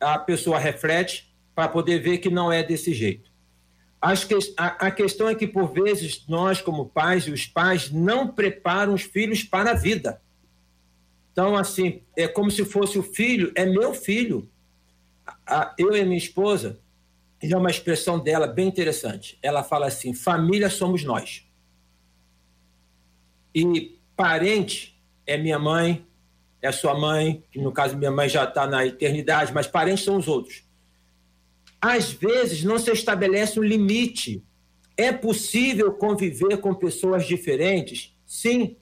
a 0.00 0.18
pessoa 0.18 0.58
reflete 0.58 1.32
para 1.54 1.68
poder 1.68 2.00
ver 2.00 2.18
que 2.18 2.28
não 2.28 2.50
é 2.50 2.64
desse 2.64 2.92
jeito. 2.92 3.30
Que, 4.26 4.34
a, 4.56 4.86
a 4.86 4.90
questão 4.90 5.28
é 5.28 5.34
que, 5.36 5.46
por 5.46 5.72
vezes, 5.72 6.26
nós, 6.26 6.60
como 6.60 6.88
pais 6.88 7.24
e 7.24 7.30
os 7.30 7.46
pais, 7.46 7.88
não 7.88 8.26
preparam 8.26 8.92
os 8.92 9.02
filhos 9.02 9.44
para 9.44 9.70
a 9.70 9.74
vida. 9.74 10.20
Então, 11.30 11.56
assim, 11.56 12.02
é 12.16 12.26
como 12.26 12.50
se 12.50 12.64
fosse 12.64 12.98
o 12.98 13.02
filho, 13.04 13.52
é 13.54 13.64
meu 13.64 13.94
filho. 13.94 14.50
Eu 15.78 15.94
e 15.94 16.04
minha 16.04 16.18
esposa, 16.18 16.80
é 17.40 17.56
uma 17.56 17.70
expressão 17.70 18.18
dela 18.18 18.48
bem 18.48 18.66
interessante. 18.66 19.38
Ela 19.40 19.62
fala 19.62 19.86
assim: 19.86 20.12
família 20.12 20.68
somos 20.68 21.04
nós. 21.04 21.48
E 23.54 23.98
parente 24.16 25.00
é 25.26 25.36
minha 25.36 25.58
mãe, 25.58 26.04
é 26.62 26.70
sua 26.70 26.98
mãe, 26.98 27.42
que 27.50 27.58
no 27.58 27.72
caso 27.72 27.96
minha 27.96 28.10
mãe 28.10 28.28
já 28.28 28.44
está 28.44 28.66
na 28.66 28.86
eternidade, 28.86 29.52
mas 29.52 29.66
parentes 29.66 30.04
são 30.04 30.16
os 30.16 30.28
outros. 30.28 30.62
Às 31.80 32.12
vezes 32.12 32.62
não 32.62 32.78
se 32.78 32.90
estabelece 32.90 33.58
um 33.58 33.62
limite. 33.62 34.44
É 34.96 35.10
possível 35.12 35.92
conviver 35.92 36.58
com 36.58 36.74
pessoas 36.74 37.26
diferentes? 37.26 38.14
Sim, 38.26 38.76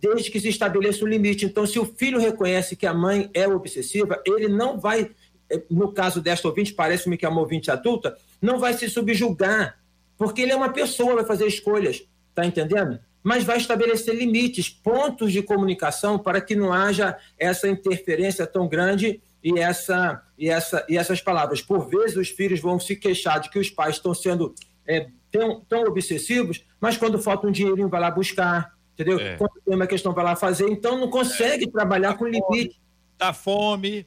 desde 0.00 0.30
que 0.30 0.40
se 0.40 0.48
estabeleça 0.48 1.04
um 1.04 1.08
limite. 1.08 1.44
Então, 1.44 1.66
se 1.66 1.78
o 1.78 1.84
filho 1.84 2.20
reconhece 2.20 2.76
que 2.76 2.86
a 2.86 2.94
mãe 2.94 3.28
é 3.34 3.46
obsessiva, 3.48 4.22
ele 4.24 4.48
não 4.48 4.78
vai, 4.78 5.10
eh, 5.50 5.62
no 5.68 5.92
caso 5.92 6.20
desta 6.20 6.46
ouvinte, 6.46 6.72
parece-me 6.72 7.16
que 7.16 7.26
é 7.26 7.28
uma 7.28 7.40
ouvinte 7.40 7.70
adulta, 7.70 8.16
não 8.40 8.58
vai 8.58 8.74
se 8.74 8.88
subjugar, 8.88 9.78
porque 10.16 10.42
ele 10.42 10.52
é 10.52 10.56
uma 10.56 10.72
pessoa, 10.72 11.16
vai 11.16 11.24
fazer 11.24 11.46
escolhas, 11.46 12.04
tá 12.34 12.46
entendendo? 12.46 13.00
Mas 13.28 13.44
vai 13.44 13.58
estabelecer 13.58 14.14
limites, 14.14 14.70
pontos 14.70 15.32
de 15.32 15.42
comunicação 15.42 16.18
para 16.18 16.40
que 16.40 16.56
não 16.56 16.72
haja 16.72 17.14
essa 17.38 17.68
interferência 17.68 18.46
tão 18.46 18.66
grande 18.66 19.20
e, 19.44 19.58
essa, 19.58 20.22
e, 20.38 20.48
essa, 20.48 20.86
e 20.88 20.96
essas 20.96 21.20
palavras. 21.20 21.60
Por 21.60 21.90
vezes 21.90 22.16
os 22.16 22.30
filhos 22.30 22.58
vão 22.58 22.80
se 22.80 22.96
queixar 22.96 23.38
de 23.38 23.50
que 23.50 23.58
os 23.58 23.68
pais 23.68 23.96
estão 23.96 24.14
sendo 24.14 24.54
é, 24.86 25.08
tão, 25.30 25.60
tão 25.60 25.82
obsessivos, 25.82 26.64
mas 26.80 26.96
quando 26.96 27.20
falta 27.20 27.46
um 27.46 27.52
dinheirinho 27.52 27.90
vai 27.90 28.00
lá 28.00 28.10
buscar, 28.10 28.72
entendeu? 28.94 29.20
É. 29.20 29.36
Quando 29.36 29.60
tem 29.62 29.74
uma 29.74 29.86
questão 29.86 30.14
vai 30.14 30.24
lá 30.24 30.34
fazer, 30.34 30.66
então 30.70 30.96
não 30.98 31.10
consegue 31.10 31.66
é. 31.66 31.70
trabalhar 31.70 32.14
com 32.14 32.24
limite. 32.24 32.80
Dá 33.18 33.34
fome. 33.34 34.06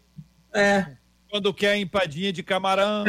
É. 0.52 0.98
Quando 1.30 1.54
quer 1.54 1.78
empadinha 1.78 2.34
de 2.34 2.42
camarão. 2.42 3.06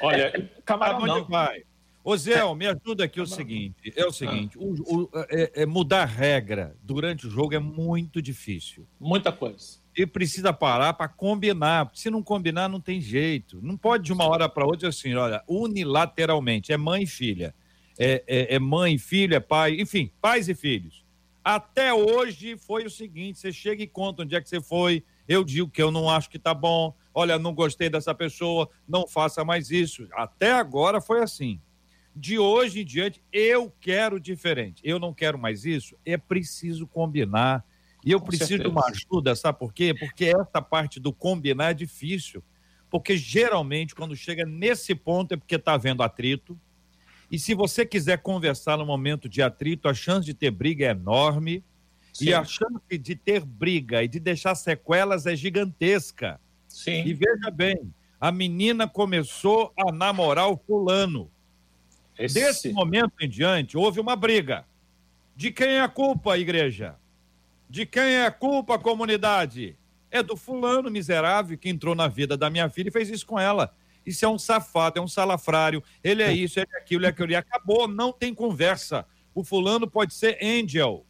Olha, 0.00 0.48
camarão 0.64 1.00
não. 1.00 1.24
vai. 1.24 1.64
Ô 2.08 2.16
Zé, 2.16 2.54
me 2.54 2.68
ajuda 2.68 3.02
aqui 3.02 3.20
o 3.20 3.26
seguinte, 3.26 3.92
é 3.96 4.06
o 4.06 4.12
seguinte, 4.12 4.56
o, 4.56 4.74
o, 4.84 5.10
é, 5.28 5.62
é 5.62 5.66
mudar 5.66 6.04
regra 6.04 6.76
durante 6.80 7.26
o 7.26 7.30
jogo 7.30 7.52
é 7.52 7.58
muito 7.58 8.22
difícil. 8.22 8.86
Muita 9.00 9.32
coisa 9.32 9.84
e 9.96 10.06
precisa 10.06 10.52
parar 10.52 10.92
para 10.92 11.08
combinar. 11.08 11.90
Se 11.94 12.10
não 12.10 12.22
combinar, 12.22 12.68
não 12.68 12.80
tem 12.80 13.00
jeito. 13.00 13.58
Não 13.62 13.76
pode 13.76 14.04
de 14.04 14.12
uma 14.12 14.28
hora 14.28 14.48
para 14.48 14.66
outra 14.66 14.90
assim, 14.90 15.14
olha, 15.14 15.42
unilateralmente. 15.48 16.72
É 16.72 16.76
mãe 16.76 17.04
e 17.04 17.06
filha. 17.06 17.54
É, 17.98 18.22
é, 18.26 18.54
é 18.56 18.58
mãe, 18.58 18.98
filho, 18.98 19.34
é 19.34 19.40
pai, 19.40 19.80
enfim, 19.80 20.10
pais 20.20 20.48
e 20.48 20.54
filhos. 20.54 21.02
Até 21.42 21.94
hoje 21.94 22.58
foi 22.58 22.84
o 22.84 22.90
seguinte: 22.90 23.38
você 23.38 23.50
chega 23.50 23.82
e 23.82 23.86
conta 23.86 24.22
onde 24.22 24.36
é 24.36 24.40
que 24.40 24.48
você 24.48 24.60
foi. 24.60 25.02
Eu 25.26 25.42
digo 25.42 25.70
que 25.70 25.82
eu 25.82 25.90
não 25.90 26.10
acho 26.10 26.28
que 26.28 26.38
tá 26.38 26.52
bom. 26.52 26.94
Olha, 27.14 27.38
não 27.38 27.54
gostei 27.54 27.88
dessa 27.88 28.14
pessoa, 28.14 28.68
não 28.86 29.08
faça 29.08 29.44
mais 29.44 29.70
isso. 29.70 30.06
Até 30.12 30.52
agora 30.52 31.00
foi 31.00 31.22
assim. 31.22 31.58
De 32.18 32.38
hoje 32.38 32.80
em 32.80 32.84
diante, 32.84 33.22
eu 33.30 33.70
quero 33.78 34.18
diferente. 34.18 34.80
Eu 34.82 34.98
não 34.98 35.12
quero 35.12 35.38
mais 35.38 35.66
isso. 35.66 35.94
É 36.02 36.16
preciso 36.16 36.86
combinar 36.86 37.62
e 38.02 38.12
eu 38.12 38.20
Com 38.20 38.26
preciso 38.26 38.48
certeza. 38.50 38.70
de 38.70 38.74
uma 38.74 38.86
ajuda, 38.86 39.34
sabe 39.34 39.58
por 39.58 39.72
quê? 39.74 39.92
Porque 39.92 40.26
essa 40.26 40.62
parte 40.62 40.98
do 40.98 41.12
combinar 41.12 41.72
é 41.72 41.74
difícil. 41.74 42.42
Porque 42.88 43.16
geralmente, 43.16 43.94
quando 43.94 44.14
chega 44.14 44.46
nesse 44.46 44.94
ponto, 44.94 45.34
é 45.34 45.36
porque 45.36 45.56
está 45.56 45.74
havendo 45.74 46.02
atrito. 46.02 46.58
E 47.28 47.38
se 47.38 47.52
você 47.52 47.84
quiser 47.84 48.18
conversar 48.18 48.78
no 48.78 48.86
momento 48.86 49.28
de 49.28 49.42
atrito, 49.42 49.88
a 49.88 49.92
chance 49.92 50.24
de 50.24 50.32
ter 50.32 50.52
briga 50.52 50.86
é 50.86 50.90
enorme. 50.90 51.64
Sim. 52.12 52.26
E 52.26 52.34
a 52.34 52.44
chance 52.44 52.96
de 52.98 53.16
ter 53.16 53.44
briga 53.44 54.02
e 54.04 54.08
de 54.08 54.20
deixar 54.20 54.54
sequelas 54.54 55.26
é 55.26 55.34
gigantesca. 55.34 56.40
Sim. 56.68 57.04
E 57.04 57.12
veja 57.12 57.50
bem, 57.50 57.92
a 58.20 58.30
menina 58.30 58.88
começou 58.88 59.72
a 59.76 59.92
namorar 59.92 60.48
o 60.48 60.56
fulano. 60.56 61.30
Esse... 62.18 62.34
Desse 62.34 62.72
momento 62.72 63.12
em 63.20 63.28
diante, 63.28 63.76
houve 63.76 64.00
uma 64.00 64.16
briga. 64.16 64.64
De 65.34 65.50
quem 65.50 65.68
é 65.68 65.80
a 65.80 65.88
culpa, 65.88 66.38
igreja? 66.38 66.96
De 67.68 67.84
quem 67.84 68.02
é 68.02 68.26
a 68.26 68.30
culpa, 68.30 68.78
comunidade? 68.78 69.76
É 70.10 70.22
do 70.22 70.36
fulano 70.36 70.90
miserável 70.90 71.58
que 71.58 71.68
entrou 71.68 71.94
na 71.94 72.08
vida 72.08 72.36
da 72.36 72.48
minha 72.48 72.70
filha 72.70 72.88
e 72.88 72.92
fez 72.92 73.10
isso 73.10 73.26
com 73.26 73.38
ela. 73.38 73.74
Isso 74.04 74.24
é 74.24 74.28
um 74.28 74.38
safado, 74.38 74.98
é 74.98 75.02
um 75.02 75.08
salafrário. 75.08 75.82
Ele 76.02 76.22
é 76.22 76.32
isso, 76.32 76.58
ele 76.58 76.68
é 76.72 76.78
aquilo, 76.78 77.00
ele 77.00 77.06
é 77.06 77.10
aquilo. 77.10 77.32
E 77.32 77.36
acabou, 77.36 77.86
não 77.86 78.12
tem 78.12 78.32
conversa. 78.32 79.04
O 79.34 79.44
fulano 79.44 79.90
pode 79.90 80.14
ser 80.14 80.38
angel. 80.42 81.04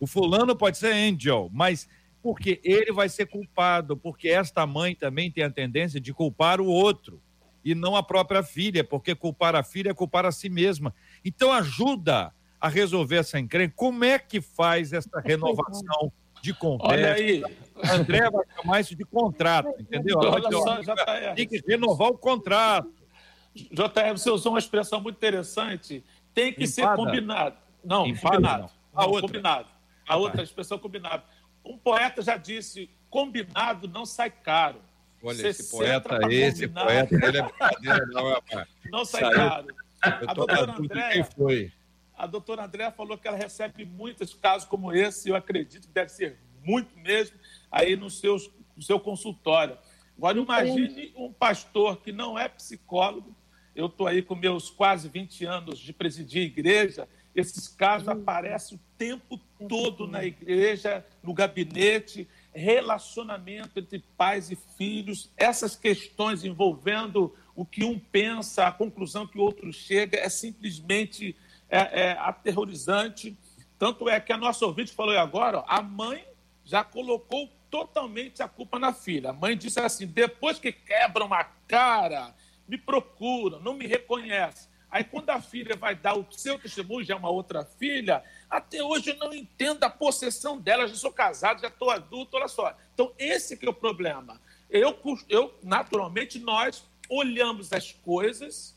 O 0.00 0.06
fulano 0.06 0.56
pode 0.56 0.78
ser 0.78 0.92
angel, 0.92 1.50
mas 1.52 1.88
porque 2.22 2.60
ele 2.64 2.92
vai 2.92 3.08
ser 3.08 3.26
culpado, 3.26 3.96
porque 3.96 4.28
esta 4.28 4.66
mãe 4.66 4.94
também 4.94 5.30
tem 5.30 5.44
a 5.44 5.50
tendência 5.50 6.00
de 6.00 6.12
culpar 6.12 6.60
o 6.60 6.66
outro 6.66 7.20
e 7.64 7.74
não 7.74 7.96
a 7.96 8.02
própria 8.02 8.42
filha, 8.42 8.84
porque 8.84 9.14
culpar 9.14 9.54
a 9.54 9.62
filha 9.62 9.90
é 9.90 9.94
culpar 9.94 10.24
a 10.24 10.32
si 10.32 10.48
mesma. 10.48 10.94
Então 11.24 11.52
ajuda 11.52 12.32
a 12.60 12.68
resolver 12.68 13.16
essa 13.16 13.38
encrenca. 13.38 13.74
Como 13.76 14.04
é 14.04 14.18
que 14.18 14.40
faz 14.40 14.92
essa 14.92 15.20
renovação 15.24 16.12
de 16.42 16.54
conversa? 16.54 16.94
Olha 16.94 17.12
aí. 17.14 17.42
André 17.90 18.30
vai 18.30 18.44
chamar 18.56 18.80
isso 18.80 18.96
de 18.96 19.04
contrato, 19.04 19.80
entendeu? 19.80 20.18
Olha 20.18 20.50
só, 20.50 20.80
JR. 20.80 21.34
Tem 21.36 21.46
que 21.46 21.62
renovar 21.66 22.08
o 22.08 22.18
contrato. 22.18 22.92
JR, 23.54 24.12
você 24.12 24.30
usou 24.30 24.52
uma 24.52 24.58
expressão 24.58 25.00
muito 25.00 25.16
interessante. 25.16 26.04
Tem 26.34 26.52
que 26.52 26.64
Empada. 26.64 26.72
ser 26.72 26.96
combinado. 26.96 27.56
Não, 27.84 28.06
Empada, 28.06 28.36
combinado. 28.36 28.62
Não. 28.62 28.70
A 28.94 29.02
não, 29.02 29.10
outra. 29.10 29.28
Combinado. 29.28 29.68
A 30.08 30.14
ah, 30.14 30.16
outra 30.16 30.42
expressão 30.42 30.78
combinado. 30.78 31.22
Um 31.64 31.76
poeta 31.76 32.22
já 32.22 32.36
disse: 32.36 32.90
combinado 33.10 33.86
não 33.88 34.06
sai 34.06 34.30
caro. 34.30 34.80
Olha, 35.22 35.48
esse 35.48 35.70
poeta, 35.70 36.18
esse 36.30 36.68
poeta, 36.68 37.14
ele 37.14 37.38
é 37.38 37.42
brincadeira, 37.42 38.06
não, 38.06 38.30
rapaz. 38.30 38.68
Não 38.90 39.04
sai 39.04 39.20
Saiu. 39.22 39.36
caro. 39.36 39.66
Eu 40.22 40.30
a 40.30 40.34
doutora 40.34 40.72
Andréia, 40.72 41.24
foi. 41.24 41.72
A 42.14 42.26
doutora 42.26 42.64
Andréa 42.64 42.92
falou 42.92 43.18
que 43.18 43.26
ela 43.26 43.36
recebe 43.36 43.84
muitos 43.84 44.34
casos 44.34 44.68
como 44.68 44.92
esse, 44.92 45.28
eu 45.28 45.36
acredito 45.36 45.88
que 45.88 45.92
deve 45.92 46.10
ser 46.10 46.38
muito 46.64 46.96
mesmo, 46.98 47.36
aí 47.70 47.96
no, 47.96 48.10
seus, 48.10 48.50
no 48.76 48.82
seu 48.82 49.00
consultório. 49.00 49.76
Agora, 50.16 50.38
imagine 50.38 51.12
um 51.16 51.32
pastor 51.32 51.98
que 51.98 52.12
não 52.12 52.38
é 52.38 52.48
psicólogo, 52.48 53.34
eu 53.74 53.86
estou 53.86 54.06
aí 54.06 54.22
com 54.22 54.34
meus 54.34 54.68
quase 54.68 55.08
20 55.08 55.44
anos 55.44 55.78
de 55.78 55.92
presidir 55.92 56.42
igreja, 56.42 57.08
esses 57.34 57.68
casos 57.68 58.08
aparecem 58.08 58.76
o 58.76 58.80
tempo 58.96 59.38
todo 59.68 60.08
na 60.08 60.24
igreja, 60.24 61.06
no 61.22 61.32
gabinete, 61.32 62.28
relacionamento 62.58 63.78
entre 63.78 64.04
pais 64.16 64.50
e 64.50 64.56
filhos, 64.76 65.30
essas 65.36 65.76
questões 65.76 66.44
envolvendo 66.44 67.34
o 67.54 67.64
que 67.64 67.84
um 67.84 67.98
pensa, 67.98 68.66
a 68.66 68.72
conclusão 68.72 69.26
que 69.26 69.38
o 69.38 69.42
outro 69.42 69.72
chega, 69.72 70.18
é 70.18 70.28
simplesmente 70.28 71.34
é, 71.68 72.02
é 72.02 72.12
aterrorizante. 72.12 73.36
Tanto 73.78 74.08
é 74.08 74.20
que 74.20 74.32
a 74.32 74.36
nossa 74.36 74.66
ouvinte 74.66 74.92
falou 74.92 75.16
agora, 75.18 75.58
ó, 75.58 75.64
a 75.66 75.80
mãe 75.82 76.24
já 76.64 76.84
colocou 76.84 77.48
totalmente 77.70 78.42
a 78.42 78.48
culpa 78.48 78.78
na 78.78 78.92
filha. 78.92 79.30
A 79.30 79.32
mãe 79.32 79.56
disse 79.56 79.80
assim: 79.80 80.06
depois 80.06 80.58
que 80.58 80.72
quebram 80.72 81.32
a 81.32 81.44
cara, 81.44 82.34
me 82.66 82.76
procuram, 82.76 83.60
não 83.60 83.74
me 83.74 83.86
reconhece. 83.86 84.68
Aí, 84.90 85.04
quando 85.04 85.28
a 85.30 85.40
filha 85.40 85.76
vai 85.76 85.94
dar 85.94 86.16
o 86.16 86.26
seu 86.30 86.58
testemunho, 86.58 87.04
já 87.04 87.14
é 87.14 87.16
uma 87.16 87.28
outra 87.28 87.64
filha, 87.64 88.24
até 88.48 88.82
hoje 88.82 89.10
eu 89.10 89.16
não 89.16 89.34
entendo 89.34 89.84
a 89.84 89.90
possessão 89.90 90.58
dela. 90.58 90.88
Já 90.88 90.94
sou 90.94 91.12
casado, 91.12 91.60
já 91.60 91.68
estou 91.68 91.90
adulto, 91.90 92.36
olha 92.36 92.48
só. 92.48 92.74
Então, 92.94 93.12
esse 93.18 93.56
que 93.56 93.66
é 93.66 93.70
o 93.70 93.74
problema. 93.74 94.40
Eu, 94.70 94.98
eu 95.28 95.54
naturalmente, 95.62 96.38
nós 96.38 96.84
olhamos 97.08 97.72
as 97.72 97.92
coisas 97.92 98.76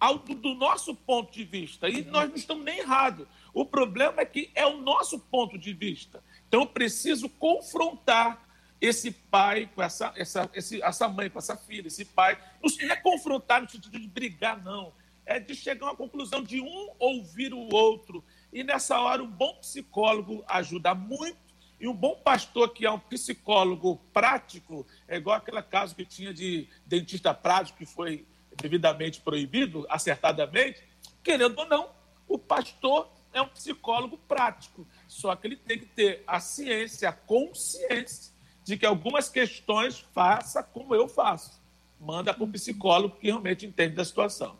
ao, 0.00 0.18
do 0.18 0.54
nosso 0.54 0.94
ponto 0.94 1.30
de 1.30 1.44
vista. 1.44 1.88
E 1.88 2.02
nós 2.02 2.28
não 2.28 2.36
estamos 2.36 2.64
nem 2.64 2.78
errados. 2.78 3.26
O 3.52 3.66
problema 3.66 4.22
é 4.22 4.24
que 4.24 4.50
é 4.54 4.66
o 4.66 4.78
nosso 4.78 5.18
ponto 5.18 5.58
de 5.58 5.74
vista. 5.74 6.22
Então, 6.48 6.62
eu 6.62 6.66
preciso 6.66 7.28
confrontar 7.28 8.42
esse 8.80 9.12
pai 9.12 9.70
com 9.74 9.82
essa, 9.82 10.12
essa, 10.16 10.50
essa 10.54 11.08
mãe 11.08 11.30
com 11.30 11.38
essa 11.38 11.56
filha, 11.56 11.86
esse 11.86 12.06
pai. 12.06 12.36
Não 12.62 12.90
é 12.90 12.96
confrontar 12.96 13.62
no 13.62 13.68
sentido 13.68 14.00
de 14.00 14.08
brigar, 14.08 14.62
não. 14.64 14.92
É 15.24 15.38
de 15.38 15.54
chegar 15.54 15.86
a 15.86 15.90
uma 15.90 15.96
conclusão 15.96 16.42
de 16.42 16.60
um 16.60 16.90
ouvir 16.98 17.54
o 17.54 17.72
outro. 17.74 18.24
E 18.52 18.64
nessa 18.64 19.00
hora, 19.00 19.22
um 19.22 19.30
bom 19.30 19.54
psicólogo 19.56 20.44
ajuda 20.46 20.94
muito. 20.94 21.38
E 21.80 21.88
um 21.88 21.94
bom 21.94 22.14
pastor, 22.14 22.72
que 22.72 22.86
é 22.86 22.90
um 22.90 22.98
psicólogo 22.98 24.00
prático, 24.12 24.86
é 25.08 25.16
igual 25.16 25.36
aquele 25.36 25.60
caso 25.62 25.96
que 25.96 26.04
tinha 26.04 26.32
de 26.32 26.68
dentista 26.86 27.34
prático 27.34 27.78
que 27.78 27.86
foi 27.86 28.24
devidamente 28.56 29.20
proibido, 29.20 29.84
acertadamente, 29.88 30.82
querendo 31.24 31.58
ou 31.58 31.66
não, 31.66 31.90
o 32.28 32.38
pastor 32.38 33.08
é 33.32 33.40
um 33.40 33.48
psicólogo 33.48 34.18
prático. 34.28 34.86
Só 35.08 35.34
que 35.34 35.46
ele 35.46 35.56
tem 35.56 35.78
que 35.78 35.86
ter 35.86 36.22
a 36.26 36.38
ciência, 36.38 37.08
a 37.08 37.12
consciência 37.12 38.32
de 38.64 38.76
que 38.76 38.86
algumas 38.86 39.28
questões 39.28 39.98
faça 40.12 40.62
como 40.62 40.94
eu 40.94 41.08
faço. 41.08 41.60
Manda 41.98 42.32
para 42.32 42.44
o 42.44 42.48
psicólogo 42.48 43.16
que 43.16 43.26
realmente 43.26 43.66
entende 43.66 43.94
da 43.94 44.04
situação. 44.04 44.58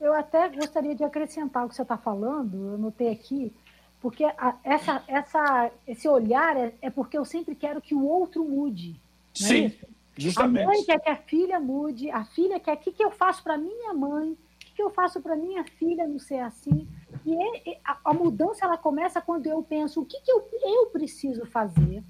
Eu 0.00 0.14
até 0.14 0.48
gostaria 0.48 0.94
de 0.94 1.04
acrescentar 1.04 1.66
o 1.66 1.68
que 1.68 1.74
você 1.74 1.82
está 1.82 1.96
falando, 1.96 2.72
eu 2.72 2.78
notei 2.78 3.10
aqui, 3.10 3.52
porque 4.00 4.24
a, 4.24 4.56
essa, 4.64 5.04
essa, 5.06 5.70
esse 5.86 6.08
olhar 6.08 6.56
é, 6.56 6.72
é, 6.80 6.90
porque 6.90 7.18
eu 7.18 7.24
sempre 7.24 7.54
quero 7.54 7.82
que 7.82 7.94
o 7.94 8.04
outro 8.04 8.42
mude. 8.44 8.96
É 9.34 9.44
Sim. 9.44 9.66
É 9.66 10.00
Justamente. 10.16 10.64
A 10.64 10.66
mãe 10.66 10.84
quer 10.84 11.00
que 11.00 11.08
a 11.08 11.16
filha 11.16 11.60
mude, 11.60 12.10
a 12.10 12.24
filha 12.24 12.60
quer 12.60 12.74
o 12.74 12.76
que, 12.78 12.92
que 12.92 13.04
eu 13.04 13.10
faço 13.10 13.42
para 13.42 13.56
minha 13.56 13.94
mãe, 13.94 14.32
o 14.32 14.36
que, 14.58 14.72
que 14.72 14.82
eu 14.82 14.90
faço 14.90 15.20
para 15.20 15.36
minha 15.36 15.64
filha 15.64 16.06
não 16.06 16.18
ser 16.18 16.40
assim. 16.40 16.86
E 17.24 17.78
a, 17.84 17.98
a, 18.04 18.12
mudança 18.12 18.64
ela 18.64 18.76
começa 18.76 19.20
quando 19.20 19.46
eu 19.46 19.62
penso 19.62 20.00
o 20.00 20.06
que, 20.06 20.20
que 20.20 20.30
eu, 20.30 20.46
eu 20.62 20.86
preciso 20.86 21.46
fazer 21.46 22.02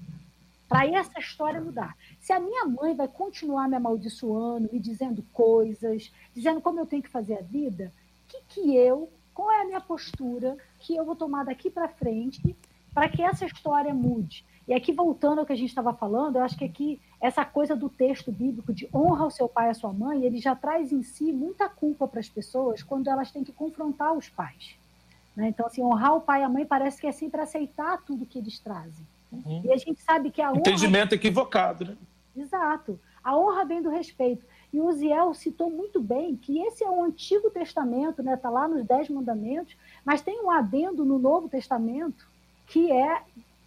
para 0.71 0.87
essa 0.87 1.19
história 1.19 1.59
mudar. 1.59 1.97
Se 2.17 2.31
a 2.31 2.39
minha 2.39 2.63
mãe 2.63 2.95
vai 2.95 3.05
continuar 3.05 3.67
me 3.67 3.75
amaldiçoando, 3.75 4.69
me 4.71 4.79
dizendo 4.79 5.21
coisas, 5.33 6.09
dizendo 6.33 6.61
como 6.61 6.79
eu 6.79 6.85
tenho 6.85 7.03
que 7.03 7.09
fazer 7.09 7.39
a 7.39 7.41
vida, 7.41 7.91
que, 8.25 8.41
que 8.47 8.73
eu, 8.77 9.09
qual 9.33 9.51
é 9.51 9.63
a 9.63 9.65
minha 9.65 9.81
postura 9.81 10.57
que 10.79 10.95
eu 10.95 11.03
vou 11.03 11.13
tomar 11.13 11.43
daqui 11.43 11.69
para 11.69 11.89
frente 11.89 12.55
para 12.93 13.09
que 13.09 13.21
essa 13.21 13.45
história 13.45 13.93
mude. 13.93 14.45
E 14.65 14.73
aqui, 14.73 14.93
voltando 14.93 15.39
ao 15.39 15.45
que 15.45 15.51
a 15.51 15.57
gente 15.57 15.67
estava 15.67 15.93
falando, 15.93 16.37
eu 16.37 16.41
acho 16.41 16.57
que 16.57 16.63
aqui, 16.63 17.01
essa 17.19 17.43
coisa 17.43 17.75
do 17.75 17.89
texto 17.89 18.31
bíblico 18.31 18.71
de 18.71 18.87
honra 18.93 19.25
o 19.25 19.29
seu 19.29 19.49
pai 19.49 19.67
e 19.67 19.71
a 19.71 19.73
sua 19.73 19.91
mãe, 19.91 20.23
ele 20.23 20.37
já 20.37 20.55
traz 20.55 20.93
em 20.93 21.03
si 21.03 21.33
muita 21.33 21.67
culpa 21.67 22.07
para 22.07 22.21
as 22.21 22.29
pessoas 22.29 22.81
quando 22.81 23.09
elas 23.09 23.29
têm 23.29 23.43
que 23.43 23.51
confrontar 23.51 24.13
os 24.13 24.29
pais. 24.29 24.77
Né? 25.35 25.49
Então, 25.49 25.65
assim, 25.65 25.83
honrar 25.83 26.15
o 26.15 26.21
pai 26.21 26.39
e 26.39 26.43
a 26.45 26.49
mãe 26.49 26.65
parece 26.65 27.01
que 27.01 27.07
é 27.07 27.11
sempre 27.11 27.41
aceitar 27.41 28.01
tudo 28.05 28.25
que 28.25 28.39
eles 28.39 28.57
trazem. 28.57 29.05
Uhum. 29.31 29.61
E 29.63 29.71
a 29.71 29.77
gente 29.77 30.01
sabe 30.01 30.31
que 30.31 30.41
a 30.41 30.49
honra. 30.49 30.59
Entendimento 30.59 31.13
equivocado, 31.13 31.85
né? 31.85 31.97
Exato. 32.35 32.99
A 33.23 33.37
honra 33.37 33.65
vem 33.65 33.81
do 33.81 33.89
respeito. 33.89 34.45
E 34.73 34.79
o 34.79 34.91
Ziel 34.91 35.33
citou 35.33 35.69
muito 35.69 36.01
bem 36.01 36.35
que 36.35 36.59
esse 36.59 36.83
é 36.83 36.89
o 36.89 37.03
Antigo 37.03 37.49
Testamento, 37.49 38.23
né? 38.23 38.33
Está 38.33 38.49
lá 38.49 38.67
nos 38.67 38.85
Dez 38.85 39.09
Mandamentos, 39.09 39.75
mas 40.03 40.21
tem 40.21 40.41
um 40.41 40.49
adendo 40.49 41.05
no 41.05 41.19
Novo 41.19 41.49
Testamento 41.49 42.29
que 42.67 42.91
é 42.91 43.21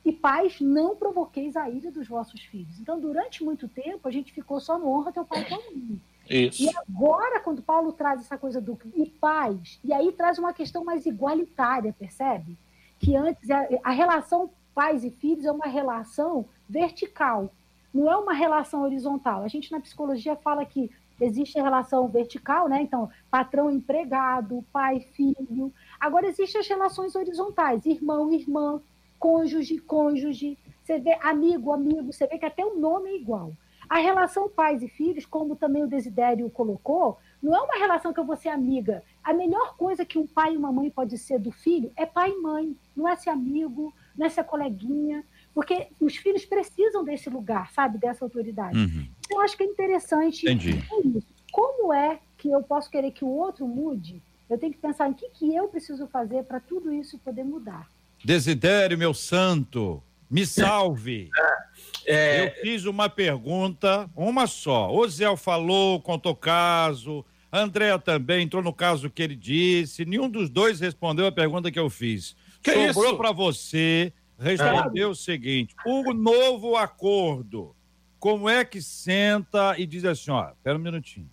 e 0.04 0.12
pais, 0.12 0.60
não 0.60 0.94
provoqueis 0.94 1.56
a 1.56 1.68
ira 1.68 1.90
dos 1.90 2.06
vossos 2.06 2.42
filhos. 2.42 2.78
Então, 2.78 3.00
durante 3.00 3.42
muito 3.42 3.66
tempo, 3.66 4.06
a 4.06 4.10
gente 4.10 4.32
ficou 4.32 4.60
só 4.60 4.78
no 4.78 4.88
honra 4.88 5.12
teu 5.12 5.24
pai 5.24 5.42
e 5.42 5.44
tua 5.46 5.58
mãe. 5.58 6.00
Isso. 6.28 6.62
E 6.62 6.70
agora, 6.76 7.40
quando 7.40 7.62
Paulo 7.62 7.92
traz 7.92 8.20
essa 8.20 8.36
coisa 8.36 8.60
do 8.60 8.78
e 8.94 9.06
pais, 9.06 9.78
e 9.82 9.92
aí 9.92 10.12
traz 10.12 10.38
uma 10.38 10.52
questão 10.52 10.84
mais 10.84 11.06
igualitária, 11.06 11.94
percebe? 11.98 12.56
Que 12.98 13.16
antes 13.16 13.50
a, 13.50 13.66
a 13.82 13.90
relação 13.90 14.50
pais 14.74 15.04
e 15.04 15.10
filhos 15.10 15.44
é 15.44 15.52
uma 15.52 15.66
relação 15.66 16.46
vertical, 16.68 17.50
não 17.92 18.10
é 18.10 18.16
uma 18.16 18.32
relação 18.32 18.82
horizontal. 18.82 19.42
A 19.42 19.48
gente 19.48 19.70
na 19.70 19.80
psicologia 19.80 20.34
fala 20.36 20.64
que 20.64 20.90
existe 21.20 21.58
a 21.58 21.62
relação 21.62 22.08
vertical, 22.08 22.68
né? 22.68 22.82
Então, 22.82 23.08
patrão 23.30 23.70
empregado, 23.70 24.64
pai, 24.72 25.00
filho. 25.00 25.72
Agora 26.00 26.26
existem 26.26 26.60
as 26.60 26.66
relações 26.66 27.14
horizontais, 27.14 27.86
irmão, 27.86 28.32
irmã, 28.32 28.80
cônjuge, 29.18 29.78
cônjuge, 29.78 30.58
você 30.82 30.98
vê 30.98 31.16
amigo, 31.22 31.72
amigo, 31.72 32.12
você 32.12 32.26
vê 32.26 32.36
que 32.36 32.44
até 32.44 32.64
o 32.64 32.78
nome 32.78 33.10
é 33.10 33.16
igual. 33.16 33.52
A 33.88 33.98
relação 33.98 34.48
pais 34.48 34.82
e 34.82 34.88
filhos, 34.88 35.24
como 35.24 35.56
também 35.56 35.82
o 35.82 35.88
Desidério 35.88 36.50
colocou, 36.50 37.18
não 37.42 37.54
é 37.54 37.60
uma 37.60 37.78
relação 37.78 38.12
que 38.12 38.20
eu 38.20 38.24
vou 38.24 38.36
ser 38.36 38.48
amiga. 38.48 39.02
A 39.22 39.32
melhor 39.32 39.76
coisa 39.76 40.04
que 40.04 40.18
um 40.18 40.26
pai 40.26 40.54
e 40.54 40.56
uma 40.56 40.72
mãe 40.72 40.90
pode 40.90 41.16
ser 41.16 41.38
do 41.38 41.50
filho 41.50 41.92
é 41.96 42.04
pai 42.04 42.30
e 42.30 42.40
mãe, 42.40 42.76
não 42.96 43.08
é 43.08 43.16
ser 43.16 43.30
amigo, 43.30 43.94
é 44.20 44.28
ser 44.28 44.44
coleguinha, 44.44 45.24
porque 45.54 45.88
os 46.00 46.16
filhos 46.16 46.44
precisam 46.44 47.04
desse 47.04 47.30
lugar, 47.30 47.72
sabe, 47.72 47.98
dessa 47.98 48.24
autoridade. 48.24 48.76
Uhum. 48.76 49.06
Então, 49.24 49.38
eu 49.38 49.44
acho 49.44 49.56
que 49.56 49.62
é 49.62 49.66
interessante 49.66 50.44
Entendi. 50.44 50.70
isso. 50.70 51.26
Como 51.50 51.92
é 51.92 52.18
que 52.36 52.50
eu 52.50 52.62
posso 52.62 52.90
querer 52.90 53.10
que 53.12 53.24
o 53.24 53.28
outro 53.28 53.66
mude? 53.66 54.22
Eu 54.48 54.58
tenho 54.58 54.72
que 54.72 54.78
pensar 54.78 55.08
em 55.08 55.14
que, 55.14 55.28
que 55.30 55.54
eu 55.54 55.68
preciso 55.68 56.06
fazer 56.08 56.44
para 56.44 56.60
tudo 56.60 56.92
isso 56.92 57.18
poder 57.18 57.44
mudar. 57.44 57.88
Desidério, 58.24 58.98
meu 58.98 59.14
santo, 59.14 60.02
me 60.30 60.46
salve. 60.46 61.30
É... 62.06 62.48
Eu 62.48 62.50
fiz 62.60 62.84
uma 62.84 63.08
pergunta, 63.08 64.10
uma 64.14 64.46
só. 64.46 64.94
O 64.94 65.08
Zé 65.08 65.34
falou, 65.36 66.00
contou 66.02 66.36
caso. 66.36 67.24
A 67.50 67.60
Andréa 67.60 67.98
também 67.98 68.44
entrou 68.44 68.62
no 68.62 68.74
caso 68.74 69.08
que 69.08 69.22
ele 69.22 69.34
disse. 69.34 70.04
Nenhum 70.04 70.28
dos 70.28 70.50
dois 70.50 70.80
respondeu 70.80 71.26
a 71.26 71.32
pergunta 71.32 71.70
que 71.70 71.78
eu 71.78 71.88
fiz. 71.88 72.36
Que 72.64 72.92
Sobrou 72.92 73.16
para 73.16 73.30
você 73.30 74.12
responder 74.38 75.02
é. 75.02 75.06
o 75.06 75.14
seguinte: 75.14 75.76
o 75.86 76.12
novo 76.12 76.76
acordo, 76.76 77.76
como 78.18 78.48
é 78.48 78.64
que 78.64 78.82
senta 78.82 79.78
e 79.78 79.86
diz 79.86 80.04
assim, 80.04 80.32
ó, 80.32 80.50
pera 80.62 80.76
um 80.76 80.82
minutinho. 80.82 81.30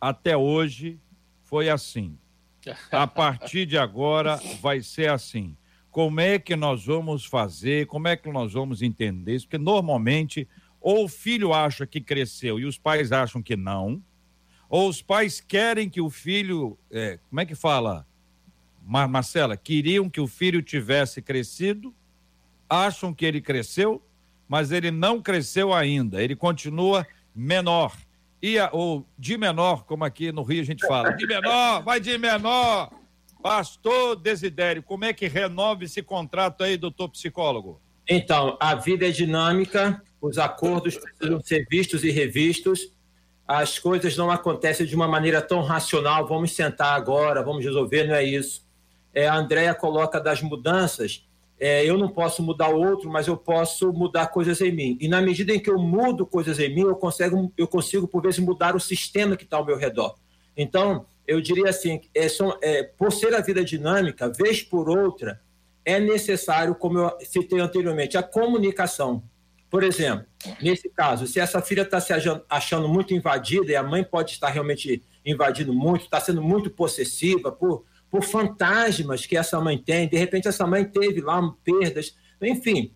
Até 0.00 0.34
hoje 0.36 0.98
foi 1.42 1.68
assim. 1.68 2.16
A 2.90 3.06
partir 3.06 3.66
de 3.66 3.76
agora 3.76 4.40
vai 4.62 4.80
ser 4.80 5.10
assim 5.10 5.56
como 5.90 6.20
é 6.20 6.38
que 6.38 6.54
nós 6.54 6.86
vamos 6.86 7.24
fazer, 7.24 7.86
como 7.86 8.06
é 8.06 8.16
que 8.16 8.30
nós 8.30 8.52
vamos 8.52 8.80
entender 8.80 9.34
isso, 9.34 9.46
porque 9.46 9.58
normalmente 9.58 10.48
ou 10.80 11.04
o 11.04 11.08
filho 11.08 11.52
acha 11.52 11.86
que 11.86 12.00
cresceu 12.00 12.58
e 12.58 12.64
os 12.64 12.78
pais 12.78 13.12
acham 13.12 13.42
que 13.42 13.56
não, 13.56 14.02
ou 14.68 14.88
os 14.88 15.02
pais 15.02 15.40
querem 15.40 15.90
que 15.90 16.00
o 16.00 16.08
filho, 16.08 16.78
é, 16.90 17.18
como 17.28 17.40
é 17.40 17.44
que 17.44 17.54
fala, 17.54 18.06
Mar 18.82 19.08
Marcela, 19.08 19.56
queriam 19.56 20.08
que 20.08 20.20
o 20.20 20.26
filho 20.26 20.62
tivesse 20.62 21.20
crescido, 21.22 21.94
acham 22.68 23.12
que 23.12 23.24
ele 23.24 23.40
cresceu, 23.40 24.02
mas 24.48 24.72
ele 24.72 24.90
não 24.90 25.20
cresceu 25.20 25.72
ainda, 25.72 26.22
ele 26.22 26.34
continua 26.34 27.06
menor. 27.34 27.96
E 28.42 28.58
a, 28.58 28.70
ou 28.72 29.06
de 29.18 29.36
menor, 29.36 29.84
como 29.84 30.04
aqui 30.04 30.32
no 30.32 30.42
Rio 30.42 30.62
a 30.62 30.64
gente 30.64 30.86
fala, 30.86 31.10
de 31.12 31.26
menor, 31.26 31.82
vai 31.82 32.00
de 32.00 32.16
menor. 32.16 32.90
Pastor 33.42 34.16
Desidério, 34.16 34.82
como 34.82 35.04
é 35.04 35.12
que 35.12 35.26
renova 35.26 35.84
esse 35.84 36.02
contrato 36.02 36.62
aí, 36.62 36.76
doutor 36.76 37.08
psicólogo? 37.08 37.80
Então, 38.08 38.56
a 38.60 38.74
vida 38.74 39.06
é 39.06 39.10
dinâmica, 39.10 40.02
os 40.20 40.36
acordos 40.36 40.96
precisam 40.96 41.40
ser 41.40 41.66
vistos 41.70 42.02
e 42.02 42.10
revistos, 42.10 42.92
as 43.46 43.78
coisas 43.78 44.16
não 44.16 44.30
acontecem 44.30 44.86
de 44.86 44.94
uma 44.94 45.08
maneira 45.08 45.40
tão 45.40 45.62
racional, 45.62 46.26
vamos 46.26 46.52
sentar 46.52 46.94
agora, 46.94 47.42
vamos 47.42 47.64
resolver, 47.64 48.04
não 48.04 48.14
é 48.14 48.24
isso. 48.24 48.68
É, 49.14 49.28
a 49.28 49.34
Andrea 49.34 49.74
coloca 49.74 50.20
das 50.20 50.40
mudanças, 50.40 51.26
é, 51.58 51.84
eu 51.84 51.98
não 51.98 52.08
posso 52.08 52.42
mudar 52.42 52.70
o 52.70 52.80
outro, 52.80 53.10
mas 53.10 53.26
eu 53.26 53.36
posso 53.36 53.92
mudar 53.92 54.28
coisas 54.28 54.60
em 54.60 54.72
mim. 54.72 54.96
E 55.00 55.08
na 55.08 55.20
medida 55.20 55.52
em 55.52 55.60
que 55.60 55.68
eu 55.68 55.78
mudo 55.78 56.24
coisas 56.24 56.58
em 56.58 56.74
mim, 56.74 56.82
eu 56.82 56.96
consigo, 56.96 57.52
eu 57.56 57.68
consigo 57.68 58.08
por 58.08 58.22
vezes, 58.22 58.38
mudar 58.38 58.74
o 58.74 58.80
sistema 58.80 59.36
que 59.36 59.44
está 59.44 59.58
ao 59.58 59.66
meu 59.66 59.76
redor. 59.76 60.14
Então, 60.56 61.04
eu 61.26 61.40
diria 61.40 61.68
assim, 61.68 62.00
é, 62.14 62.28
são, 62.28 62.56
é, 62.62 62.82
por 62.82 63.12
ser 63.12 63.34
a 63.34 63.40
vida 63.40 63.62
dinâmica, 63.62 64.28
vez 64.30 64.62
por 64.62 64.88
outra, 64.88 65.40
é 65.84 66.00
necessário, 66.00 66.74
como 66.74 66.98
eu 66.98 67.18
citei 67.20 67.60
anteriormente, 67.60 68.16
a 68.16 68.22
comunicação. 68.22 69.22
Por 69.70 69.84
exemplo, 69.84 70.26
nesse 70.60 70.88
caso, 70.88 71.26
se 71.26 71.38
essa 71.38 71.60
filha 71.62 71.82
está 71.82 72.00
se 72.00 72.12
achando 72.48 72.88
muito 72.88 73.14
invadida 73.14 73.70
e 73.70 73.76
a 73.76 73.82
mãe 73.82 74.02
pode 74.02 74.32
estar 74.32 74.48
realmente 74.48 75.02
invadindo 75.24 75.72
muito, 75.72 76.04
está 76.04 76.18
sendo 76.18 76.42
muito 76.42 76.70
possessiva 76.70 77.52
por, 77.52 77.84
por 78.10 78.22
fantasmas 78.22 79.24
que 79.24 79.36
essa 79.36 79.60
mãe 79.60 79.78
tem, 79.78 80.08
de 80.08 80.16
repente 80.16 80.48
essa 80.48 80.66
mãe 80.66 80.84
teve 80.84 81.20
lá 81.20 81.40
perdas, 81.64 82.16
enfim. 82.42 82.92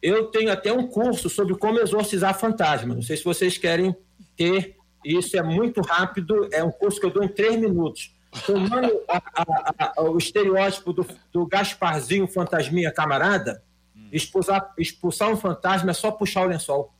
Eu 0.00 0.26
tenho 0.26 0.52
até 0.52 0.72
um 0.72 0.86
curso 0.86 1.30
sobre 1.30 1.54
como 1.56 1.80
exorcizar 1.80 2.38
fantasmas. 2.38 2.96
Não 2.96 3.02
sei 3.02 3.16
se 3.16 3.24
vocês 3.24 3.56
querem 3.56 3.96
ter 4.36 4.76
isso 5.04 5.36
é 5.36 5.42
muito 5.42 5.82
rápido, 5.82 6.48
é 6.50 6.64
um 6.64 6.70
curso 6.70 6.98
que 6.98 7.06
eu 7.06 7.10
dou 7.10 7.22
em 7.22 7.28
três 7.28 7.56
minutos. 7.56 8.14
Tomando 8.46 9.00
a, 9.06 9.22
a, 9.34 9.92
a, 9.96 10.02
o 10.02 10.18
estereótipo 10.18 10.92
do, 10.92 11.06
do 11.30 11.46
Gasparzinho 11.46 12.26
fantasminha 12.26 12.90
camarada, 12.90 13.62
expulsar, 14.10 14.72
expulsar 14.78 15.30
um 15.30 15.36
fantasma 15.36 15.90
é 15.90 15.94
só 15.94 16.10
puxar 16.10 16.42
o 16.42 16.48
lençol. 16.48 16.92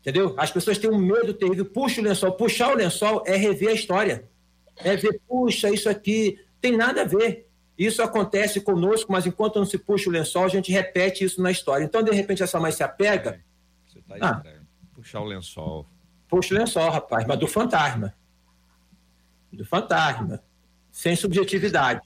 Entendeu? 0.00 0.34
As 0.38 0.50
pessoas 0.50 0.78
têm 0.78 0.90
um 0.90 0.98
medo 0.98 1.34
terrível. 1.34 1.64
Puxa 1.64 2.00
o 2.00 2.04
lençol. 2.04 2.32
Puxar 2.32 2.72
o 2.72 2.76
lençol 2.76 3.22
é 3.26 3.36
rever 3.36 3.70
a 3.70 3.72
história. 3.72 4.28
É 4.76 4.96
ver, 4.96 5.20
puxa, 5.26 5.70
isso 5.70 5.88
aqui 5.88 6.38
tem 6.64 6.74
nada 6.74 7.02
a 7.02 7.04
ver. 7.04 7.46
Isso 7.76 8.02
acontece 8.02 8.58
conosco, 8.58 9.12
mas 9.12 9.26
enquanto 9.26 9.56
não 9.56 9.66
se 9.66 9.76
puxa 9.76 10.08
o 10.08 10.12
lençol, 10.12 10.44
a 10.44 10.48
gente 10.48 10.72
repete 10.72 11.22
isso 11.22 11.42
na 11.42 11.50
história. 11.50 11.84
Então, 11.84 12.02
de 12.02 12.10
repente, 12.10 12.42
essa 12.42 12.58
mãe 12.58 12.72
se 12.72 12.82
apega. 12.82 13.38
Você 13.86 14.00
tá 14.00 14.14
aí, 14.14 14.20
ah, 14.22 14.42
puxar 14.94 15.20
o 15.20 15.24
lençol. 15.24 15.86
Puxa 16.26 16.54
o 16.54 16.58
lençol, 16.58 16.90
rapaz, 16.90 17.26
mas 17.26 17.38
do 17.38 17.46
fantasma. 17.46 18.14
Do 19.52 19.66
fantasma. 19.66 20.42
Sem 20.90 21.14
subjetividade. 21.14 22.00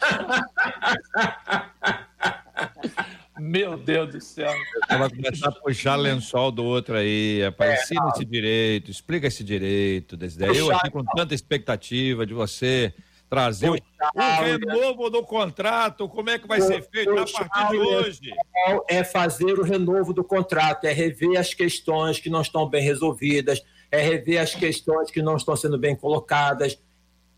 Meu 3.40 3.76
Deus 3.76 4.12
do 4.12 4.20
céu. 4.20 4.54
Ela 4.88 5.10
começar 5.10 5.48
a 5.48 5.52
puxar 5.52 5.96
lençol 5.96 6.52
do 6.52 6.62
outro 6.62 6.94
aí. 6.94 7.42
Rapaz, 7.42 7.70
é, 7.70 7.82
ensina 7.82 8.08
esse 8.14 8.24
direito, 8.24 8.90
explica 8.90 9.26
esse 9.26 9.42
direito. 9.42 10.16
Desse 10.16 10.40
Eu 10.44 10.70
aqui 10.70 10.90
com 10.90 11.02
tanta 11.02 11.34
expectativa 11.34 12.24
de 12.24 12.34
você 12.34 12.94
trazer 13.30 13.68
Puxa, 13.68 13.82
o 14.12 14.44
renovo 14.44 15.08
do 15.08 15.22
contrato, 15.22 16.08
como 16.08 16.30
é 16.30 16.38
que 16.38 16.48
vai 16.48 16.60
ser 16.60 16.82
feito 16.90 17.12
a 17.12 17.24
partir 17.24 17.70
de 17.70 17.78
hoje? 17.78 18.32
É 18.88 19.04
fazer 19.04 19.56
o 19.56 19.62
renovo 19.62 20.12
do 20.12 20.24
contrato, 20.24 20.84
é 20.84 20.92
rever 20.92 21.38
as 21.38 21.54
questões 21.54 22.18
que 22.18 22.28
não 22.28 22.42
estão 22.42 22.68
bem 22.68 22.82
resolvidas, 22.82 23.62
é 23.88 24.02
rever 24.02 24.40
as 24.40 24.52
questões 24.52 25.12
que 25.12 25.22
não 25.22 25.36
estão 25.36 25.54
sendo 25.54 25.78
bem 25.78 25.94
colocadas. 25.94 26.76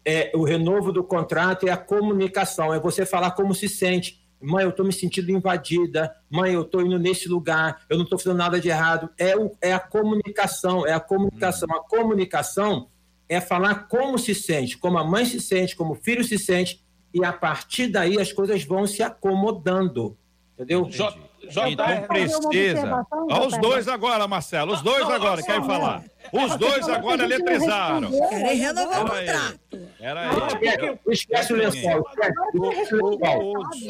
É, 0.02 0.32
o 0.34 0.42
renovo 0.44 0.90
do 0.90 1.04
contrato 1.04 1.68
é 1.68 1.70
a 1.70 1.76
comunicação, 1.76 2.72
é 2.72 2.80
você 2.80 3.04
falar 3.04 3.32
como 3.32 3.54
se 3.54 3.68
sente. 3.68 4.22
Mãe, 4.40 4.64
eu 4.64 4.70
estou 4.70 4.84
me 4.84 4.92
sentindo 4.92 5.30
invadida. 5.30 6.12
Mãe, 6.28 6.54
eu 6.54 6.62
estou 6.62 6.82
indo 6.82 6.98
nesse 6.98 7.28
lugar. 7.28 7.84
Eu 7.88 7.96
não 7.96 8.02
estou 8.02 8.18
fazendo 8.18 8.38
nada 8.38 8.58
de 8.58 8.68
errado. 8.68 9.08
É, 9.16 9.36
o, 9.36 9.56
é 9.60 9.72
a 9.72 9.78
comunicação, 9.78 10.84
é 10.84 10.92
a 10.92 10.98
comunicação. 10.98 11.68
Hum. 11.70 11.76
A 11.76 11.80
comunicação 11.84 12.88
é 13.28 13.40
falar 13.40 13.88
como 13.88 14.18
se 14.18 14.34
sente, 14.34 14.76
como 14.76 14.98
a 14.98 15.04
mãe 15.04 15.24
se 15.24 15.40
sente, 15.40 15.76
como 15.76 15.92
o 15.92 15.96
filho 15.96 16.24
se 16.24 16.38
sente, 16.38 16.84
e 17.14 17.24
a 17.24 17.32
partir 17.32 17.88
daí 17.88 18.20
as 18.20 18.32
coisas 18.32 18.64
vão 18.64 18.86
se 18.86 19.02
acomodando. 19.02 20.16
Entendeu? 20.54 20.88
J, 20.90 21.18
J, 21.48 21.70
então 21.70 22.02
precisa. 22.02 23.06
Olha 23.10 23.46
os 23.46 23.58
dois 23.58 23.88
agora, 23.88 24.28
Marcelo. 24.28 24.74
Os 24.74 24.82
dois 24.82 25.08
agora 25.08 25.42
querem 25.42 25.64
falar. 25.64 26.04
Os 26.32 26.56
dois 26.56 26.88
agora 26.88 27.24
eletrizaram. 27.24 28.10
Querem 28.10 28.56
renovar 28.56 29.04
o 29.04 29.08
contrato. 29.08 29.60
Era 30.00 30.30
aí. 30.30 30.98
Esquece 31.08 31.52
o 31.52 31.56
lençol. 31.56 32.04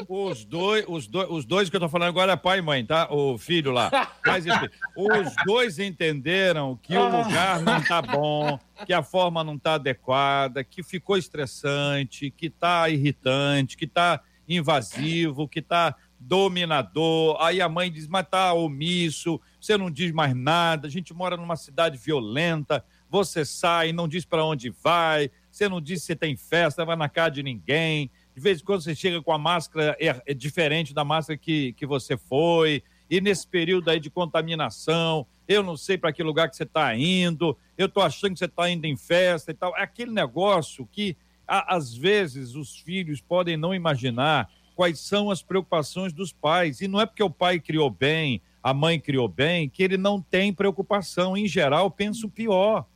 Os 0.09 0.44
dois, 0.44 0.84
os 0.88 1.07
dois, 1.07 1.30
os 1.30 1.44
dois 1.44 1.70
que 1.70 1.76
eu 1.76 1.80
tô 1.80 1.88
falando 1.88 2.09
agora 2.09 2.32
é 2.32 2.36
pai 2.36 2.59
e 2.59 2.62
mãe, 2.62 2.84
tá? 2.84 3.09
O 3.11 3.38
filho 3.38 3.70
lá. 3.70 3.90
Mas 4.24 4.46
enfim, 4.46 4.68
os 4.96 5.34
dois 5.44 5.78
entenderam 5.78 6.78
que 6.82 6.96
o 6.96 7.05
lugar 7.05 7.61
não 7.61 7.82
tá 7.82 8.00
bom, 8.03 8.59
que 8.86 8.92
a 8.92 9.03
forma 9.03 9.44
não 9.44 9.59
tá 9.59 9.74
adequada, 9.74 10.64
que 10.64 10.82
ficou 10.82 11.16
estressante, 11.16 12.30
que 12.30 12.50
tá 12.50 12.88
irritante, 12.88 13.76
que 13.76 13.86
tá 13.86 14.20
invasivo, 14.48 15.48
que 15.48 15.62
tá 15.62 15.94
dominador. 16.26 17.36
Aí 17.40 17.60
a 17.60 17.68
mãe 17.68 17.90
diz: 17.90 18.06
Mas 18.06 18.26
tá 18.28 18.52
omisso, 18.52 19.40
você 19.60 19.76
não 19.76 19.90
diz 19.90 20.12
mais 20.12 20.34
nada. 20.34 20.86
A 20.86 20.90
gente 20.90 21.12
mora 21.12 21.36
numa 21.36 21.56
cidade 21.56 21.98
violenta. 21.98 22.84
Você 23.08 23.44
sai, 23.44 23.92
não 23.92 24.08
diz 24.08 24.24
para 24.24 24.44
onde 24.44 24.70
vai, 24.70 25.30
você 25.50 25.68
não 25.68 25.82
diz 25.82 26.02
se 26.02 26.16
tem 26.16 26.34
festa, 26.34 26.84
vai 26.84 26.96
na 26.96 27.10
casa 27.10 27.32
de 27.32 27.42
ninguém. 27.42 28.10
De 28.34 28.40
vez 28.40 28.60
em 28.60 28.64
quando 28.64 28.80
você 28.80 28.94
chega 28.94 29.20
com 29.20 29.32
a 29.32 29.38
máscara 29.38 29.94
é, 30.00 30.22
é 30.24 30.32
diferente 30.32 30.94
da 30.94 31.04
máscara 31.04 31.36
que, 31.36 31.74
que 31.74 31.84
você 31.84 32.16
foi. 32.16 32.82
E 33.10 33.20
nesse 33.20 33.46
período 33.46 33.90
aí 33.90 34.00
de 34.00 34.08
contaminação, 34.08 35.26
eu 35.46 35.62
não 35.62 35.76
sei 35.76 35.98
para 35.98 36.12
que 36.12 36.22
lugar 36.22 36.48
que 36.48 36.56
você 36.56 36.62
está 36.62 36.96
indo, 36.96 37.54
eu 37.76 37.84
estou 37.84 38.02
achando 38.02 38.32
que 38.32 38.38
você 38.38 38.46
está 38.46 38.70
indo 38.70 38.86
em 38.86 38.96
festa 38.96 39.50
e 39.50 39.54
tal. 39.54 39.76
É 39.76 39.82
aquele 39.82 40.10
negócio 40.10 40.88
que, 40.90 41.14
a, 41.46 41.76
às 41.76 41.94
vezes, 41.94 42.54
os 42.54 42.78
filhos 42.78 43.20
podem 43.20 43.58
não 43.58 43.74
imaginar 43.74 44.48
quais 44.72 44.98
são 44.98 45.30
as 45.30 45.42
preocupações 45.42 46.12
dos 46.12 46.32
pais. 46.32 46.80
E 46.80 46.88
não 46.88 47.00
é 47.00 47.06
porque 47.06 47.22
o 47.22 47.30
pai 47.30 47.60
criou 47.60 47.90
bem, 47.90 48.40
a 48.62 48.74
mãe 48.74 48.98
criou 48.98 49.28
bem, 49.28 49.68
que 49.68 49.82
ele 49.82 49.96
não 49.96 50.20
tem 50.20 50.52
preocupação. 50.52 51.36
Em 51.36 51.46
geral, 51.46 51.90
pensa 51.90 52.26
o 52.26 52.30
pior. 52.30 52.86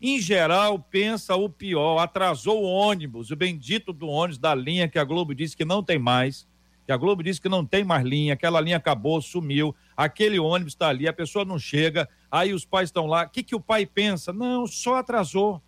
Em 0.00 0.20
geral, 0.20 0.78
pensa 0.78 1.34
o 1.34 1.48
pior. 1.48 1.98
Atrasou 1.98 2.62
o 2.62 2.66
ônibus, 2.66 3.30
o 3.30 3.36
bendito 3.36 3.92
do 3.92 4.08
ônibus 4.08 4.38
da 4.38 4.54
linha 4.54 4.88
que 4.88 4.98
a 4.98 5.04
Globo 5.04 5.34
disse 5.34 5.56
que 5.56 5.64
não 5.64 5.82
tem 5.82 5.98
mais. 5.98 6.46
Que 6.84 6.92
a 6.92 6.96
Globo 6.96 7.22
disse 7.22 7.40
que 7.40 7.48
não 7.48 7.66
tem 7.66 7.82
mais 7.82 8.04
linha, 8.04 8.34
aquela 8.34 8.60
linha 8.60 8.76
acabou, 8.76 9.20
sumiu. 9.20 9.74
Aquele 9.96 10.38
ônibus 10.38 10.74
está 10.74 10.88
ali, 10.88 11.08
a 11.08 11.12
pessoa 11.12 11.44
não 11.44 11.58
chega, 11.58 12.08
aí 12.30 12.52
os 12.52 12.64
pais 12.64 12.88
estão 12.88 13.06
lá. 13.06 13.24
O 13.24 13.28
que, 13.28 13.42
que 13.42 13.56
o 13.56 13.60
pai 13.60 13.84
pensa? 13.86 14.32
Não, 14.32 14.66
só 14.66 14.96
atrasou. 14.96 15.60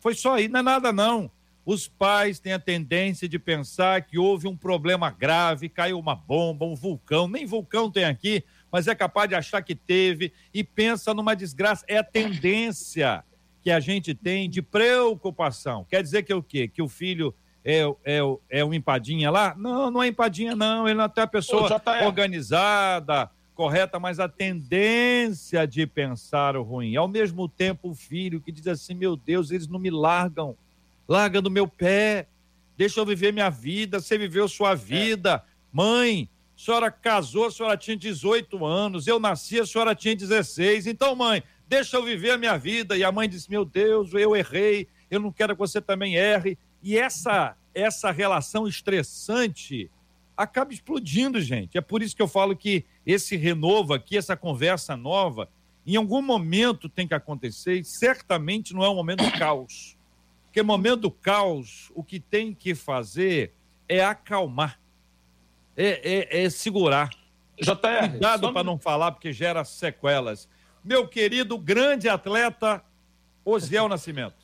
Foi 0.00 0.14
só 0.14 0.34
aí, 0.34 0.48
não 0.48 0.60
é 0.60 0.62
nada 0.62 0.92
não 0.92 1.30
os 1.64 1.88
pais 1.88 2.38
têm 2.38 2.52
a 2.52 2.58
tendência 2.58 3.28
de 3.28 3.38
pensar 3.38 4.02
que 4.02 4.18
houve 4.18 4.46
um 4.46 4.56
problema 4.56 5.10
grave, 5.10 5.68
caiu 5.68 5.98
uma 5.98 6.14
bomba, 6.14 6.66
um 6.66 6.74
vulcão, 6.74 7.26
nem 7.26 7.46
vulcão 7.46 7.90
tem 7.90 8.04
aqui, 8.04 8.44
mas 8.70 8.86
é 8.86 8.94
capaz 8.94 9.28
de 9.28 9.34
achar 9.34 9.62
que 9.62 9.74
teve 9.74 10.32
e 10.52 10.62
pensa 10.62 11.14
numa 11.14 11.34
desgraça. 11.34 11.84
É 11.88 11.96
a 11.96 12.04
tendência 12.04 13.24
que 13.62 13.70
a 13.70 13.80
gente 13.80 14.14
tem 14.14 14.50
de 14.50 14.60
preocupação. 14.60 15.86
Quer 15.88 16.02
dizer 16.02 16.22
que 16.22 16.32
é 16.32 16.36
o 16.36 16.42
quê? 16.42 16.68
Que 16.68 16.82
o 16.82 16.88
filho 16.88 17.34
é, 17.64 17.80
é, 18.04 18.18
é 18.50 18.64
um 18.64 18.74
empadinha 18.74 19.30
lá? 19.30 19.54
Não, 19.56 19.90
não 19.90 20.02
é 20.02 20.08
empadinha, 20.08 20.54
não. 20.54 20.86
Ele 20.86 20.96
não 20.96 21.04
é 21.04 21.06
até 21.06 21.22
a 21.22 21.26
pessoa 21.26 21.80
organizada, 22.04 23.30
correta, 23.54 23.98
mas 23.98 24.20
a 24.20 24.28
tendência 24.28 25.66
de 25.66 25.86
pensar 25.86 26.56
o 26.56 26.62
ruim. 26.62 26.94
Ao 26.94 27.08
mesmo 27.08 27.48
tempo, 27.48 27.88
o 27.88 27.94
filho 27.94 28.40
que 28.40 28.52
diz 28.52 28.66
assim: 28.66 28.92
meu 28.92 29.16
Deus, 29.16 29.50
eles 29.50 29.66
não 29.66 29.78
me 29.78 29.90
largam 29.90 30.54
larga 31.08 31.40
do 31.40 31.50
meu 31.50 31.66
pé, 31.66 32.26
deixa 32.76 33.00
eu 33.00 33.06
viver 33.06 33.32
minha 33.32 33.50
vida, 33.50 34.00
você 34.00 34.18
viveu 34.18 34.48
sua 34.48 34.72
é. 34.72 34.76
vida. 34.76 35.42
É. 35.44 35.54
Mãe, 35.72 36.28
a 36.56 36.60
senhora 36.60 36.90
casou, 36.90 37.46
a 37.46 37.50
senhora 37.50 37.76
tinha 37.76 37.96
18 37.96 38.64
anos, 38.64 39.06
eu 39.06 39.18
nasci, 39.18 39.60
a 39.60 39.66
senhora 39.66 39.94
tinha 39.94 40.14
16. 40.14 40.86
Então, 40.86 41.14
mãe, 41.16 41.42
deixa 41.68 41.96
eu 41.96 42.04
viver 42.04 42.30
a 42.30 42.38
minha 42.38 42.56
vida. 42.56 42.96
E 42.96 43.04
a 43.04 43.12
mãe 43.12 43.28
disse: 43.28 43.50
Meu 43.50 43.64
Deus, 43.64 44.12
eu 44.14 44.36
errei, 44.36 44.86
eu 45.10 45.20
não 45.20 45.32
quero 45.32 45.54
que 45.54 45.58
você 45.58 45.80
também 45.80 46.16
erre. 46.16 46.56
E 46.82 46.96
essa, 46.96 47.56
essa 47.74 48.10
relação 48.10 48.68
estressante 48.68 49.90
acaba 50.36 50.72
explodindo, 50.72 51.40
gente. 51.40 51.78
É 51.78 51.80
por 51.80 52.02
isso 52.02 52.14
que 52.14 52.22
eu 52.22 52.28
falo 52.28 52.56
que 52.56 52.84
esse 53.06 53.36
renovo 53.36 53.94
aqui, 53.94 54.16
essa 54.16 54.36
conversa 54.36 54.96
nova, 54.96 55.48
em 55.86 55.96
algum 55.96 56.22
momento 56.22 56.88
tem 56.88 57.06
que 57.06 57.14
acontecer 57.14 57.80
e 57.80 57.84
certamente 57.84 58.72
não 58.74 58.82
é 58.82 58.88
um 58.88 58.94
momento 58.94 59.24
de 59.24 59.32
caos. 59.32 59.93
Porque 60.54 60.62
momento 60.62 61.00
do 61.00 61.10
caos, 61.10 61.90
o 61.96 62.04
que 62.04 62.20
tem 62.20 62.54
que 62.54 62.76
fazer 62.76 63.56
é 63.88 64.04
acalmar, 64.04 64.80
é, 65.76 66.28
é, 66.30 66.44
é 66.44 66.48
segurar. 66.48 67.10
JR, 67.60 68.08
Cuidado 68.08 68.52
para 68.52 68.62
não 68.62 68.78
falar, 68.78 69.10
porque 69.10 69.32
gera 69.32 69.64
sequelas. 69.64 70.48
Meu 70.84 71.08
querido 71.08 71.58
grande 71.58 72.08
atleta, 72.08 72.84
Osiel 73.44 73.88
Nascimento. 73.88 74.36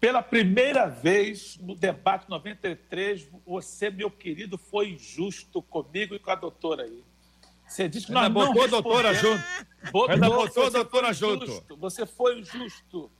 Pela 0.00 0.22
primeira 0.22 0.86
vez 0.86 1.58
no 1.58 1.74
debate 1.74 2.30
93, 2.30 3.28
você, 3.46 3.90
meu 3.90 4.10
querido, 4.10 4.56
foi 4.56 4.92
injusto 4.92 5.60
comigo 5.60 6.14
e 6.14 6.18
com 6.18 6.30
a 6.30 6.34
doutora 6.34 6.84
aí. 6.84 7.04
Você 7.68 7.90
disse 7.90 8.06
que 8.06 8.12
nós 8.12 8.24
Ainda 8.24 8.40
não 8.40 8.54
botou 8.54 8.64
a 8.64 8.66
doutora 8.68 9.12
junto. 9.12 9.44
Botou, 9.92 10.14
Ainda 10.14 10.30
botou 10.30 10.66
a 10.66 10.70
doutora 10.70 11.12
junto. 11.12 11.76
Você 11.76 12.06
foi 12.06 12.40
injusto. 12.40 13.10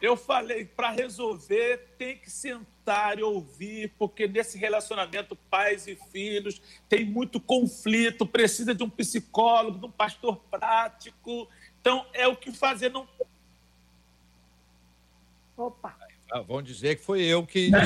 Eu 0.00 0.16
falei, 0.16 0.64
para 0.64 0.90
resolver, 0.90 1.94
tem 1.96 2.16
que 2.16 2.30
sentar 2.30 3.18
e 3.18 3.22
ouvir, 3.22 3.92
porque 3.98 4.26
nesse 4.26 4.58
relacionamento, 4.58 5.36
pais 5.50 5.86
e 5.86 5.96
filhos, 6.10 6.60
tem 6.88 7.04
muito 7.04 7.40
conflito, 7.40 8.26
precisa 8.26 8.74
de 8.74 8.82
um 8.82 8.90
psicólogo, 8.90 9.78
de 9.78 9.86
um 9.86 9.90
pastor 9.90 10.36
prático. 10.50 11.48
Então, 11.80 12.06
é 12.12 12.26
o 12.26 12.36
que 12.36 12.52
fazer. 12.52 12.90
Não... 12.90 13.06
Opa! 15.56 15.96
Ah, 16.32 16.40
vão 16.40 16.62
dizer 16.62 16.96
que 16.96 17.04
foi 17.04 17.20
eu 17.22 17.46
que. 17.46 17.70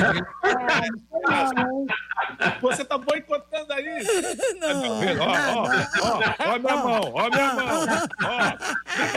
Você 2.61 2.81
está 2.81 2.97
boicotando 2.97 3.73
aí? 3.73 3.85
Não. 4.57 5.01
Ó, 5.19 5.33
ó, 5.51 5.67
ó, 6.01 6.21
ó, 6.53 6.59
minha 6.59 6.77
mão, 6.77 7.11
ó, 7.13 7.29
minha 7.29 7.53
mão. 7.53 7.85
Ó, 8.23 8.39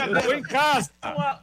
eu 0.05 0.17
estou 0.17 0.33
em 0.33 0.43
casa. 0.43 0.91
Uma 1.01 1.41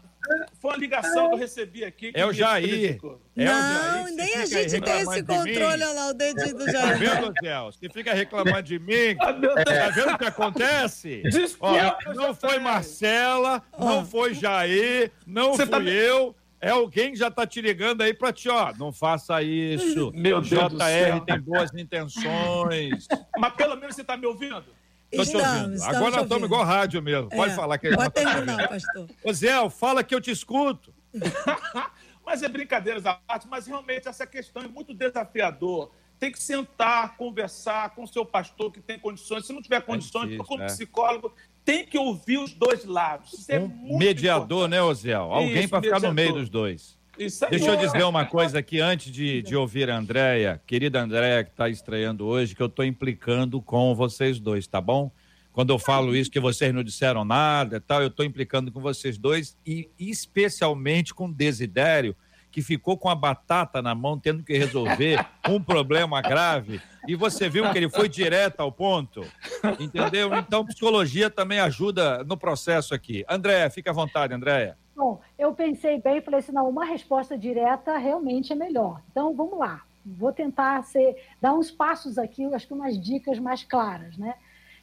ligação 0.78 1.28
que 1.28 1.34
eu 1.34 1.38
recebi 1.38 1.84
aqui. 1.84 2.12
É 2.14 2.24
o 2.24 2.32
Jair. 2.32 2.98
É 3.36 3.44
não, 3.44 4.04
o 4.04 4.08
Jair 4.08 4.14
nem 4.14 4.34
a 4.36 4.46
gente 4.46 4.80
tem 4.80 5.00
esse 5.00 5.22
controle, 5.22 5.62
olha 5.62 5.92
lá, 5.92 6.08
o 6.08 6.14
dedinho 6.14 6.54
do 6.54 6.70
Jair. 6.70 6.88
Tá 6.88 6.94
vendo, 6.94 7.34
Zé? 7.42 7.60
Você 7.60 7.88
fica 7.88 8.14
reclamando 8.14 8.62
de 8.62 8.78
mim. 8.78 9.16
Ah, 9.28 9.64
tá 9.64 9.90
vendo 9.90 10.12
o 10.14 10.18
que 10.18 10.24
acontece? 10.24 11.22
Ó, 11.60 11.72
não 12.14 12.34
foi 12.34 12.58
Marcela, 12.58 13.62
não 13.78 14.04
foi 14.04 14.34
Jair, 14.34 15.12
não 15.26 15.52
Você 15.52 15.66
fui 15.66 15.84
tá... 15.84 15.90
eu. 15.90 16.34
É 16.60 16.70
alguém 16.70 17.12
que 17.12 17.18
já 17.18 17.30
tá 17.30 17.46
te 17.46 17.60
ligando 17.60 18.02
aí 18.02 18.12
pra 18.12 18.32
ti, 18.32 18.48
ó. 18.48 18.72
Não 18.76 18.92
faça 18.92 19.40
isso. 19.42 20.10
Meu 20.12 20.40
Deus 20.40 20.48
JR 20.48 21.24
tem 21.24 21.40
boas 21.40 21.72
intenções. 21.72 23.06
Mas 23.38 23.52
pelo 23.54 23.76
menos 23.76 23.94
você 23.94 24.02
tá 24.02 24.16
me 24.16 24.26
ouvindo? 24.26 24.64
Tô 25.10 25.24
te 25.24 25.36
ouvindo. 25.36 25.82
Agora 25.84 26.10
nós 26.10 26.22
estamos 26.22 26.44
igual 26.44 26.64
rádio 26.64 27.02
mesmo. 27.02 27.28
Pode 27.30 27.52
é, 27.52 27.56
falar 27.56 27.78
que 27.78 27.94
Pode 27.94 28.10
terminar, 28.12 28.68
pastor. 28.68 29.08
Ô 29.24 29.32
Zé, 29.32 29.70
fala 29.70 30.04
que 30.04 30.14
eu 30.14 30.20
te 30.20 30.30
escuto. 30.30 30.92
mas 32.24 32.42
é 32.42 32.48
brincadeiras 32.48 33.06
à 33.06 33.14
parte, 33.14 33.48
mas 33.48 33.66
realmente 33.66 34.06
essa 34.06 34.26
questão 34.26 34.62
é 34.62 34.68
muito 34.68 34.92
desafiador. 34.92 35.90
Tem 36.18 36.30
que 36.30 36.42
sentar, 36.42 37.16
conversar 37.16 37.94
com 37.94 38.02
o 38.02 38.06
seu 38.06 38.24
pastor 38.26 38.72
que 38.72 38.80
tem 38.80 38.98
condições. 38.98 39.46
Se 39.46 39.52
não 39.52 39.62
tiver 39.62 39.80
condições, 39.82 40.32
é 40.32 40.36
procura 40.36 40.64
um 40.64 40.66
psicólogo. 40.66 41.32
Tem 41.64 41.86
que 41.86 41.96
ouvir 41.96 42.38
os 42.38 42.52
dois 42.52 42.84
lados. 42.84 43.32
Isso 43.32 43.52
é 43.52 43.60
um 43.60 43.96
mediador, 43.96 44.44
importante. 44.44 44.70
né, 44.70 44.82
Oziel? 44.82 45.32
Alguém 45.32 45.68
para 45.68 45.80
ficar 45.80 46.00
no 46.00 46.12
meio 46.12 46.34
dos 46.34 46.50
dois. 46.50 46.97
Deixa 47.18 47.66
eu 47.66 47.76
dizer 47.76 48.04
uma 48.04 48.24
coisa 48.24 48.60
aqui 48.60 48.80
antes 48.80 49.10
de, 49.10 49.42
de 49.42 49.56
ouvir 49.56 49.90
a 49.90 49.98
Andréia, 49.98 50.62
querida 50.64 51.00
Andréia, 51.00 51.42
que 51.42 51.50
está 51.50 51.68
estreando 51.68 52.24
hoje, 52.24 52.54
que 52.54 52.62
eu 52.62 52.66
estou 52.66 52.84
implicando 52.84 53.60
com 53.60 53.92
vocês 53.94 54.38
dois, 54.38 54.66
tá 54.68 54.80
bom? 54.80 55.10
Quando 55.52 55.70
eu 55.70 55.78
falo 55.78 56.14
isso, 56.14 56.30
que 56.30 56.38
vocês 56.38 56.72
não 56.72 56.84
disseram 56.84 57.24
nada 57.24 57.78
e 57.78 57.80
tal, 57.80 58.00
eu 58.00 58.06
estou 58.06 58.24
implicando 58.24 58.70
com 58.70 58.80
vocês 58.80 59.18
dois 59.18 59.56
e 59.66 59.90
especialmente 59.98 61.12
com 61.12 61.26
o 61.26 61.34
Desidério, 61.34 62.14
que 62.52 62.62
ficou 62.62 62.96
com 62.96 63.08
a 63.08 63.14
batata 63.14 63.82
na 63.82 63.94
mão, 63.94 64.18
tendo 64.18 64.44
que 64.44 64.56
resolver 64.56 65.26
um 65.48 65.60
problema 65.60 66.22
grave. 66.22 66.80
E 67.08 67.16
você 67.16 67.48
viu 67.48 67.68
que 67.72 67.78
ele 67.78 67.90
foi 67.90 68.08
direto 68.08 68.60
ao 68.60 68.70
ponto, 68.70 69.24
entendeu? 69.80 70.32
Então, 70.36 70.64
psicologia 70.64 71.28
também 71.28 71.58
ajuda 71.58 72.22
no 72.22 72.36
processo 72.36 72.94
aqui. 72.94 73.24
Andréia, 73.28 73.68
fica 73.68 73.90
à 73.90 73.94
vontade, 73.94 74.32
Andréia. 74.32 74.76
Bom, 74.98 75.20
eu 75.38 75.54
pensei 75.54 76.00
bem 76.00 76.20
falei 76.20 76.40
assim, 76.40 76.50
não, 76.50 76.68
uma 76.68 76.84
resposta 76.84 77.38
direta 77.38 77.96
realmente 77.96 78.52
é 78.52 78.56
melhor. 78.56 79.00
Então, 79.12 79.32
vamos 79.32 79.56
lá. 79.56 79.84
Vou 80.04 80.32
tentar 80.32 80.82
ser, 80.82 81.24
dar 81.40 81.54
uns 81.54 81.70
passos 81.70 82.18
aqui, 82.18 82.44
acho 82.52 82.66
que 82.66 82.74
umas 82.74 83.00
dicas 83.00 83.38
mais 83.38 83.62
claras, 83.62 84.18
né? 84.18 84.34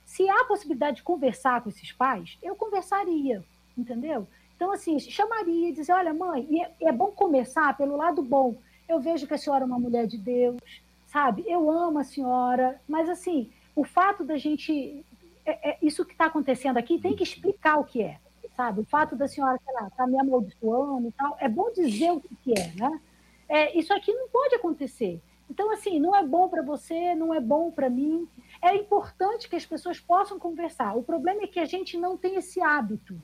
Se 0.06 0.30
há 0.30 0.46
possibilidade 0.46 0.98
de 0.98 1.04
conversar 1.04 1.62
com 1.62 1.68
esses 1.68 1.92
pais, 1.92 2.38
eu 2.42 2.56
conversaria, 2.56 3.44
entendeu? 3.78 4.26
Então, 4.56 4.72
assim, 4.72 4.98
chamaria 5.00 5.68
e 5.68 5.74
dizer, 5.74 5.92
olha, 5.92 6.14
mãe, 6.14 6.48
é, 6.62 6.88
é 6.88 6.92
bom 6.94 7.08
começar 7.08 7.76
pelo 7.76 7.98
lado 7.98 8.22
bom. 8.24 8.56
Eu 8.88 9.02
vejo 9.02 9.28
que 9.28 9.34
a 9.34 9.38
senhora 9.38 9.66
é 9.66 9.68
uma 9.68 9.80
mulher 9.80 10.08
de 10.08 10.18
Deus, 10.18 10.62
sabe? 11.08 11.44
Eu 11.46 11.70
amo 11.70 12.00
a 12.00 12.06
senhora, 12.06 12.80
mas 12.88 13.10
assim, 13.10 13.52
o 13.76 13.84
fato 13.84 14.24
da 14.24 14.38
gente. 14.38 15.04
É, 15.46 15.72
é, 15.72 15.78
isso 15.82 16.06
que 16.06 16.14
está 16.14 16.28
acontecendo 16.28 16.78
aqui 16.78 16.98
tem 17.00 17.16
que 17.18 17.24
explicar 17.24 17.78
o 17.78 17.84
que 17.84 18.02
é, 18.02 18.18
sabe? 18.56 18.82
O 18.82 18.86
fato 18.86 19.16
da 19.16 19.28
senhora, 19.28 19.60
sei 19.64 19.74
lá, 19.74 19.90
tá 19.90 20.08
me 20.08 20.20
amaldiçoando 20.20 21.08
e 21.08 21.12
tal, 21.12 21.38
é 21.40 21.50
bom 21.50 21.72
dizer 21.72 22.12
o 22.12 22.22
que, 22.22 22.54
é, 22.54 22.72
né? 22.76 23.02
É, 23.48 23.78
isso 23.78 23.94
aqui 23.94 24.12
não 24.14 24.28
pode 24.30 24.56
acontecer. 24.56 25.22
Então, 25.50 25.72
assim, 25.72 26.00
não 26.00 26.16
é 26.16 26.24
bom 26.26 26.50
para 26.50 26.64
você, 26.64 27.14
não 27.14 27.34
é 27.34 27.40
bom 27.40 27.70
para 27.70 27.90
mim. 27.90 28.28
É 28.62 28.76
importante 28.76 29.48
que 29.48 29.56
as 29.56 29.66
pessoas 29.66 30.00
possam 30.00 30.40
conversar. 30.40 30.98
O 30.98 31.04
problema 31.04 31.44
é 31.44 31.48
que 31.48 31.60
a 31.60 31.66
gente 31.66 31.98
não 31.98 32.18
tem 32.18 32.36
esse 32.36 32.62
hábito. 32.62 33.22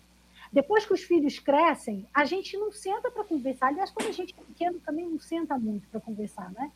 Depois 0.52 0.86
que 0.86 0.94
os 0.94 1.02
filhos 1.02 1.40
crescem, 1.40 2.06
a 2.14 2.26
gente 2.26 2.58
não 2.58 2.72
senta 2.72 3.10
para 3.10 3.24
conversar. 3.24 3.68
Aliás, 3.68 3.90
quando 3.90 4.10
a 4.10 4.14
gente 4.14 4.36
é 4.38 4.44
pequeno, 4.44 4.80
também 4.86 5.08
não 5.08 5.20
senta 5.20 5.58
muito 5.58 5.88
para 5.88 6.00
conversar, 6.00 6.52
né? 6.52 6.72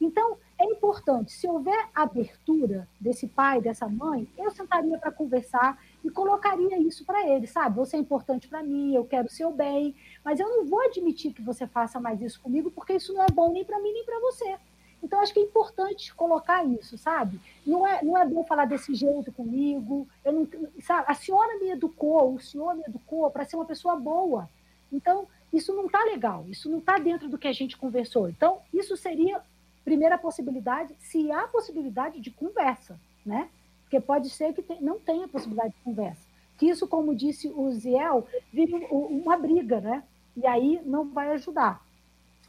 Então, 0.00 0.38
é 0.58 0.64
importante, 0.64 1.30
se 1.32 1.46
houver 1.46 1.88
abertura 1.94 2.88
desse 2.98 3.26
pai, 3.26 3.60
dessa 3.60 3.86
mãe, 3.86 4.26
eu 4.36 4.50
sentaria 4.50 4.98
para 4.98 5.12
conversar 5.12 5.78
e 6.04 6.10
colocaria 6.10 6.78
isso 6.78 7.04
para 7.04 7.26
ele, 7.28 7.46
sabe? 7.46 7.76
Você 7.76 7.96
é 7.96 7.98
importante 8.00 8.48
para 8.48 8.62
mim, 8.62 8.94
eu 8.94 9.04
quero 9.04 9.28
o 9.28 9.30
seu 9.30 9.52
bem, 9.52 9.94
mas 10.24 10.40
eu 10.40 10.48
não 10.48 10.64
vou 10.66 10.80
admitir 10.82 11.32
que 11.32 11.42
você 11.42 11.66
faça 11.66 12.00
mais 12.00 12.20
isso 12.20 12.40
comigo, 12.40 12.70
porque 12.70 12.94
isso 12.94 13.12
não 13.12 13.22
é 13.22 13.26
bom 13.32 13.52
nem 13.52 13.64
para 13.64 13.80
mim 13.80 13.92
nem 13.92 14.04
para 14.04 14.20
você. 14.20 14.56
Então, 15.02 15.20
acho 15.20 15.32
que 15.32 15.40
é 15.40 15.42
importante 15.42 16.14
colocar 16.14 16.64
isso, 16.64 16.98
sabe? 16.98 17.40
Não 17.66 17.86
é, 17.86 18.02
não 18.02 18.18
é 18.18 18.26
bom 18.26 18.44
falar 18.44 18.66
desse 18.66 18.94
jeito 18.94 19.32
comigo. 19.32 20.06
Eu 20.22 20.32
não, 20.32 20.48
sabe? 20.82 21.06
A 21.08 21.14
senhora 21.14 21.58
me 21.58 21.70
educou, 21.70 22.34
o 22.34 22.40
senhor 22.40 22.74
me 22.74 22.84
educou 22.86 23.30
para 23.30 23.44
ser 23.46 23.56
uma 23.56 23.64
pessoa 23.64 23.96
boa. 23.96 24.48
Então, 24.92 25.26
isso 25.52 25.74
não 25.74 25.86
está 25.86 26.04
legal, 26.04 26.44
isso 26.48 26.68
não 26.68 26.78
está 26.78 26.98
dentro 26.98 27.28
do 27.28 27.38
que 27.38 27.48
a 27.48 27.52
gente 27.52 27.76
conversou. 27.76 28.28
Então, 28.28 28.60
isso 28.72 28.96
seria 28.96 29.42
primeira 29.84 30.18
possibilidade, 30.18 30.94
se 30.98 31.32
há 31.32 31.48
possibilidade 31.48 32.20
de 32.20 32.30
conversa, 32.30 33.00
né? 33.24 33.48
Porque 33.90 34.00
pode 34.00 34.30
ser 34.30 34.54
que 34.54 34.62
tem, 34.62 34.80
não 34.80 35.00
tenha 35.00 35.26
possibilidade 35.26 35.74
de 35.74 35.80
conversa. 35.80 36.24
Que 36.56 36.66
isso, 36.66 36.86
como 36.86 37.12
disse 37.12 37.48
o 37.48 37.72
Ziel, 37.72 38.24
vire 38.52 38.72
uma 38.88 39.36
briga, 39.36 39.80
né? 39.80 40.04
E 40.36 40.46
aí 40.46 40.80
não 40.84 41.10
vai 41.10 41.32
ajudar. 41.32 41.84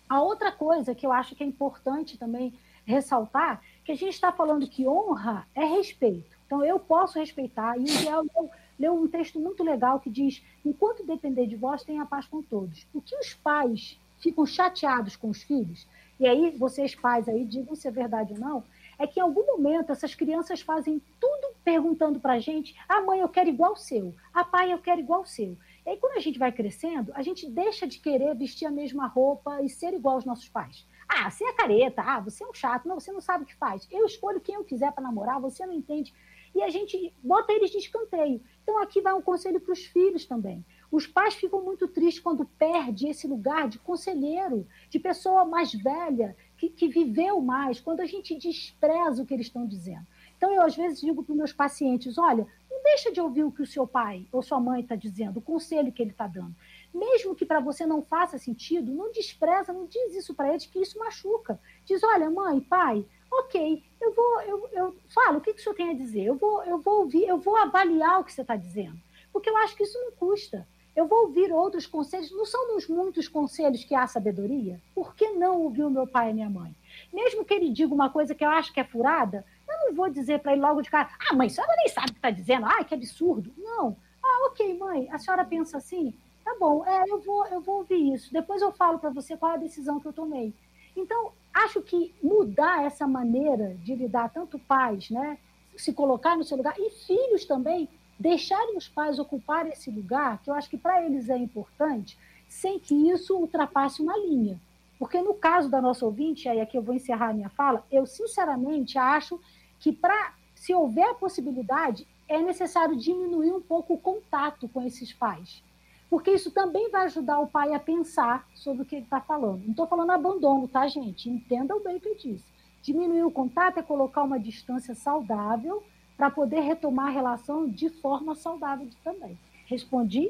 A 0.07 0.21
outra 0.21 0.51
coisa 0.51 0.93
que 0.93 1.03
eu 1.03 1.11
acho 1.11 1.33
que 1.33 1.43
é 1.43 1.47
importante 1.47 2.15
também 2.15 2.53
ressaltar, 2.85 3.59
que 3.83 3.91
a 3.91 3.95
gente 3.95 4.13
está 4.13 4.31
falando 4.31 4.67
que 4.67 4.87
honra 4.87 5.47
é 5.55 5.65
respeito. 5.65 6.37
Então, 6.45 6.63
eu 6.63 6.79
posso 6.79 7.17
respeitar, 7.17 7.75
e 7.75 7.81
o 7.81 7.85
Israel 7.85 8.21
leu, 8.21 8.49
leu 8.77 8.93
um 8.93 9.07
texto 9.07 9.39
muito 9.39 9.63
legal 9.63 9.99
que 9.99 10.11
diz: 10.11 10.43
enquanto 10.63 11.03
depender 11.03 11.47
de 11.47 11.55
vós, 11.55 11.83
tenha 11.83 12.05
paz 12.05 12.27
com 12.27 12.43
todos. 12.43 12.85
O 12.93 13.01
que 13.01 13.15
os 13.15 13.33
pais 13.33 13.99
ficam 14.19 14.45
chateados 14.45 15.15
com 15.15 15.29
os 15.29 15.41
filhos, 15.41 15.87
e 16.19 16.27
aí 16.27 16.51
vocês 16.51 16.93
pais 16.93 17.27
aí 17.27 17.43
digam 17.43 17.75
se 17.75 17.87
é 17.87 17.91
verdade 17.91 18.33
ou 18.33 18.39
não, 18.39 18.63
é 19.01 19.07
que 19.07 19.19
em 19.19 19.23
algum 19.23 19.45
momento 19.45 19.91
essas 19.91 20.13
crianças 20.13 20.61
fazem 20.61 21.01
tudo 21.19 21.55
perguntando 21.63 22.19
para 22.19 22.33
a 22.33 22.39
gente: 22.39 22.75
ah, 22.87 23.01
mãe, 23.01 23.19
eu 23.19 23.29
quero 23.29 23.49
igual 23.49 23.73
o 23.73 23.77
seu, 23.77 24.13
ah, 24.33 24.43
pai, 24.43 24.71
eu 24.71 24.79
quero 24.79 25.01
igual 25.01 25.21
o 25.21 25.25
seu. 25.25 25.57
E 25.85 25.89
aí, 25.89 25.97
quando 25.97 26.17
a 26.17 26.19
gente 26.19 26.37
vai 26.37 26.51
crescendo, 26.51 27.11
a 27.15 27.23
gente 27.23 27.49
deixa 27.49 27.87
de 27.87 27.99
querer 27.99 28.35
vestir 28.35 28.67
a 28.67 28.71
mesma 28.71 29.07
roupa 29.07 29.61
e 29.63 29.69
ser 29.69 29.93
igual 29.93 30.15
aos 30.15 30.25
nossos 30.25 30.47
pais. 30.47 30.87
Ah, 31.09 31.29
você 31.29 31.43
é 31.43 31.53
careta, 31.53 32.03
ah, 32.03 32.19
você 32.19 32.43
é 32.43 32.47
um 32.47 32.53
chato, 32.53 32.87
não, 32.87 32.99
você 32.99 33.11
não 33.11 33.19
sabe 33.19 33.43
o 33.43 33.47
que 33.47 33.55
faz. 33.55 33.87
Eu 33.91 34.05
escolho 34.05 34.39
quem 34.39 34.55
eu 34.55 34.63
quiser 34.63 34.91
para 34.91 35.03
namorar, 35.03 35.41
você 35.41 35.65
não 35.65 35.73
entende. 35.73 36.13
E 36.53 36.61
a 36.61 36.69
gente 36.69 37.13
bota 37.23 37.51
eles 37.51 37.71
de 37.71 37.77
escanteio. 37.77 38.41
Então, 38.61 38.81
aqui 38.81 39.01
vai 39.01 39.13
um 39.13 39.21
conselho 39.21 39.59
para 39.59 39.73
os 39.73 39.85
filhos 39.85 40.25
também. 40.25 40.63
Os 40.91 41.07
pais 41.07 41.33
ficam 41.33 41.63
muito 41.63 41.87
tristes 41.87 42.21
quando 42.21 42.45
perde 42.45 43.07
esse 43.07 43.25
lugar 43.25 43.69
de 43.69 43.79
conselheiro, 43.79 44.67
de 44.89 44.99
pessoa 44.99 45.45
mais 45.45 45.73
velha, 45.73 46.35
que, 46.61 46.69
que 46.69 46.87
viveu 46.87 47.41
mais, 47.41 47.79
quando 47.79 48.01
a 48.01 48.05
gente 48.05 48.37
despreza 48.37 49.23
o 49.23 49.25
que 49.25 49.33
eles 49.33 49.47
estão 49.47 49.65
dizendo. 49.65 50.05
Então, 50.37 50.53
eu 50.53 50.61
às 50.61 50.75
vezes 50.75 51.01
digo 51.01 51.23
para 51.23 51.31
os 51.31 51.37
meus 51.37 51.51
pacientes: 51.51 52.19
olha, 52.19 52.45
não 52.69 52.83
deixa 52.83 53.11
de 53.11 53.19
ouvir 53.19 53.43
o 53.43 53.51
que 53.51 53.63
o 53.63 53.65
seu 53.65 53.87
pai 53.87 54.27
ou 54.31 54.43
sua 54.43 54.59
mãe 54.59 54.81
está 54.81 54.95
dizendo, 54.95 55.37
o 55.37 55.41
conselho 55.41 55.91
que 55.91 56.03
ele 56.03 56.11
está 56.11 56.27
dando. 56.27 56.55
Mesmo 56.93 57.33
que 57.33 57.45
para 57.45 57.59
você 57.59 57.83
não 57.85 58.03
faça 58.03 58.37
sentido, 58.37 58.93
não 58.93 59.11
despreza, 59.11 59.73
não 59.73 59.87
diz 59.87 60.13
isso 60.13 60.35
para 60.35 60.49
eles, 60.49 60.67
que 60.67 60.79
isso 60.79 60.99
machuca. 60.99 61.59
Diz: 61.83 62.03
olha, 62.03 62.29
mãe, 62.29 62.59
pai, 62.59 63.03
ok, 63.31 63.83
eu 63.99 64.13
vou, 64.13 64.41
eu, 64.41 64.69
eu 64.71 64.95
falo, 65.09 65.39
o 65.39 65.41
que, 65.41 65.53
que 65.53 65.61
o 65.61 65.63
senhor 65.63 65.75
tem 65.75 65.89
a 65.89 65.95
dizer? 65.95 66.25
Eu 66.25 66.35
vou, 66.35 66.63
eu 66.63 66.77
vou 66.77 66.99
ouvir, 66.99 67.23
eu 67.23 67.39
vou 67.39 67.55
avaliar 67.57 68.19
o 68.19 68.23
que 68.23 68.31
você 68.31 68.41
está 68.41 68.55
dizendo. 68.55 68.99
Porque 69.33 69.49
eu 69.49 69.57
acho 69.57 69.75
que 69.75 69.83
isso 69.83 69.97
não 69.97 70.11
custa. 70.11 70.67
Eu 70.95 71.07
vou 71.07 71.27
ouvir 71.27 71.53
outros 71.53 71.87
conselhos, 71.87 72.31
não 72.31 72.45
são 72.45 72.73
nos 72.73 72.87
muitos 72.87 73.27
conselhos 73.27 73.83
que 73.83 73.95
há 73.95 74.05
sabedoria? 74.07 74.81
Por 74.93 75.15
que 75.15 75.29
não 75.31 75.61
ouvir 75.61 75.83
o 75.83 75.89
meu 75.89 76.05
pai 76.05 76.31
e 76.31 76.33
minha 76.33 76.49
mãe? 76.49 76.75
Mesmo 77.13 77.45
que 77.45 77.53
ele 77.53 77.69
diga 77.69 77.93
uma 77.93 78.09
coisa 78.09 78.35
que 78.35 78.43
eu 78.43 78.49
acho 78.49 78.73
que 78.73 78.79
é 78.79 78.83
furada, 78.83 79.45
eu 79.67 79.87
não 79.87 79.95
vou 79.95 80.09
dizer 80.09 80.39
para 80.39 80.51
ele 80.51 80.61
logo 80.61 80.81
de 80.81 80.89
cara, 80.89 81.09
ah, 81.29 81.33
mãe, 81.33 81.47
a 81.47 81.49
senhora 81.49 81.73
nem 81.77 81.87
sabe 81.87 82.09
o 82.09 82.13
que 82.13 82.19
está 82.19 82.29
dizendo, 82.29 82.65
ah, 82.65 82.83
que 82.83 82.93
absurdo. 82.93 83.53
Não. 83.57 83.95
Ah, 84.21 84.47
ok, 84.47 84.77
mãe, 84.77 85.07
a 85.11 85.17
senhora 85.17 85.45
pensa 85.45 85.77
assim? 85.77 86.13
Tá 86.43 86.55
bom, 86.59 86.85
é, 86.85 87.03
eu 87.09 87.21
vou, 87.21 87.45
eu 87.47 87.61
vou 87.61 87.77
ouvir 87.77 88.13
isso. 88.13 88.33
Depois 88.33 88.61
eu 88.61 88.71
falo 88.71 88.99
para 88.99 89.09
você 89.09 89.37
qual 89.37 89.53
é 89.53 89.55
a 89.55 89.59
decisão 89.59 89.99
que 89.99 90.07
eu 90.07 90.13
tomei. 90.13 90.53
Então, 90.95 91.31
acho 91.53 91.81
que 91.81 92.13
mudar 92.21 92.85
essa 92.85 93.07
maneira 93.07 93.75
de 93.83 93.95
lidar, 93.95 94.29
tanto 94.29 94.59
pais, 94.59 95.09
né, 95.09 95.37
se 95.77 95.93
colocar 95.93 96.35
no 96.35 96.43
seu 96.43 96.57
lugar, 96.57 96.75
e 96.77 96.89
filhos 96.89 97.45
também, 97.45 97.87
deixarem 98.21 98.77
os 98.77 98.87
pais 98.87 99.17
ocuparem 99.17 99.73
esse 99.73 99.89
lugar, 99.89 100.41
que 100.43 100.49
eu 100.49 100.53
acho 100.53 100.69
que 100.69 100.77
para 100.77 101.03
eles 101.03 101.27
é 101.27 101.37
importante, 101.37 102.17
sem 102.47 102.79
que 102.79 102.93
isso 103.09 103.35
ultrapasse 103.35 104.01
uma 104.01 104.15
linha. 104.15 104.61
Porque 104.99 105.19
no 105.19 105.33
caso 105.33 105.67
da 105.69 105.81
nossa 105.81 106.05
ouvinte, 106.05 106.47
aí 106.47 106.61
aqui 106.61 106.77
eu 106.77 106.83
vou 106.83 106.93
encerrar 106.93 107.29
a 107.29 107.33
minha 107.33 107.49
fala, 107.49 107.83
eu 107.91 108.05
sinceramente 108.05 108.97
acho 108.99 109.41
que 109.79 109.91
para 109.91 110.35
se 110.53 110.71
houver 110.71 111.09
a 111.09 111.15
possibilidade, 111.15 112.07
é 112.29 112.39
necessário 112.39 112.95
diminuir 112.95 113.51
um 113.51 113.61
pouco 113.61 113.95
o 113.95 113.97
contato 113.97 114.69
com 114.69 114.83
esses 114.83 115.11
pais. 115.11 115.63
Porque 116.07 116.29
isso 116.29 116.51
também 116.51 116.91
vai 116.91 117.05
ajudar 117.05 117.39
o 117.39 117.47
pai 117.47 117.73
a 117.73 117.79
pensar 117.79 118.47
sobre 118.53 118.83
o 118.83 118.85
que 118.85 118.97
ele 118.97 119.05
está 119.05 119.19
falando. 119.19 119.63
Não 119.63 119.71
estou 119.71 119.87
falando 119.87 120.11
abandono, 120.11 120.67
tá, 120.67 120.85
gente? 120.87 121.27
Entendam 121.27 121.81
bem 121.81 121.97
o 121.97 121.99
que 121.99 122.09
eu 122.09 122.15
disse. 122.15 122.45
Diminuir 122.83 123.23
o 123.23 123.31
contato 123.31 123.79
é 123.79 123.81
colocar 123.81 124.21
uma 124.21 124.39
distância 124.39 124.93
saudável 124.93 125.83
para 126.21 126.29
poder 126.29 126.59
retomar 126.59 127.07
a 127.07 127.09
relação 127.09 127.67
de 127.67 127.89
forma 127.89 128.35
saudável 128.35 128.87
também. 129.03 129.35
Respondi? 129.65 130.29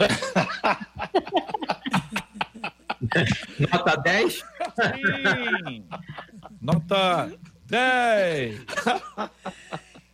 Nota 3.70 3.96
10? 3.98 4.34
Sim! 4.34 4.42
Nota 6.60 7.32
10! 7.66 8.56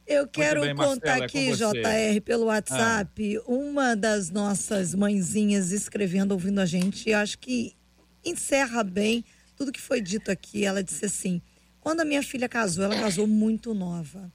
Eu 0.07 0.29
quero 0.29 0.61
bem, 0.61 0.77
contar 0.77 1.21
Marcela, 1.21 1.23
é 1.23 1.25
aqui, 1.25 1.49
é 1.49 1.55
JR, 1.55 2.21
pelo 2.23 2.45
WhatsApp, 2.45 3.39
ah. 3.39 3.43
uma 3.47 3.97
das 3.97 4.29
nossas 4.29 4.95
mãezinhas 4.95 5.73
escrevendo, 5.73 6.33
ouvindo 6.33 6.59
a 6.59 6.67
gente, 6.67 7.09
e 7.09 7.15
acho 7.15 7.39
que 7.39 7.75
encerra 8.23 8.85
bem 8.85 9.25
tudo 9.57 9.73
que 9.73 9.81
foi 9.81 10.03
dito 10.03 10.31
aqui. 10.31 10.67
Ela 10.67 10.85
disse 10.85 11.07
assim: 11.07 11.41
quando 11.81 12.01
a 12.01 12.05
minha 12.05 12.23
filha 12.23 12.47
casou, 12.47 12.85
ela 12.85 13.01
casou 13.01 13.27
muito 13.27 13.73
nova. 13.73 14.31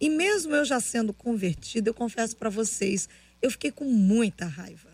E 0.00 0.08
mesmo 0.08 0.54
eu 0.54 0.64
já 0.64 0.80
sendo 0.80 1.12
convertida, 1.12 1.90
eu 1.90 1.94
confesso 1.94 2.36
para 2.36 2.50
vocês, 2.50 3.08
eu 3.42 3.50
fiquei 3.50 3.70
com 3.70 3.84
muita 3.84 4.46
raiva. 4.46 4.90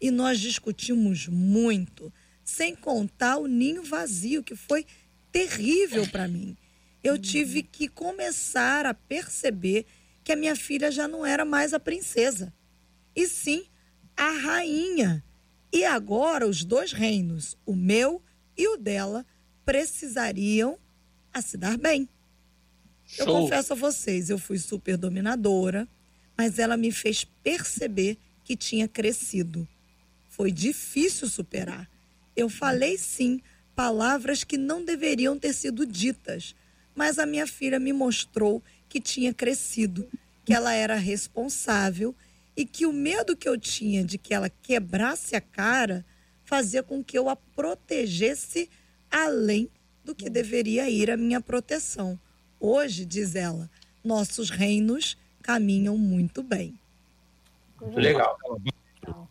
E 0.00 0.10
nós 0.10 0.38
discutimos 0.38 1.28
muito, 1.28 2.12
sem 2.44 2.74
contar 2.74 3.38
o 3.38 3.46
ninho 3.46 3.82
vazio, 3.82 4.42
que 4.42 4.54
foi 4.54 4.86
terrível 5.32 6.06
para 6.08 6.28
mim 6.28 6.56
eu 7.04 7.18
tive 7.18 7.62
que 7.62 7.86
começar 7.86 8.86
a 8.86 8.94
perceber 8.94 9.84
que 10.24 10.32
a 10.32 10.36
minha 10.36 10.56
filha 10.56 10.90
já 10.90 11.06
não 11.06 11.24
era 11.24 11.44
mais 11.44 11.74
a 11.74 11.78
princesa, 11.78 12.50
e 13.14 13.28
sim 13.28 13.66
a 14.16 14.30
rainha. 14.30 15.22
E 15.70 15.84
agora 15.84 16.48
os 16.48 16.64
dois 16.64 16.92
reinos, 16.92 17.58
o 17.66 17.76
meu 17.76 18.22
e 18.56 18.66
o 18.68 18.78
dela, 18.78 19.26
precisariam 19.66 20.78
a 21.30 21.42
se 21.42 21.58
dar 21.58 21.76
bem. 21.76 22.08
Show. 23.06 23.26
Eu 23.26 23.26
confesso 23.26 23.72
a 23.72 23.76
vocês, 23.76 24.30
eu 24.30 24.38
fui 24.38 24.58
super 24.58 24.96
dominadora, 24.96 25.86
mas 26.36 26.58
ela 26.58 26.76
me 26.76 26.90
fez 26.90 27.24
perceber 27.42 28.18
que 28.42 28.56
tinha 28.56 28.88
crescido. 28.88 29.66
Foi 30.28 30.50
difícil 30.50 31.28
superar. 31.28 31.88
Eu 32.36 32.48
falei 32.48 32.98
sim 32.98 33.40
palavras 33.74 34.44
que 34.44 34.56
não 34.56 34.84
deveriam 34.84 35.38
ter 35.38 35.52
sido 35.52 35.86
ditas, 35.86 36.54
mas 36.94 37.18
a 37.18 37.26
minha 37.26 37.46
filha 37.46 37.78
me 37.78 37.92
mostrou 37.92 38.62
que 38.88 39.00
tinha 39.00 39.32
crescido, 39.32 40.08
que 40.44 40.52
ela 40.52 40.72
era 40.72 40.94
responsável 40.96 42.14
e 42.56 42.64
que 42.64 42.86
o 42.86 42.92
medo 42.92 43.36
que 43.36 43.48
eu 43.48 43.58
tinha 43.58 44.04
de 44.04 44.18
que 44.18 44.32
ela 44.32 44.48
quebrasse 44.48 45.34
a 45.34 45.40
cara 45.40 46.04
fazia 46.44 46.82
com 46.82 47.02
que 47.02 47.18
eu 47.18 47.28
a 47.28 47.34
protegesse 47.34 48.68
além 49.10 49.68
do 50.04 50.14
que 50.14 50.28
deveria 50.28 50.88
ir 50.88 51.10
a 51.10 51.16
minha 51.16 51.40
proteção. 51.40 52.18
Hoje, 52.66 53.04
diz 53.04 53.36
ela, 53.36 53.68
nossos 54.02 54.48
reinos 54.48 55.18
caminham 55.42 55.98
muito 55.98 56.42
bem. 56.42 56.74
Muito 57.78 58.00
legal. 58.00 58.38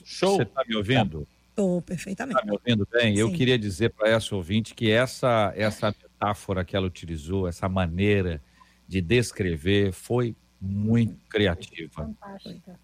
Show. 0.04 0.36
Você 0.38 0.44
está 0.44 0.64
me 0.68 0.76
ouvindo? 0.76 1.28
Estou 1.50 1.82
perfeitamente. 1.82 2.38
Está 2.38 2.46
me 2.46 2.52
ouvindo 2.52 2.88
bem? 2.92 3.16
Sim. 3.16 3.22
Eu 3.22 3.34
queria 3.34 3.58
dizer 3.58 3.90
para 3.90 4.08
essa 4.10 4.36
ouvinte 4.36 4.76
que 4.76 4.92
essa, 4.92 5.52
essa 5.56 5.88
metáfora 5.88 6.64
que 6.64 6.76
ela 6.76 6.86
utilizou, 6.86 7.48
essa 7.48 7.68
maneira 7.68 8.40
de 8.88 9.02
descrever 9.02 9.92
foi 9.94 10.36
muito 10.62 11.18
criativa. 11.28 12.14
Fantástica. 12.22 12.80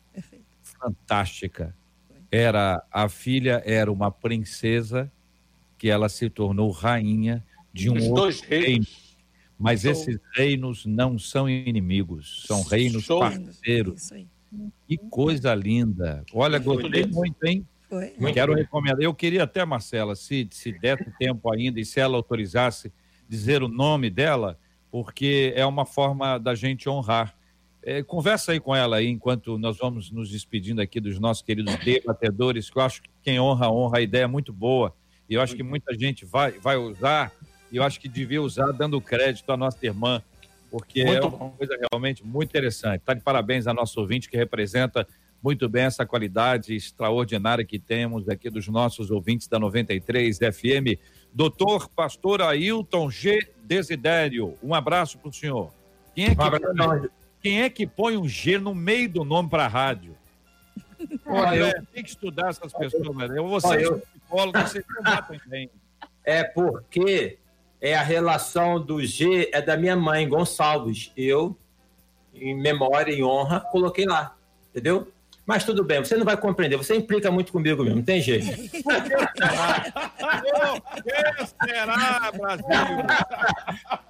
Fantástica. 0.64 1.76
Era 2.32 2.84
a 2.92 3.08
filha 3.08 3.62
era 3.68 3.92
uma 3.92 4.10
princesa 4.10 5.12
que 5.78 5.92
ela 5.92 6.10
se 6.10 6.28
tornou 6.28 6.72
rainha 6.72 7.46
de 7.72 7.88
um 7.92 7.98
Os 7.98 8.06
outro 8.06 8.16
dois 8.16 8.42
reino. 8.42 8.88
Mas 9.60 9.82
Show. 9.82 9.92
esses 9.92 10.20
reinos 10.34 10.86
não 10.86 11.20
são 11.20 11.50
inimigos, 11.50 12.46
são 12.48 12.64
reinos 12.64 13.04
Show. 13.04 13.20
parceiros. 13.20 14.04
Isso 14.04 14.14
aí. 14.14 14.28
Que 14.88 14.98
coisa 14.98 15.54
linda. 15.54 16.24
Olha, 16.34 16.58
gostei 16.58 17.06
muito, 17.06 17.44
hein? 17.46 17.68
Foi. 17.90 18.14
Quero 18.34 18.54
recomendar. 18.54 19.02
Eu 19.02 19.14
queria 19.14 19.44
até, 19.44 19.66
Marcela, 19.66 20.16
se, 20.16 20.48
se 20.52 20.72
desse 20.72 21.12
tempo 21.18 21.52
ainda 21.52 21.80
e 21.80 21.86
se 21.86 22.00
ela 22.00 22.16
autorizasse 22.16 22.92
dizer 23.28 23.62
o 23.62 23.68
nome 23.68 24.10
dela, 24.10 24.58
porque 24.92 25.54
é 25.56 25.66
uma 25.66 25.86
forma 25.86 26.38
da 26.38 26.56
gente 26.56 26.88
honrar. 26.88 27.36
É, 27.82 28.04
conversa 28.04 28.52
aí 28.52 28.60
com 28.60 28.76
ela 28.76 28.98
aí, 28.98 29.08
enquanto 29.08 29.58
nós 29.58 29.78
vamos 29.78 30.12
nos 30.12 30.30
despedindo 30.30 30.82
aqui 30.82 31.00
dos 31.00 31.20
nossos 31.20 31.44
queridos 31.44 31.76
debatedores, 31.78 32.70
que 32.70 32.78
eu 32.78 32.82
acho 32.82 33.02
que 33.02 33.10
quem 33.22 33.40
honra, 33.40 33.72
honra. 33.72 33.98
A 33.98 34.02
ideia 34.02 34.24
é 34.24 34.28
muito 34.28 34.54
boa. 34.54 34.96
E 35.30 35.36
eu 35.36 35.42
acho 35.42 35.56
que 35.56 35.64
muita 35.64 35.94
gente 35.94 36.26
vai, 36.26 36.54
vai 36.54 36.76
usar, 36.76 37.32
e 37.72 37.78
eu 37.78 37.84
acho 37.84 38.00
que 38.00 38.08
devia 38.08 38.42
usar 38.42 38.72
dando 38.72 39.00
crédito 39.02 39.52
à 39.52 39.58
nossa 39.58 39.84
irmã, 39.86 40.22
porque 40.72 41.04
Muito 41.04 41.18
é 41.18 41.28
uma 41.28 41.38
bom. 41.38 41.50
coisa 41.58 41.78
realmente 41.92 42.24
muito 42.26 42.50
interessante. 42.50 43.00
Está 43.02 43.14
de 43.14 43.22
parabéns 43.22 43.68
a 43.68 43.74
nosso 43.74 44.00
ouvinte 44.00 44.30
que 44.30 44.38
representa 44.38 45.08
muito 45.42 45.70
bem 45.70 45.84
essa 45.84 46.06
qualidade 46.06 46.76
extraordinária 46.76 47.64
que 47.64 47.80
temos 47.80 48.28
aqui 48.28 48.50
dos 48.50 48.68
nossos 48.68 49.10
ouvintes 49.10 49.48
da 49.48 49.58
93 49.58 50.38
FM. 50.38 51.00
Doutor 51.34 51.88
Pastor 51.90 52.42
Ailton 52.42 53.10
G. 53.10 53.40
Desidério, 53.64 54.56
um 54.62 54.74
abraço 54.74 55.18
para 55.18 55.30
o 55.30 55.34
senhor. 55.34 55.72
Quem 56.14 56.26
é, 56.26 56.30
que 56.36 56.36
põe, 56.36 57.10
quem 57.42 57.62
é 57.62 57.70
que 57.70 57.88
põe 57.88 58.18
um 58.18 58.28
G 58.28 58.58
no 58.60 58.76
meio 58.76 59.08
do 59.10 59.24
nome 59.24 59.50
para 59.50 59.66
a 59.66 59.68
rádio? 59.68 60.16
Olha, 61.26 61.56
eu- 61.56 61.66
É, 61.68 61.82
tem 61.94 62.04
que 62.04 62.10
estudar 62.10 62.50
essas 62.50 62.74
pessoas? 62.74 63.30
Eu 63.32 63.48
vou 63.48 63.62
ser 63.62 63.68
Olha, 63.68 63.82
eu- 63.82 64.00
psicólogo, 64.00 64.60
vocês 64.60 64.84
não 64.90 65.04
batem 65.04 65.40
bem. 65.48 65.70
É 66.26 66.44
porque 66.44 67.40
é 67.82 67.96
a 67.96 68.02
relação 68.02 68.80
do 68.80 69.04
G 69.06 69.50
é 69.54 69.62
da 69.62 69.78
minha 69.78 69.96
mãe, 69.96 70.28
Gonçalves. 70.28 71.12
Eu, 71.16 71.56
em 72.34 72.54
memória, 72.56 73.14
em 73.14 73.24
honra, 73.24 73.62
coloquei 73.72 74.06
lá. 74.06 74.36
Entendeu? 74.70 75.08
Mas 75.50 75.64
tudo 75.64 75.84
bem, 75.84 75.98
você 75.98 76.16
não 76.16 76.26
vai 76.26 76.38
compreender. 76.38 76.78
Você 76.78 76.96
implica 76.96 77.32
muito 77.32 77.52
comigo 77.52 77.84
mesmo, 77.84 77.98
não 77.98 78.04
tem 78.04 78.22
jeito. 78.22 78.46
Que 78.46 78.84
será, 81.66 82.32
Brasil? 82.32 82.66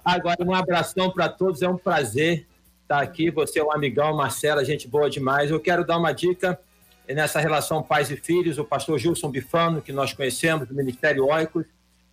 Agora, 0.04 0.44
um 0.44 0.54
abração 0.54 1.10
para 1.10 1.30
todos. 1.30 1.62
É 1.62 1.68
um 1.68 1.78
prazer 1.78 2.46
estar 2.82 3.00
aqui. 3.00 3.30
Você 3.30 3.58
é 3.58 3.64
um 3.64 3.72
amigão, 3.72 4.14
Marcela, 4.14 4.62
gente 4.64 4.86
boa 4.86 5.08
demais. 5.08 5.50
Eu 5.50 5.58
quero 5.58 5.82
dar 5.82 5.96
uma 5.96 6.12
dica 6.12 6.60
nessa 7.08 7.40
relação 7.40 7.82
pais 7.82 8.10
e 8.10 8.16
filhos. 8.16 8.58
O 8.58 8.64
pastor 8.64 8.98
Gilson 8.98 9.30
Bifano, 9.30 9.80
que 9.80 9.92
nós 9.92 10.12
conhecemos, 10.12 10.68
do 10.68 10.74
Ministério 10.74 11.24
Oicos, 11.24 11.64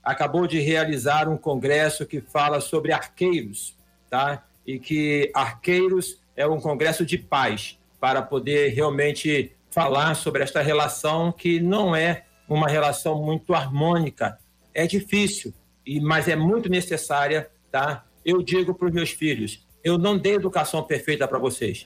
acabou 0.07 0.47
de 0.47 0.61
realizar 0.61 1.27
um 1.27 1.35
congresso 1.35 2.05
que 2.05 2.21
fala 2.21 2.61
sobre 2.61 2.93
arqueiros, 2.93 3.75
tá? 4.09 4.41
E 4.65 4.79
que 4.79 5.29
arqueiros 5.33 6.17
é 6.33 6.47
um 6.47 6.61
congresso 6.61 7.05
de 7.05 7.17
paz 7.17 7.77
para 7.99 8.21
poder 8.21 8.69
realmente 8.69 9.51
falar 9.69 10.15
sobre 10.15 10.41
esta 10.43 10.61
relação 10.61 11.29
que 11.29 11.59
não 11.59 11.93
é 11.93 12.23
uma 12.47 12.69
relação 12.69 13.21
muito 13.21 13.53
harmônica. 13.53 14.39
É 14.73 14.87
difícil, 14.87 15.53
e 15.85 15.99
mas 15.99 16.29
é 16.29 16.37
muito 16.37 16.69
necessária, 16.69 17.51
tá? 17.69 18.05
Eu 18.23 18.41
digo 18.41 18.73
para 18.73 18.87
os 18.87 18.93
meus 18.93 19.09
filhos, 19.09 19.67
eu 19.83 19.97
não 19.97 20.17
dei 20.17 20.35
educação 20.35 20.83
perfeita 20.83 21.27
para 21.27 21.37
vocês, 21.37 21.85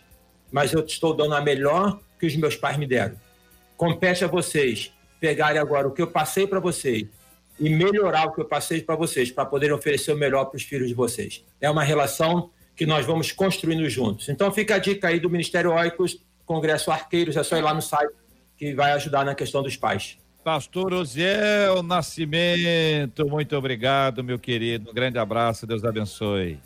mas 0.51 0.73
eu 0.73 0.85
estou 0.85 1.15
dando 1.15 1.33
a 1.33 1.41
melhor 1.41 1.99
que 2.19 2.27
os 2.27 2.35
meus 2.35 2.55
pais 2.55 2.77
me 2.77 2.85
deram. 2.85 3.15
Compete 3.75 4.23
a 4.23 4.27
vocês 4.27 4.93
pegarem 5.19 5.59
agora 5.59 5.87
o 5.87 5.91
que 5.91 6.03
eu 6.03 6.07
passei 6.07 6.45
para 6.45 6.59
vocês 6.59 7.07
e 7.61 7.69
melhorar 7.69 8.25
o 8.25 8.31
que 8.33 8.41
eu 8.41 8.45
passei 8.45 8.81
para 8.81 8.95
vocês, 8.95 9.29
para 9.31 9.45
poderem 9.45 9.75
oferecer 9.75 10.11
o 10.11 10.17
melhor 10.17 10.45
para 10.45 10.57
os 10.57 10.63
filhos 10.63 10.87
de 10.87 10.95
vocês. 10.95 11.45
É 11.61 11.69
uma 11.69 11.83
relação 11.83 12.49
que 12.75 12.87
nós 12.87 13.05
vamos 13.05 13.31
construindo 13.31 13.87
juntos. 13.87 14.27
Então 14.29 14.51
fica 14.51 14.75
a 14.75 14.79
dica 14.79 15.09
aí 15.09 15.19
do 15.19 15.29
Ministério 15.29 15.71
Oicos, 15.71 16.17
Congresso 16.43 16.89
Arqueiros, 16.89 17.37
é 17.37 17.43
só 17.43 17.55
ir 17.55 17.61
lá 17.61 17.71
no 17.71 17.81
site 17.81 18.11
que 18.57 18.73
vai 18.73 18.93
ajudar 18.93 19.23
na 19.23 19.35
questão 19.35 19.61
dos 19.61 19.77
pais. 19.77 20.17
Pastor 20.43 20.91
Osiel 20.91 21.83
Nascimento, 21.83 23.27
muito 23.27 23.55
obrigado, 23.55 24.23
meu 24.23 24.39
querido. 24.39 24.89
Um 24.89 24.93
grande 24.93 25.19
abraço, 25.19 25.67
Deus 25.67 25.85
abençoe. 25.85 26.59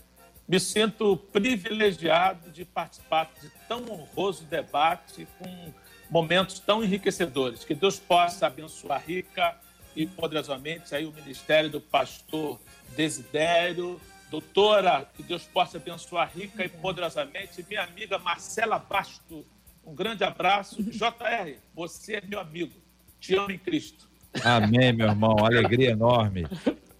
Me 0.47 0.61
sinto 0.61 1.17
privilegiado 1.17 2.51
de 2.51 2.63
participar 2.63 3.29
de 3.41 3.49
tão 3.67 3.83
honroso 3.89 4.45
debate 4.45 5.27
com 5.37 5.73
momentos 6.09 6.59
tão 6.59 6.81
enriquecedores. 6.81 7.65
Que 7.65 7.75
Deus 7.75 7.99
possa 7.99 8.47
abençoar 8.47 9.03
rica 9.05 9.55
e 9.95 10.05
poderosamente 10.05 10.93
aí 10.93 11.05
o 11.05 11.11
ministério 11.11 11.69
do 11.69 11.79
pastor 11.79 12.59
Desidério. 12.95 13.99
Doutora, 14.29 15.07
que 15.15 15.23
Deus 15.23 15.43
possa 15.43 15.77
abençoar 15.77 16.31
rica 16.35 16.65
e 16.65 16.69
poderosamente 16.69 17.65
minha 17.67 17.83
amiga 17.83 18.17
Marcela 18.19 18.77
Basto. 18.77 19.45
Um 19.85 19.93
grande 19.93 20.23
abraço. 20.23 20.81
JR, 20.83 21.57
você 21.73 22.15
é 22.15 22.21
meu 22.25 22.39
amigo. 22.39 22.73
Te 23.19 23.35
amo 23.35 23.51
em 23.51 23.57
Cristo. 23.57 24.09
Amém, 24.43 24.91
meu 24.91 25.07
irmão. 25.07 25.37
Alegria 25.45 25.91
enorme. 25.91 26.45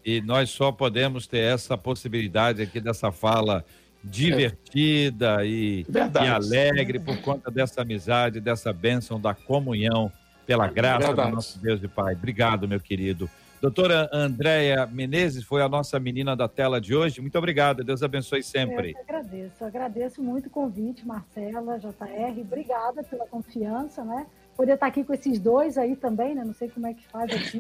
E 0.05 0.21
nós 0.21 0.51
só 0.51 0.71
podemos 0.71 1.25
ter 1.25 1.39
essa 1.39 1.77
possibilidade 1.77 2.61
aqui 2.61 2.79
dessa 2.79 3.11
fala 3.11 3.65
divertida 4.03 5.43
e, 5.43 5.83
e 5.89 6.27
alegre 6.27 6.99
por 6.99 7.19
conta 7.21 7.49
dessa 7.49 7.81
amizade, 7.81 8.39
dessa 8.39 8.71
bênção 8.71 9.19
da 9.19 9.33
comunhão, 9.33 10.11
pela 10.45 10.67
graça 10.67 11.07
Verdade. 11.07 11.29
do 11.29 11.35
nosso 11.35 11.59
Deus 11.59 11.81
e 11.83 11.87
Pai. 11.87 12.13
Obrigado, 12.13 12.67
meu 12.67 12.79
querido. 12.79 13.29
Doutora 13.61 14.09
Andréia 14.13 14.85
Menezes 14.85 15.43
foi 15.43 15.61
a 15.61 15.69
nossa 15.69 15.99
menina 15.99 16.35
da 16.35 16.47
tela 16.47 16.79
de 16.79 16.93
hoje. 16.95 17.21
Muito 17.21 17.37
obrigado. 17.37 17.83
Deus 17.83 18.03
abençoe 18.03 18.39
Eu 18.39 18.43
sempre. 18.43 18.93
que 18.93 18.99
agradeço. 18.99 19.55
Eu 19.59 19.67
agradeço 19.67 20.21
muito 20.21 20.47
o 20.47 20.49
convite, 20.49 21.07
Marcela, 21.07 21.79
JR. 21.79 22.41
Obrigada 22.41 23.01
pela 23.03 23.25
confiança, 23.25 24.03
né? 24.03 24.27
Poder 24.55 24.73
estar 24.73 24.87
aqui 24.87 25.03
com 25.03 25.13
esses 25.13 25.39
dois 25.39 25.77
aí 25.77 25.95
também, 25.95 26.35
né? 26.35 26.43
Não 26.43 26.53
sei 26.53 26.69
como 26.69 26.85
é 26.87 26.93
que 26.93 27.07
faz 27.07 27.31
aqui. 27.31 27.59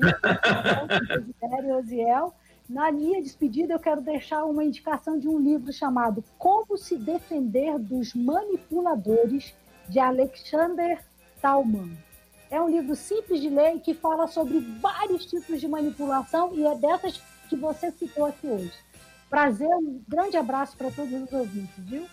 Desidério 1.19 1.69
e 1.69 1.71
Osiel. 1.71 2.33
Na 2.69 2.91
minha 2.91 3.21
despedida, 3.21 3.73
eu 3.73 3.79
quero 3.79 4.01
deixar 4.01 4.43
uma 4.45 4.63
indicação 4.63 5.19
de 5.19 5.27
um 5.27 5.39
livro 5.39 5.71
chamado 5.71 6.23
Como 6.37 6.77
se 6.77 6.97
Defender 6.97 7.77
dos 7.79 8.13
Manipuladores, 8.13 9.53
de 9.87 9.99
Alexander 9.99 10.99
Talman. 11.41 11.91
É 12.49 12.61
um 12.61 12.69
livro 12.69 12.95
simples 12.95 13.41
de 13.41 13.49
ler 13.49 13.75
e 13.75 13.79
que 13.79 13.93
fala 13.93 14.27
sobre 14.27 14.59
vários 14.81 15.25
tipos 15.25 15.59
de 15.59 15.67
manipulação 15.67 16.53
e 16.55 16.65
é 16.65 16.75
dessas 16.75 17.21
que 17.49 17.55
você 17.55 17.91
citou 17.91 18.25
aqui 18.25 18.47
hoje. 18.47 18.73
Prazer, 19.29 19.67
um 19.67 20.01
grande 20.07 20.37
abraço 20.37 20.77
para 20.77 20.91
todos 20.91 21.13
os 21.13 21.31
ouvintes, 21.33 21.73
viu? 21.77 22.05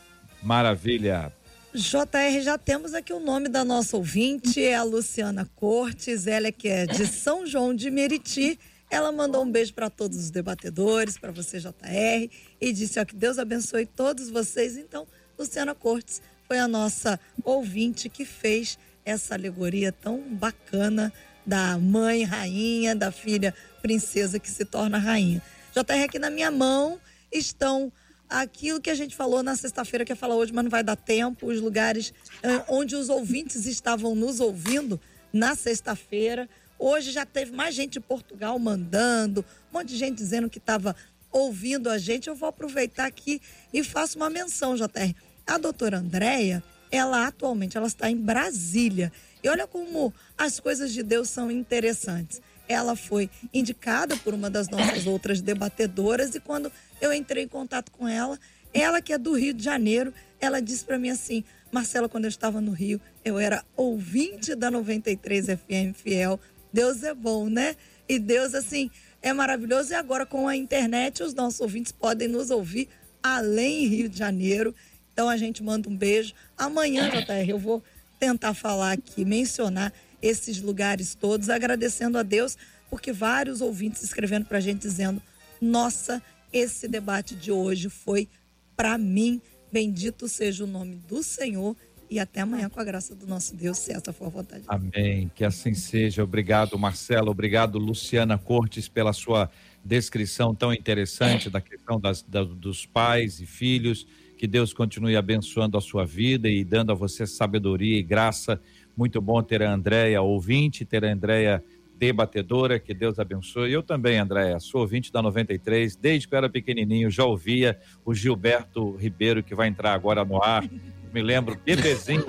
Maravilha. 0.42 1.32
JR, 1.74 2.40
já 2.42 2.58
temos 2.58 2.92
aqui 2.92 3.12
o 3.12 3.20
nome 3.20 3.48
da 3.48 3.64
nossa 3.64 3.96
ouvinte, 3.96 4.62
é 4.62 4.74
a 4.74 4.82
Luciana 4.82 5.48
Cortes, 5.56 6.26
ela 6.26 6.48
é 6.48 6.52
que 6.52 6.68
é 6.68 6.84
de 6.84 7.06
São 7.06 7.46
João 7.46 7.74
de 7.74 7.90
Meriti. 7.90 8.58
Ela 8.90 9.10
mandou 9.10 9.42
um 9.42 9.50
beijo 9.50 9.72
para 9.72 9.88
todos 9.88 10.18
os 10.18 10.30
debatedores, 10.30 11.16
para 11.16 11.32
você, 11.32 11.58
JR, 11.58 12.30
e 12.60 12.72
disse 12.74 13.00
ó, 13.00 13.04
que 13.06 13.16
Deus 13.16 13.38
abençoe 13.38 13.86
todos 13.86 14.28
vocês. 14.28 14.76
Então, 14.76 15.06
Luciana 15.38 15.74
Cortes 15.74 16.20
foi 16.46 16.58
a 16.58 16.68
nossa 16.68 17.18
ouvinte 17.42 18.10
que 18.10 18.26
fez 18.26 18.78
essa 19.04 19.34
alegoria 19.34 19.92
tão 19.92 20.20
bacana 20.20 21.12
da 21.44 21.78
mãe 21.78 22.24
rainha, 22.24 22.94
da 22.94 23.10
filha 23.10 23.54
princesa 23.80 24.38
que 24.38 24.50
se 24.50 24.64
torna 24.64 24.98
rainha. 24.98 25.42
JR, 25.72 26.04
aqui 26.04 26.18
na 26.18 26.30
minha 26.30 26.50
mão 26.50 27.00
estão 27.30 27.92
aquilo 28.28 28.80
que 28.80 28.90
a 28.90 28.94
gente 28.94 29.14
falou 29.14 29.42
na 29.42 29.56
sexta-feira, 29.56 30.04
que 30.04 30.12
ia 30.12 30.16
falar 30.16 30.36
hoje, 30.36 30.52
mas 30.52 30.64
não 30.64 30.70
vai 30.70 30.82
dar 30.82 30.96
tempo, 30.96 31.46
os 31.46 31.60
lugares 31.60 32.14
eh, 32.42 32.64
onde 32.68 32.96
os 32.96 33.08
ouvintes 33.08 33.66
estavam 33.66 34.14
nos 34.14 34.40
ouvindo 34.40 35.00
na 35.32 35.54
sexta-feira. 35.54 36.48
Hoje 36.78 37.10
já 37.10 37.26
teve 37.26 37.52
mais 37.52 37.74
gente 37.74 37.92
de 37.92 38.00
Portugal 38.00 38.58
mandando, 38.58 39.44
um 39.70 39.78
monte 39.78 39.88
de 39.88 39.96
gente 39.96 40.16
dizendo 40.16 40.48
que 40.48 40.58
estava 40.58 40.96
ouvindo 41.30 41.88
a 41.90 41.98
gente. 41.98 42.28
Eu 42.28 42.34
vou 42.34 42.48
aproveitar 42.48 43.06
aqui 43.06 43.40
e 43.72 43.84
faço 43.84 44.16
uma 44.16 44.30
menção, 44.30 44.76
JR. 44.76 45.14
A 45.46 45.58
doutora 45.58 45.98
Andréia, 45.98 46.62
ela 46.92 47.26
atualmente 47.26 47.76
ela 47.78 47.86
está 47.86 48.10
em 48.10 48.16
Brasília. 48.16 49.10
E 49.42 49.48
olha 49.48 49.66
como 49.66 50.12
as 50.36 50.60
coisas 50.60 50.92
de 50.92 51.02
Deus 51.02 51.30
são 51.30 51.50
interessantes. 51.50 52.40
Ela 52.68 52.94
foi 52.94 53.30
indicada 53.52 54.14
por 54.18 54.34
uma 54.34 54.50
das 54.50 54.68
nossas 54.68 55.06
outras 55.06 55.40
debatedoras 55.40 56.34
e 56.34 56.40
quando 56.40 56.70
eu 57.00 57.12
entrei 57.12 57.44
em 57.44 57.48
contato 57.48 57.90
com 57.90 58.06
ela, 58.06 58.38
ela 58.72 59.00
que 59.00 59.12
é 59.12 59.18
do 59.18 59.32
Rio 59.32 59.54
de 59.54 59.64
Janeiro, 59.64 60.12
ela 60.38 60.60
disse 60.60 60.84
para 60.84 60.98
mim 60.98 61.10
assim: 61.10 61.42
"Marcela, 61.72 62.08
quando 62.08 62.24
eu 62.24 62.28
estava 62.28 62.60
no 62.60 62.72
Rio, 62.72 63.00
eu 63.24 63.38
era 63.38 63.64
ouvinte 63.76 64.54
da 64.54 64.70
93 64.70 65.46
FM 65.46 65.94
fiel. 65.94 66.38
Deus 66.72 67.02
é 67.02 67.14
bom, 67.14 67.48
né? 67.48 67.74
E 68.08 68.18
Deus 68.18 68.54
assim 68.54 68.90
é 69.20 69.32
maravilhoso 69.32 69.92
e 69.92 69.94
agora 69.94 70.26
com 70.26 70.46
a 70.46 70.56
internet 70.56 71.22
os 71.22 71.34
nossos 71.34 71.60
ouvintes 71.60 71.92
podem 71.92 72.28
nos 72.28 72.50
ouvir 72.50 72.88
além 73.22 73.86
Rio 73.86 74.08
de 74.08 74.18
Janeiro. 74.18 74.74
Então 75.12 75.28
a 75.28 75.36
gente 75.36 75.62
manda 75.62 75.88
um 75.88 75.96
beijo. 75.96 76.34
Amanhã, 76.56 77.10
JR, 77.10 77.48
eu 77.48 77.58
vou 77.58 77.82
tentar 78.18 78.54
falar 78.54 78.92
aqui, 78.92 79.24
mencionar 79.24 79.92
esses 80.20 80.60
lugares 80.60 81.14
todos, 81.14 81.50
agradecendo 81.50 82.16
a 82.16 82.22
Deus, 82.22 82.56
porque 82.88 83.12
vários 83.12 83.60
ouvintes 83.60 84.02
escrevendo 84.02 84.46
para 84.46 84.58
a 84.58 84.60
gente 84.60 84.80
dizendo: 84.80 85.20
nossa, 85.60 86.22
esse 86.52 86.86
debate 86.86 87.34
de 87.34 87.50
hoje 87.50 87.88
foi 87.88 88.28
para 88.76 88.96
mim. 88.96 89.40
Bendito 89.70 90.28
seja 90.28 90.64
o 90.64 90.66
nome 90.66 90.96
do 91.08 91.22
Senhor 91.22 91.74
e 92.12 92.20
até 92.20 92.42
amanhã 92.42 92.68
com 92.68 92.78
a 92.78 92.84
graça 92.84 93.14
do 93.14 93.26
nosso 93.26 93.56
Deus, 93.56 93.78
se 93.78 93.90
essa 93.90 94.12
for 94.12 94.26
a 94.26 94.28
vontade. 94.28 94.64
Amém. 94.68 95.30
Que 95.34 95.44
assim 95.46 95.72
seja. 95.72 96.22
Obrigado, 96.22 96.78
Marcelo. 96.78 97.30
Obrigado, 97.30 97.78
Luciana 97.78 98.36
Cortes, 98.36 98.86
pela 98.86 99.14
sua 99.14 99.50
descrição 99.82 100.54
tão 100.54 100.74
interessante 100.74 101.48
da 101.48 101.58
questão 101.58 101.98
das, 101.98 102.22
da, 102.22 102.44
dos 102.44 102.84
pais 102.84 103.40
e 103.40 103.46
filhos. 103.46 104.06
Que 104.42 104.48
Deus 104.48 104.72
continue 104.72 105.14
abençoando 105.14 105.78
a 105.78 105.80
sua 105.80 106.04
vida 106.04 106.48
e 106.48 106.64
dando 106.64 106.90
a 106.90 106.96
você 106.96 107.28
sabedoria 107.28 107.96
e 107.96 108.02
graça. 108.02 108.60
Muito 108.96 109.20
bom 109.20 109.40
ter 109.40 109.62
a 109.62 109.72
Andréia 109.72 110.20
ouvinte, 110.20 110.84
ter 110.84 111.04
a 111.04 111.12
Andréia 111.12 111.62
debatedora, 111.96 112.80
que 112.80 112.92
Deus 112.92 113.20
abençoe. 113.20 113.70
Eu 113.70 113.84
também, 113.84 114.18
Andréia, 114.18 114.58
sou 114.58 114.80
ouvinte 114.80 115.12
da 115.12 115.22
93, 115.22 115.94
desde 115.94 116.26
que 116.26 116.34
eu 116.34 116.38
era 116.38 116.50
pequenininho, 116.50 117.08
já 117.08 117.24
ouvia 117.24 117.78
o 118.04 118.12
Gilberto 118.12 118.96
Ribeiro, 118.96 119.44
que 119.44 119.54
vai 119.54 119.68
entrar 119.68 119.94
agora 119.94 120.24
no 120.24 120.42
ar 120.42 120.68
me 121.12 121.22
lembro, 121.22 121.56
bebezinho. 121.64 122.24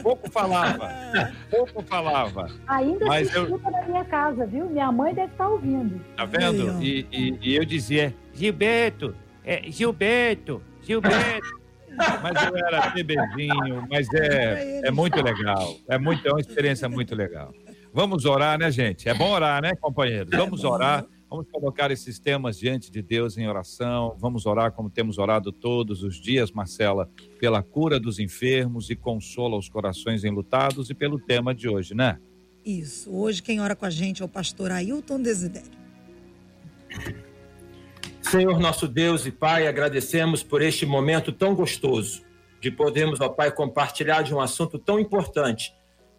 Pouco 0.00 0.30
falava, 0.30 0.88
pouco 1.50 1.82
falava. 1.82 2.46
Ainda 2.68 3.06
mas 3.06 3.28
se 3.28 3.36
eu... 3.36 3.42
escuta 3.42 3.68
na 3.72 3.82
minha 3.88 4.04
casa, 4.04 4.46
viu? 4.46 4.70
Minha 4.70 4.92
mãe 4.92 5.12
deve 5.12 5.32
estar 5.32 5.48
ouvindo. 5.48 6.00
Tá 6.16 6.24
vendo? 6.24 6.80
E, 6.80 7.08
e, 7.10 7.38
e 7.42 7.56
eu 7.56 7.64
dizia, 7.64 8.14
Gilberto, 8.32 9.16
é, 9.44 9.68
Gilberto, 9.68 10.62
Mas 12.22 12.46
eu 12.46 12.56
era 12.56 12.90
bebezinho, 12.90 13.86
mas 13.90 14.06
é, 14.14 14.82
é 14.84 14.90
muito 14.90 15.20
legal. 15.20 15.76
É, 15.88 15.98
muito, 15.98 16.26
é 16.26 16.30
uma 16.30 16.40
experiência 16.40 16.88
muito 16.88 17.14
legal. 17.14 17.52
Vamos 17.92 18.24
orar, 18.24 18.58
né, 18.58 18.70
gente? 18.70 19.08
É 19.08 19.14
bom 19.14 19.30
orar, 19.30 19.60
né, 19.62 19.74
companheiros? 19.74 20.30
Vamos 20.30 20.64
orar. 20.64 21.04
Vamos 21.30 21.46
colocar 21.50 21.90
esses 21.90 22.18
temas 22.18 22.58
diante 22.58 22.90
de 22.90 23.02
Deus 23.02 23.36
em 23.36 23.46
oração. 23.46 24.16
Vamos 24.18 24.46
orar 24.46 24.72
como 24.72 24.88
temos 24.88 25.18
orado 25.18 25.52
todos 25.52 26.02
os 26.02 26.18
dias, 26.18 26.50
Marcela, 26.50 27.10
pela 27.38 27.62
cura 27.62 28.00
dos 28.00 28.18
enfermos 28.18 28.88
e 28.88 28.96
consola 28.96 29.58
os 29.58 29.68
corações 29.68 30.24
enlutados 30.24 30.88
e 30.88 30.94
pelo 30.94 31.18
tema 31.18 31.54
de 31.54 31.68
hoje, 31.68 31.94
né? 31.94 32.18
Isso. 32.64 33.14
Hoje 33.14 33.42
quem 33.42 33.60
ora 33.60 33.76
com 33.76 33.84
a 33.84 33.90
gente 33.90 34.22
é 34.22 34.24
o 34.24 34.28
pastor 34.28 34.70
Ailton 34.70 35.20
Desidério. 35.20 35.78
Senhor 38.22 38.58
nosso 38.58 38.86
Deus 38.86 39.26
e 39.26 39.30
Pai, 39.30 39.66
agradecemos 39.66 40.42
por 40.42 40.62
este 40.62 40.84
momento 40.84 41.32
tão 41.32 41.54
gostoso 41.54 42.22
de 42.60 42.70
podermos, 42.70 43.20
ó 43.20 43.28
Pai, 43.28 43.50
compartilhar 43.50 44.22
de 44.22 44.34
um 44.34 44.40
assunto 44.40 44.78
tão 44.78 44.98
importante 44.98 45.72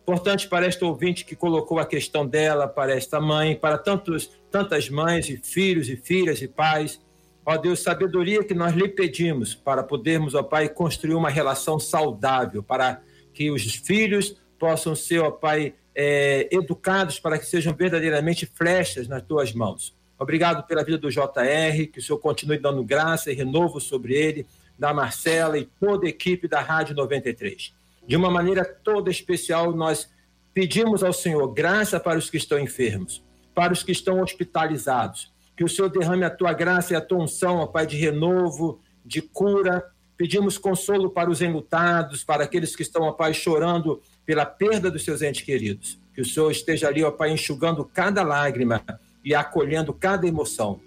Importante 0.10 0.48
para 0.48 0.66
esta 0.66 0.84
ouvinte 0.88 1.24
que 1.24 1.36
colocou 1.36 1.78
a 1.78 1.86
questão 1.86 2.26
dela, 2.26 2.68
para 2.68 2.96
esta 2.96 3.22
mãe, 3.22 3.56
para 3.56 3.78
tantos, 3.78 4.32
tantas 4.50 4.90
mães 4.90 5.30
e 5.30 5.38
filhos 5.38 5.88
e 5.88 5.96
filhas 5.96 6.42
e 6.42 6.48
pais. 6.48 7.00
Ó 7.46 7.56
Deus, 7.56 7.84
sabedoria 7.84 8.44
que 8.44 8.56
nós 8.56 8.74
lhe 8.74 8.90
pedimos 8.90 9.54
para 9.54 9.84
podermos, 9.84 10.34
ó 10.34 10.42
Pai, 10.42 10.68
construir 10.68 11.14
uma 11.14 11.30
relação 11.30 11.80
saudável, 11.80 12.64
para 12.64 13.04
que 13.32 13.52
os 13.52 13.64
filhos 13.76 14.36
possam 14.58 14.96
ser, 14.96 15.20
ó 15.20 15.30
Pai, 15.30 15.76
é, 15.94 16.50
educados 16.52 17.20
para 17.20 17.38
que 17.38 17.46
sejam 17.46 17.72
verdadeiramente 17.76 18.48
flechas 18.48 19.08
nas 19.08 19.22
tuas 19.22 19.54
mãos. 19.54 19.96
Obrigado 20.20 20.68
pela 20.68 20.84
vida 20.84 20.98
do 20.98 21.10
JR, 21.10 21.88
que 21.94 22.00
o 22.00 22.02
Senhor 22.02 22.20
continue 22.20 22.58
dando 22.58 22.84
graça 22.84 23.32
e 23.32 23.36
renovo 23.36 23.80
sobre 23.80 24.14
ele, 24.14 24.46
da 24.78 24.94
Marcela 24.94 25.58
e 25.58 25.66
toda 25.80 26.06
a 26.06 26.10
equipe 26.10 26.46
da 26.46 26.60
Rádio 26.60 26.94
93. 26.94 27.74
De 28.06 28.16
uma 28.18 28.30
maneira 28.30 28.66
toda 28.66 29.10
especial, 29.10 29.74
nós 29.74 30.10
pedimos 30.54 31.04
ao 31.04 31.14
Senhor 31.14 31.48
graça 31.54 32.00
para 32.00 32.20
os 32.20 32.30
que 32.30 32.36
estão 32.36 32.60
enfermos, 32.60 33.24
para 33.56 33.72
os 33.72 33.82
que 33.82 33.94
estão 33.94 34.22
hospitalizados. 34.22 35.32
Que 35.56 35.64
o 35.64 35.70
Senhor 35.70 35.90
derrame 35.90 36.26
a 36.26 36.30
tua 36.30 36.52
graça 36.52 36.94
e 36.94 36.96
a 36.98 37.02
tua 37.02 37.20
unção, 37.20 37.58
ó 37.58 37.68
Pai, 37.68 37.88
de 37.88 37.96
renovo, 37.96 38.82
de 39.06 39.22
cura. 39.22 39.86
Pedimos 40.18 40.58
consolo 40.58 41.10
para 41.10 41.30
os 41.30 41.42
enlutados, 41.42 42.26
para 42.26 42.44
aqueles 42.44 42.76
que 42.76 42.82
estão, 42.82 43.04
ó 43.04 43.14
Pai, 43.14 43.34
chorando 43.34 44.02
pela 44.26 44.46
perda 44.46 44.92
dos 44.92 45.06
seus 45.06 45.22
entes 45.22 45.44
queridos. 45.44 45.98
Que 46.14 46.22
o 46.22 46.26
Senhor 46.26 46.52
esteja 46.52 46.90
ali, 46.90 47.04
ó 47.04 47.12
Pai, 47.12 47.32
enxugando 47.32 47.86
cada 47.86 48.22
lágrima 48.22 48.84
e 49.24 49.36
acolhendo 49.36 49.94
cada 49.94 50.28
emoção. 50.28 50.80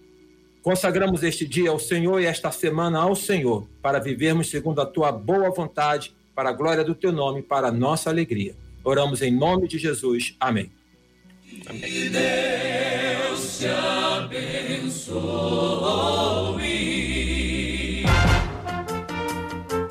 Consagramos 0.62 1.22
este 1.22 1.46
dia 1.46 1.70
ao 1.70 1.78
Senhor 1.78 2.20
e 2.20 2.26
esta 2.26 2.50
semana 2.52 3.00
ao 3.00 3.16
Senhor, 3.16 3.66
para 3.82 3.98
vivermos 3.98 4.48
segundo 4.48 4.80
a 4.80 4.86
tua 4.86 5.10
boa 5.10 5.50
vontade 5.50 6.14
para 6.34 6.50
a 6.50 6.52
glória 6.52 6.84
do 6.84 6.94
teu 6.94 7.12
nome, 7.12 7.42
para 7.42 7.68
a 7.68 7.72
nossa 7.72 8.10
alegria. 8.10 8.54
Oramos 8.84 9.22
em 9.22 9.30
nome 9.30 9.68
de 9.68 9.78
Jesus. 9.78 10.36
Amém. 10.40 10.70
Amém. 11.66 11.80
Que 11.80 12.08
Deus 12.08 13.58
te 13.58 13.66
abençoe. 13.66 15.12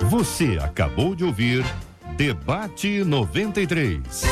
Você 0.10 0.58
acabou 0.62 1.16
de 1.16 1.24
ouvir 1.24 1.64
Debate 2.18 3.04
93. 3.04 4.24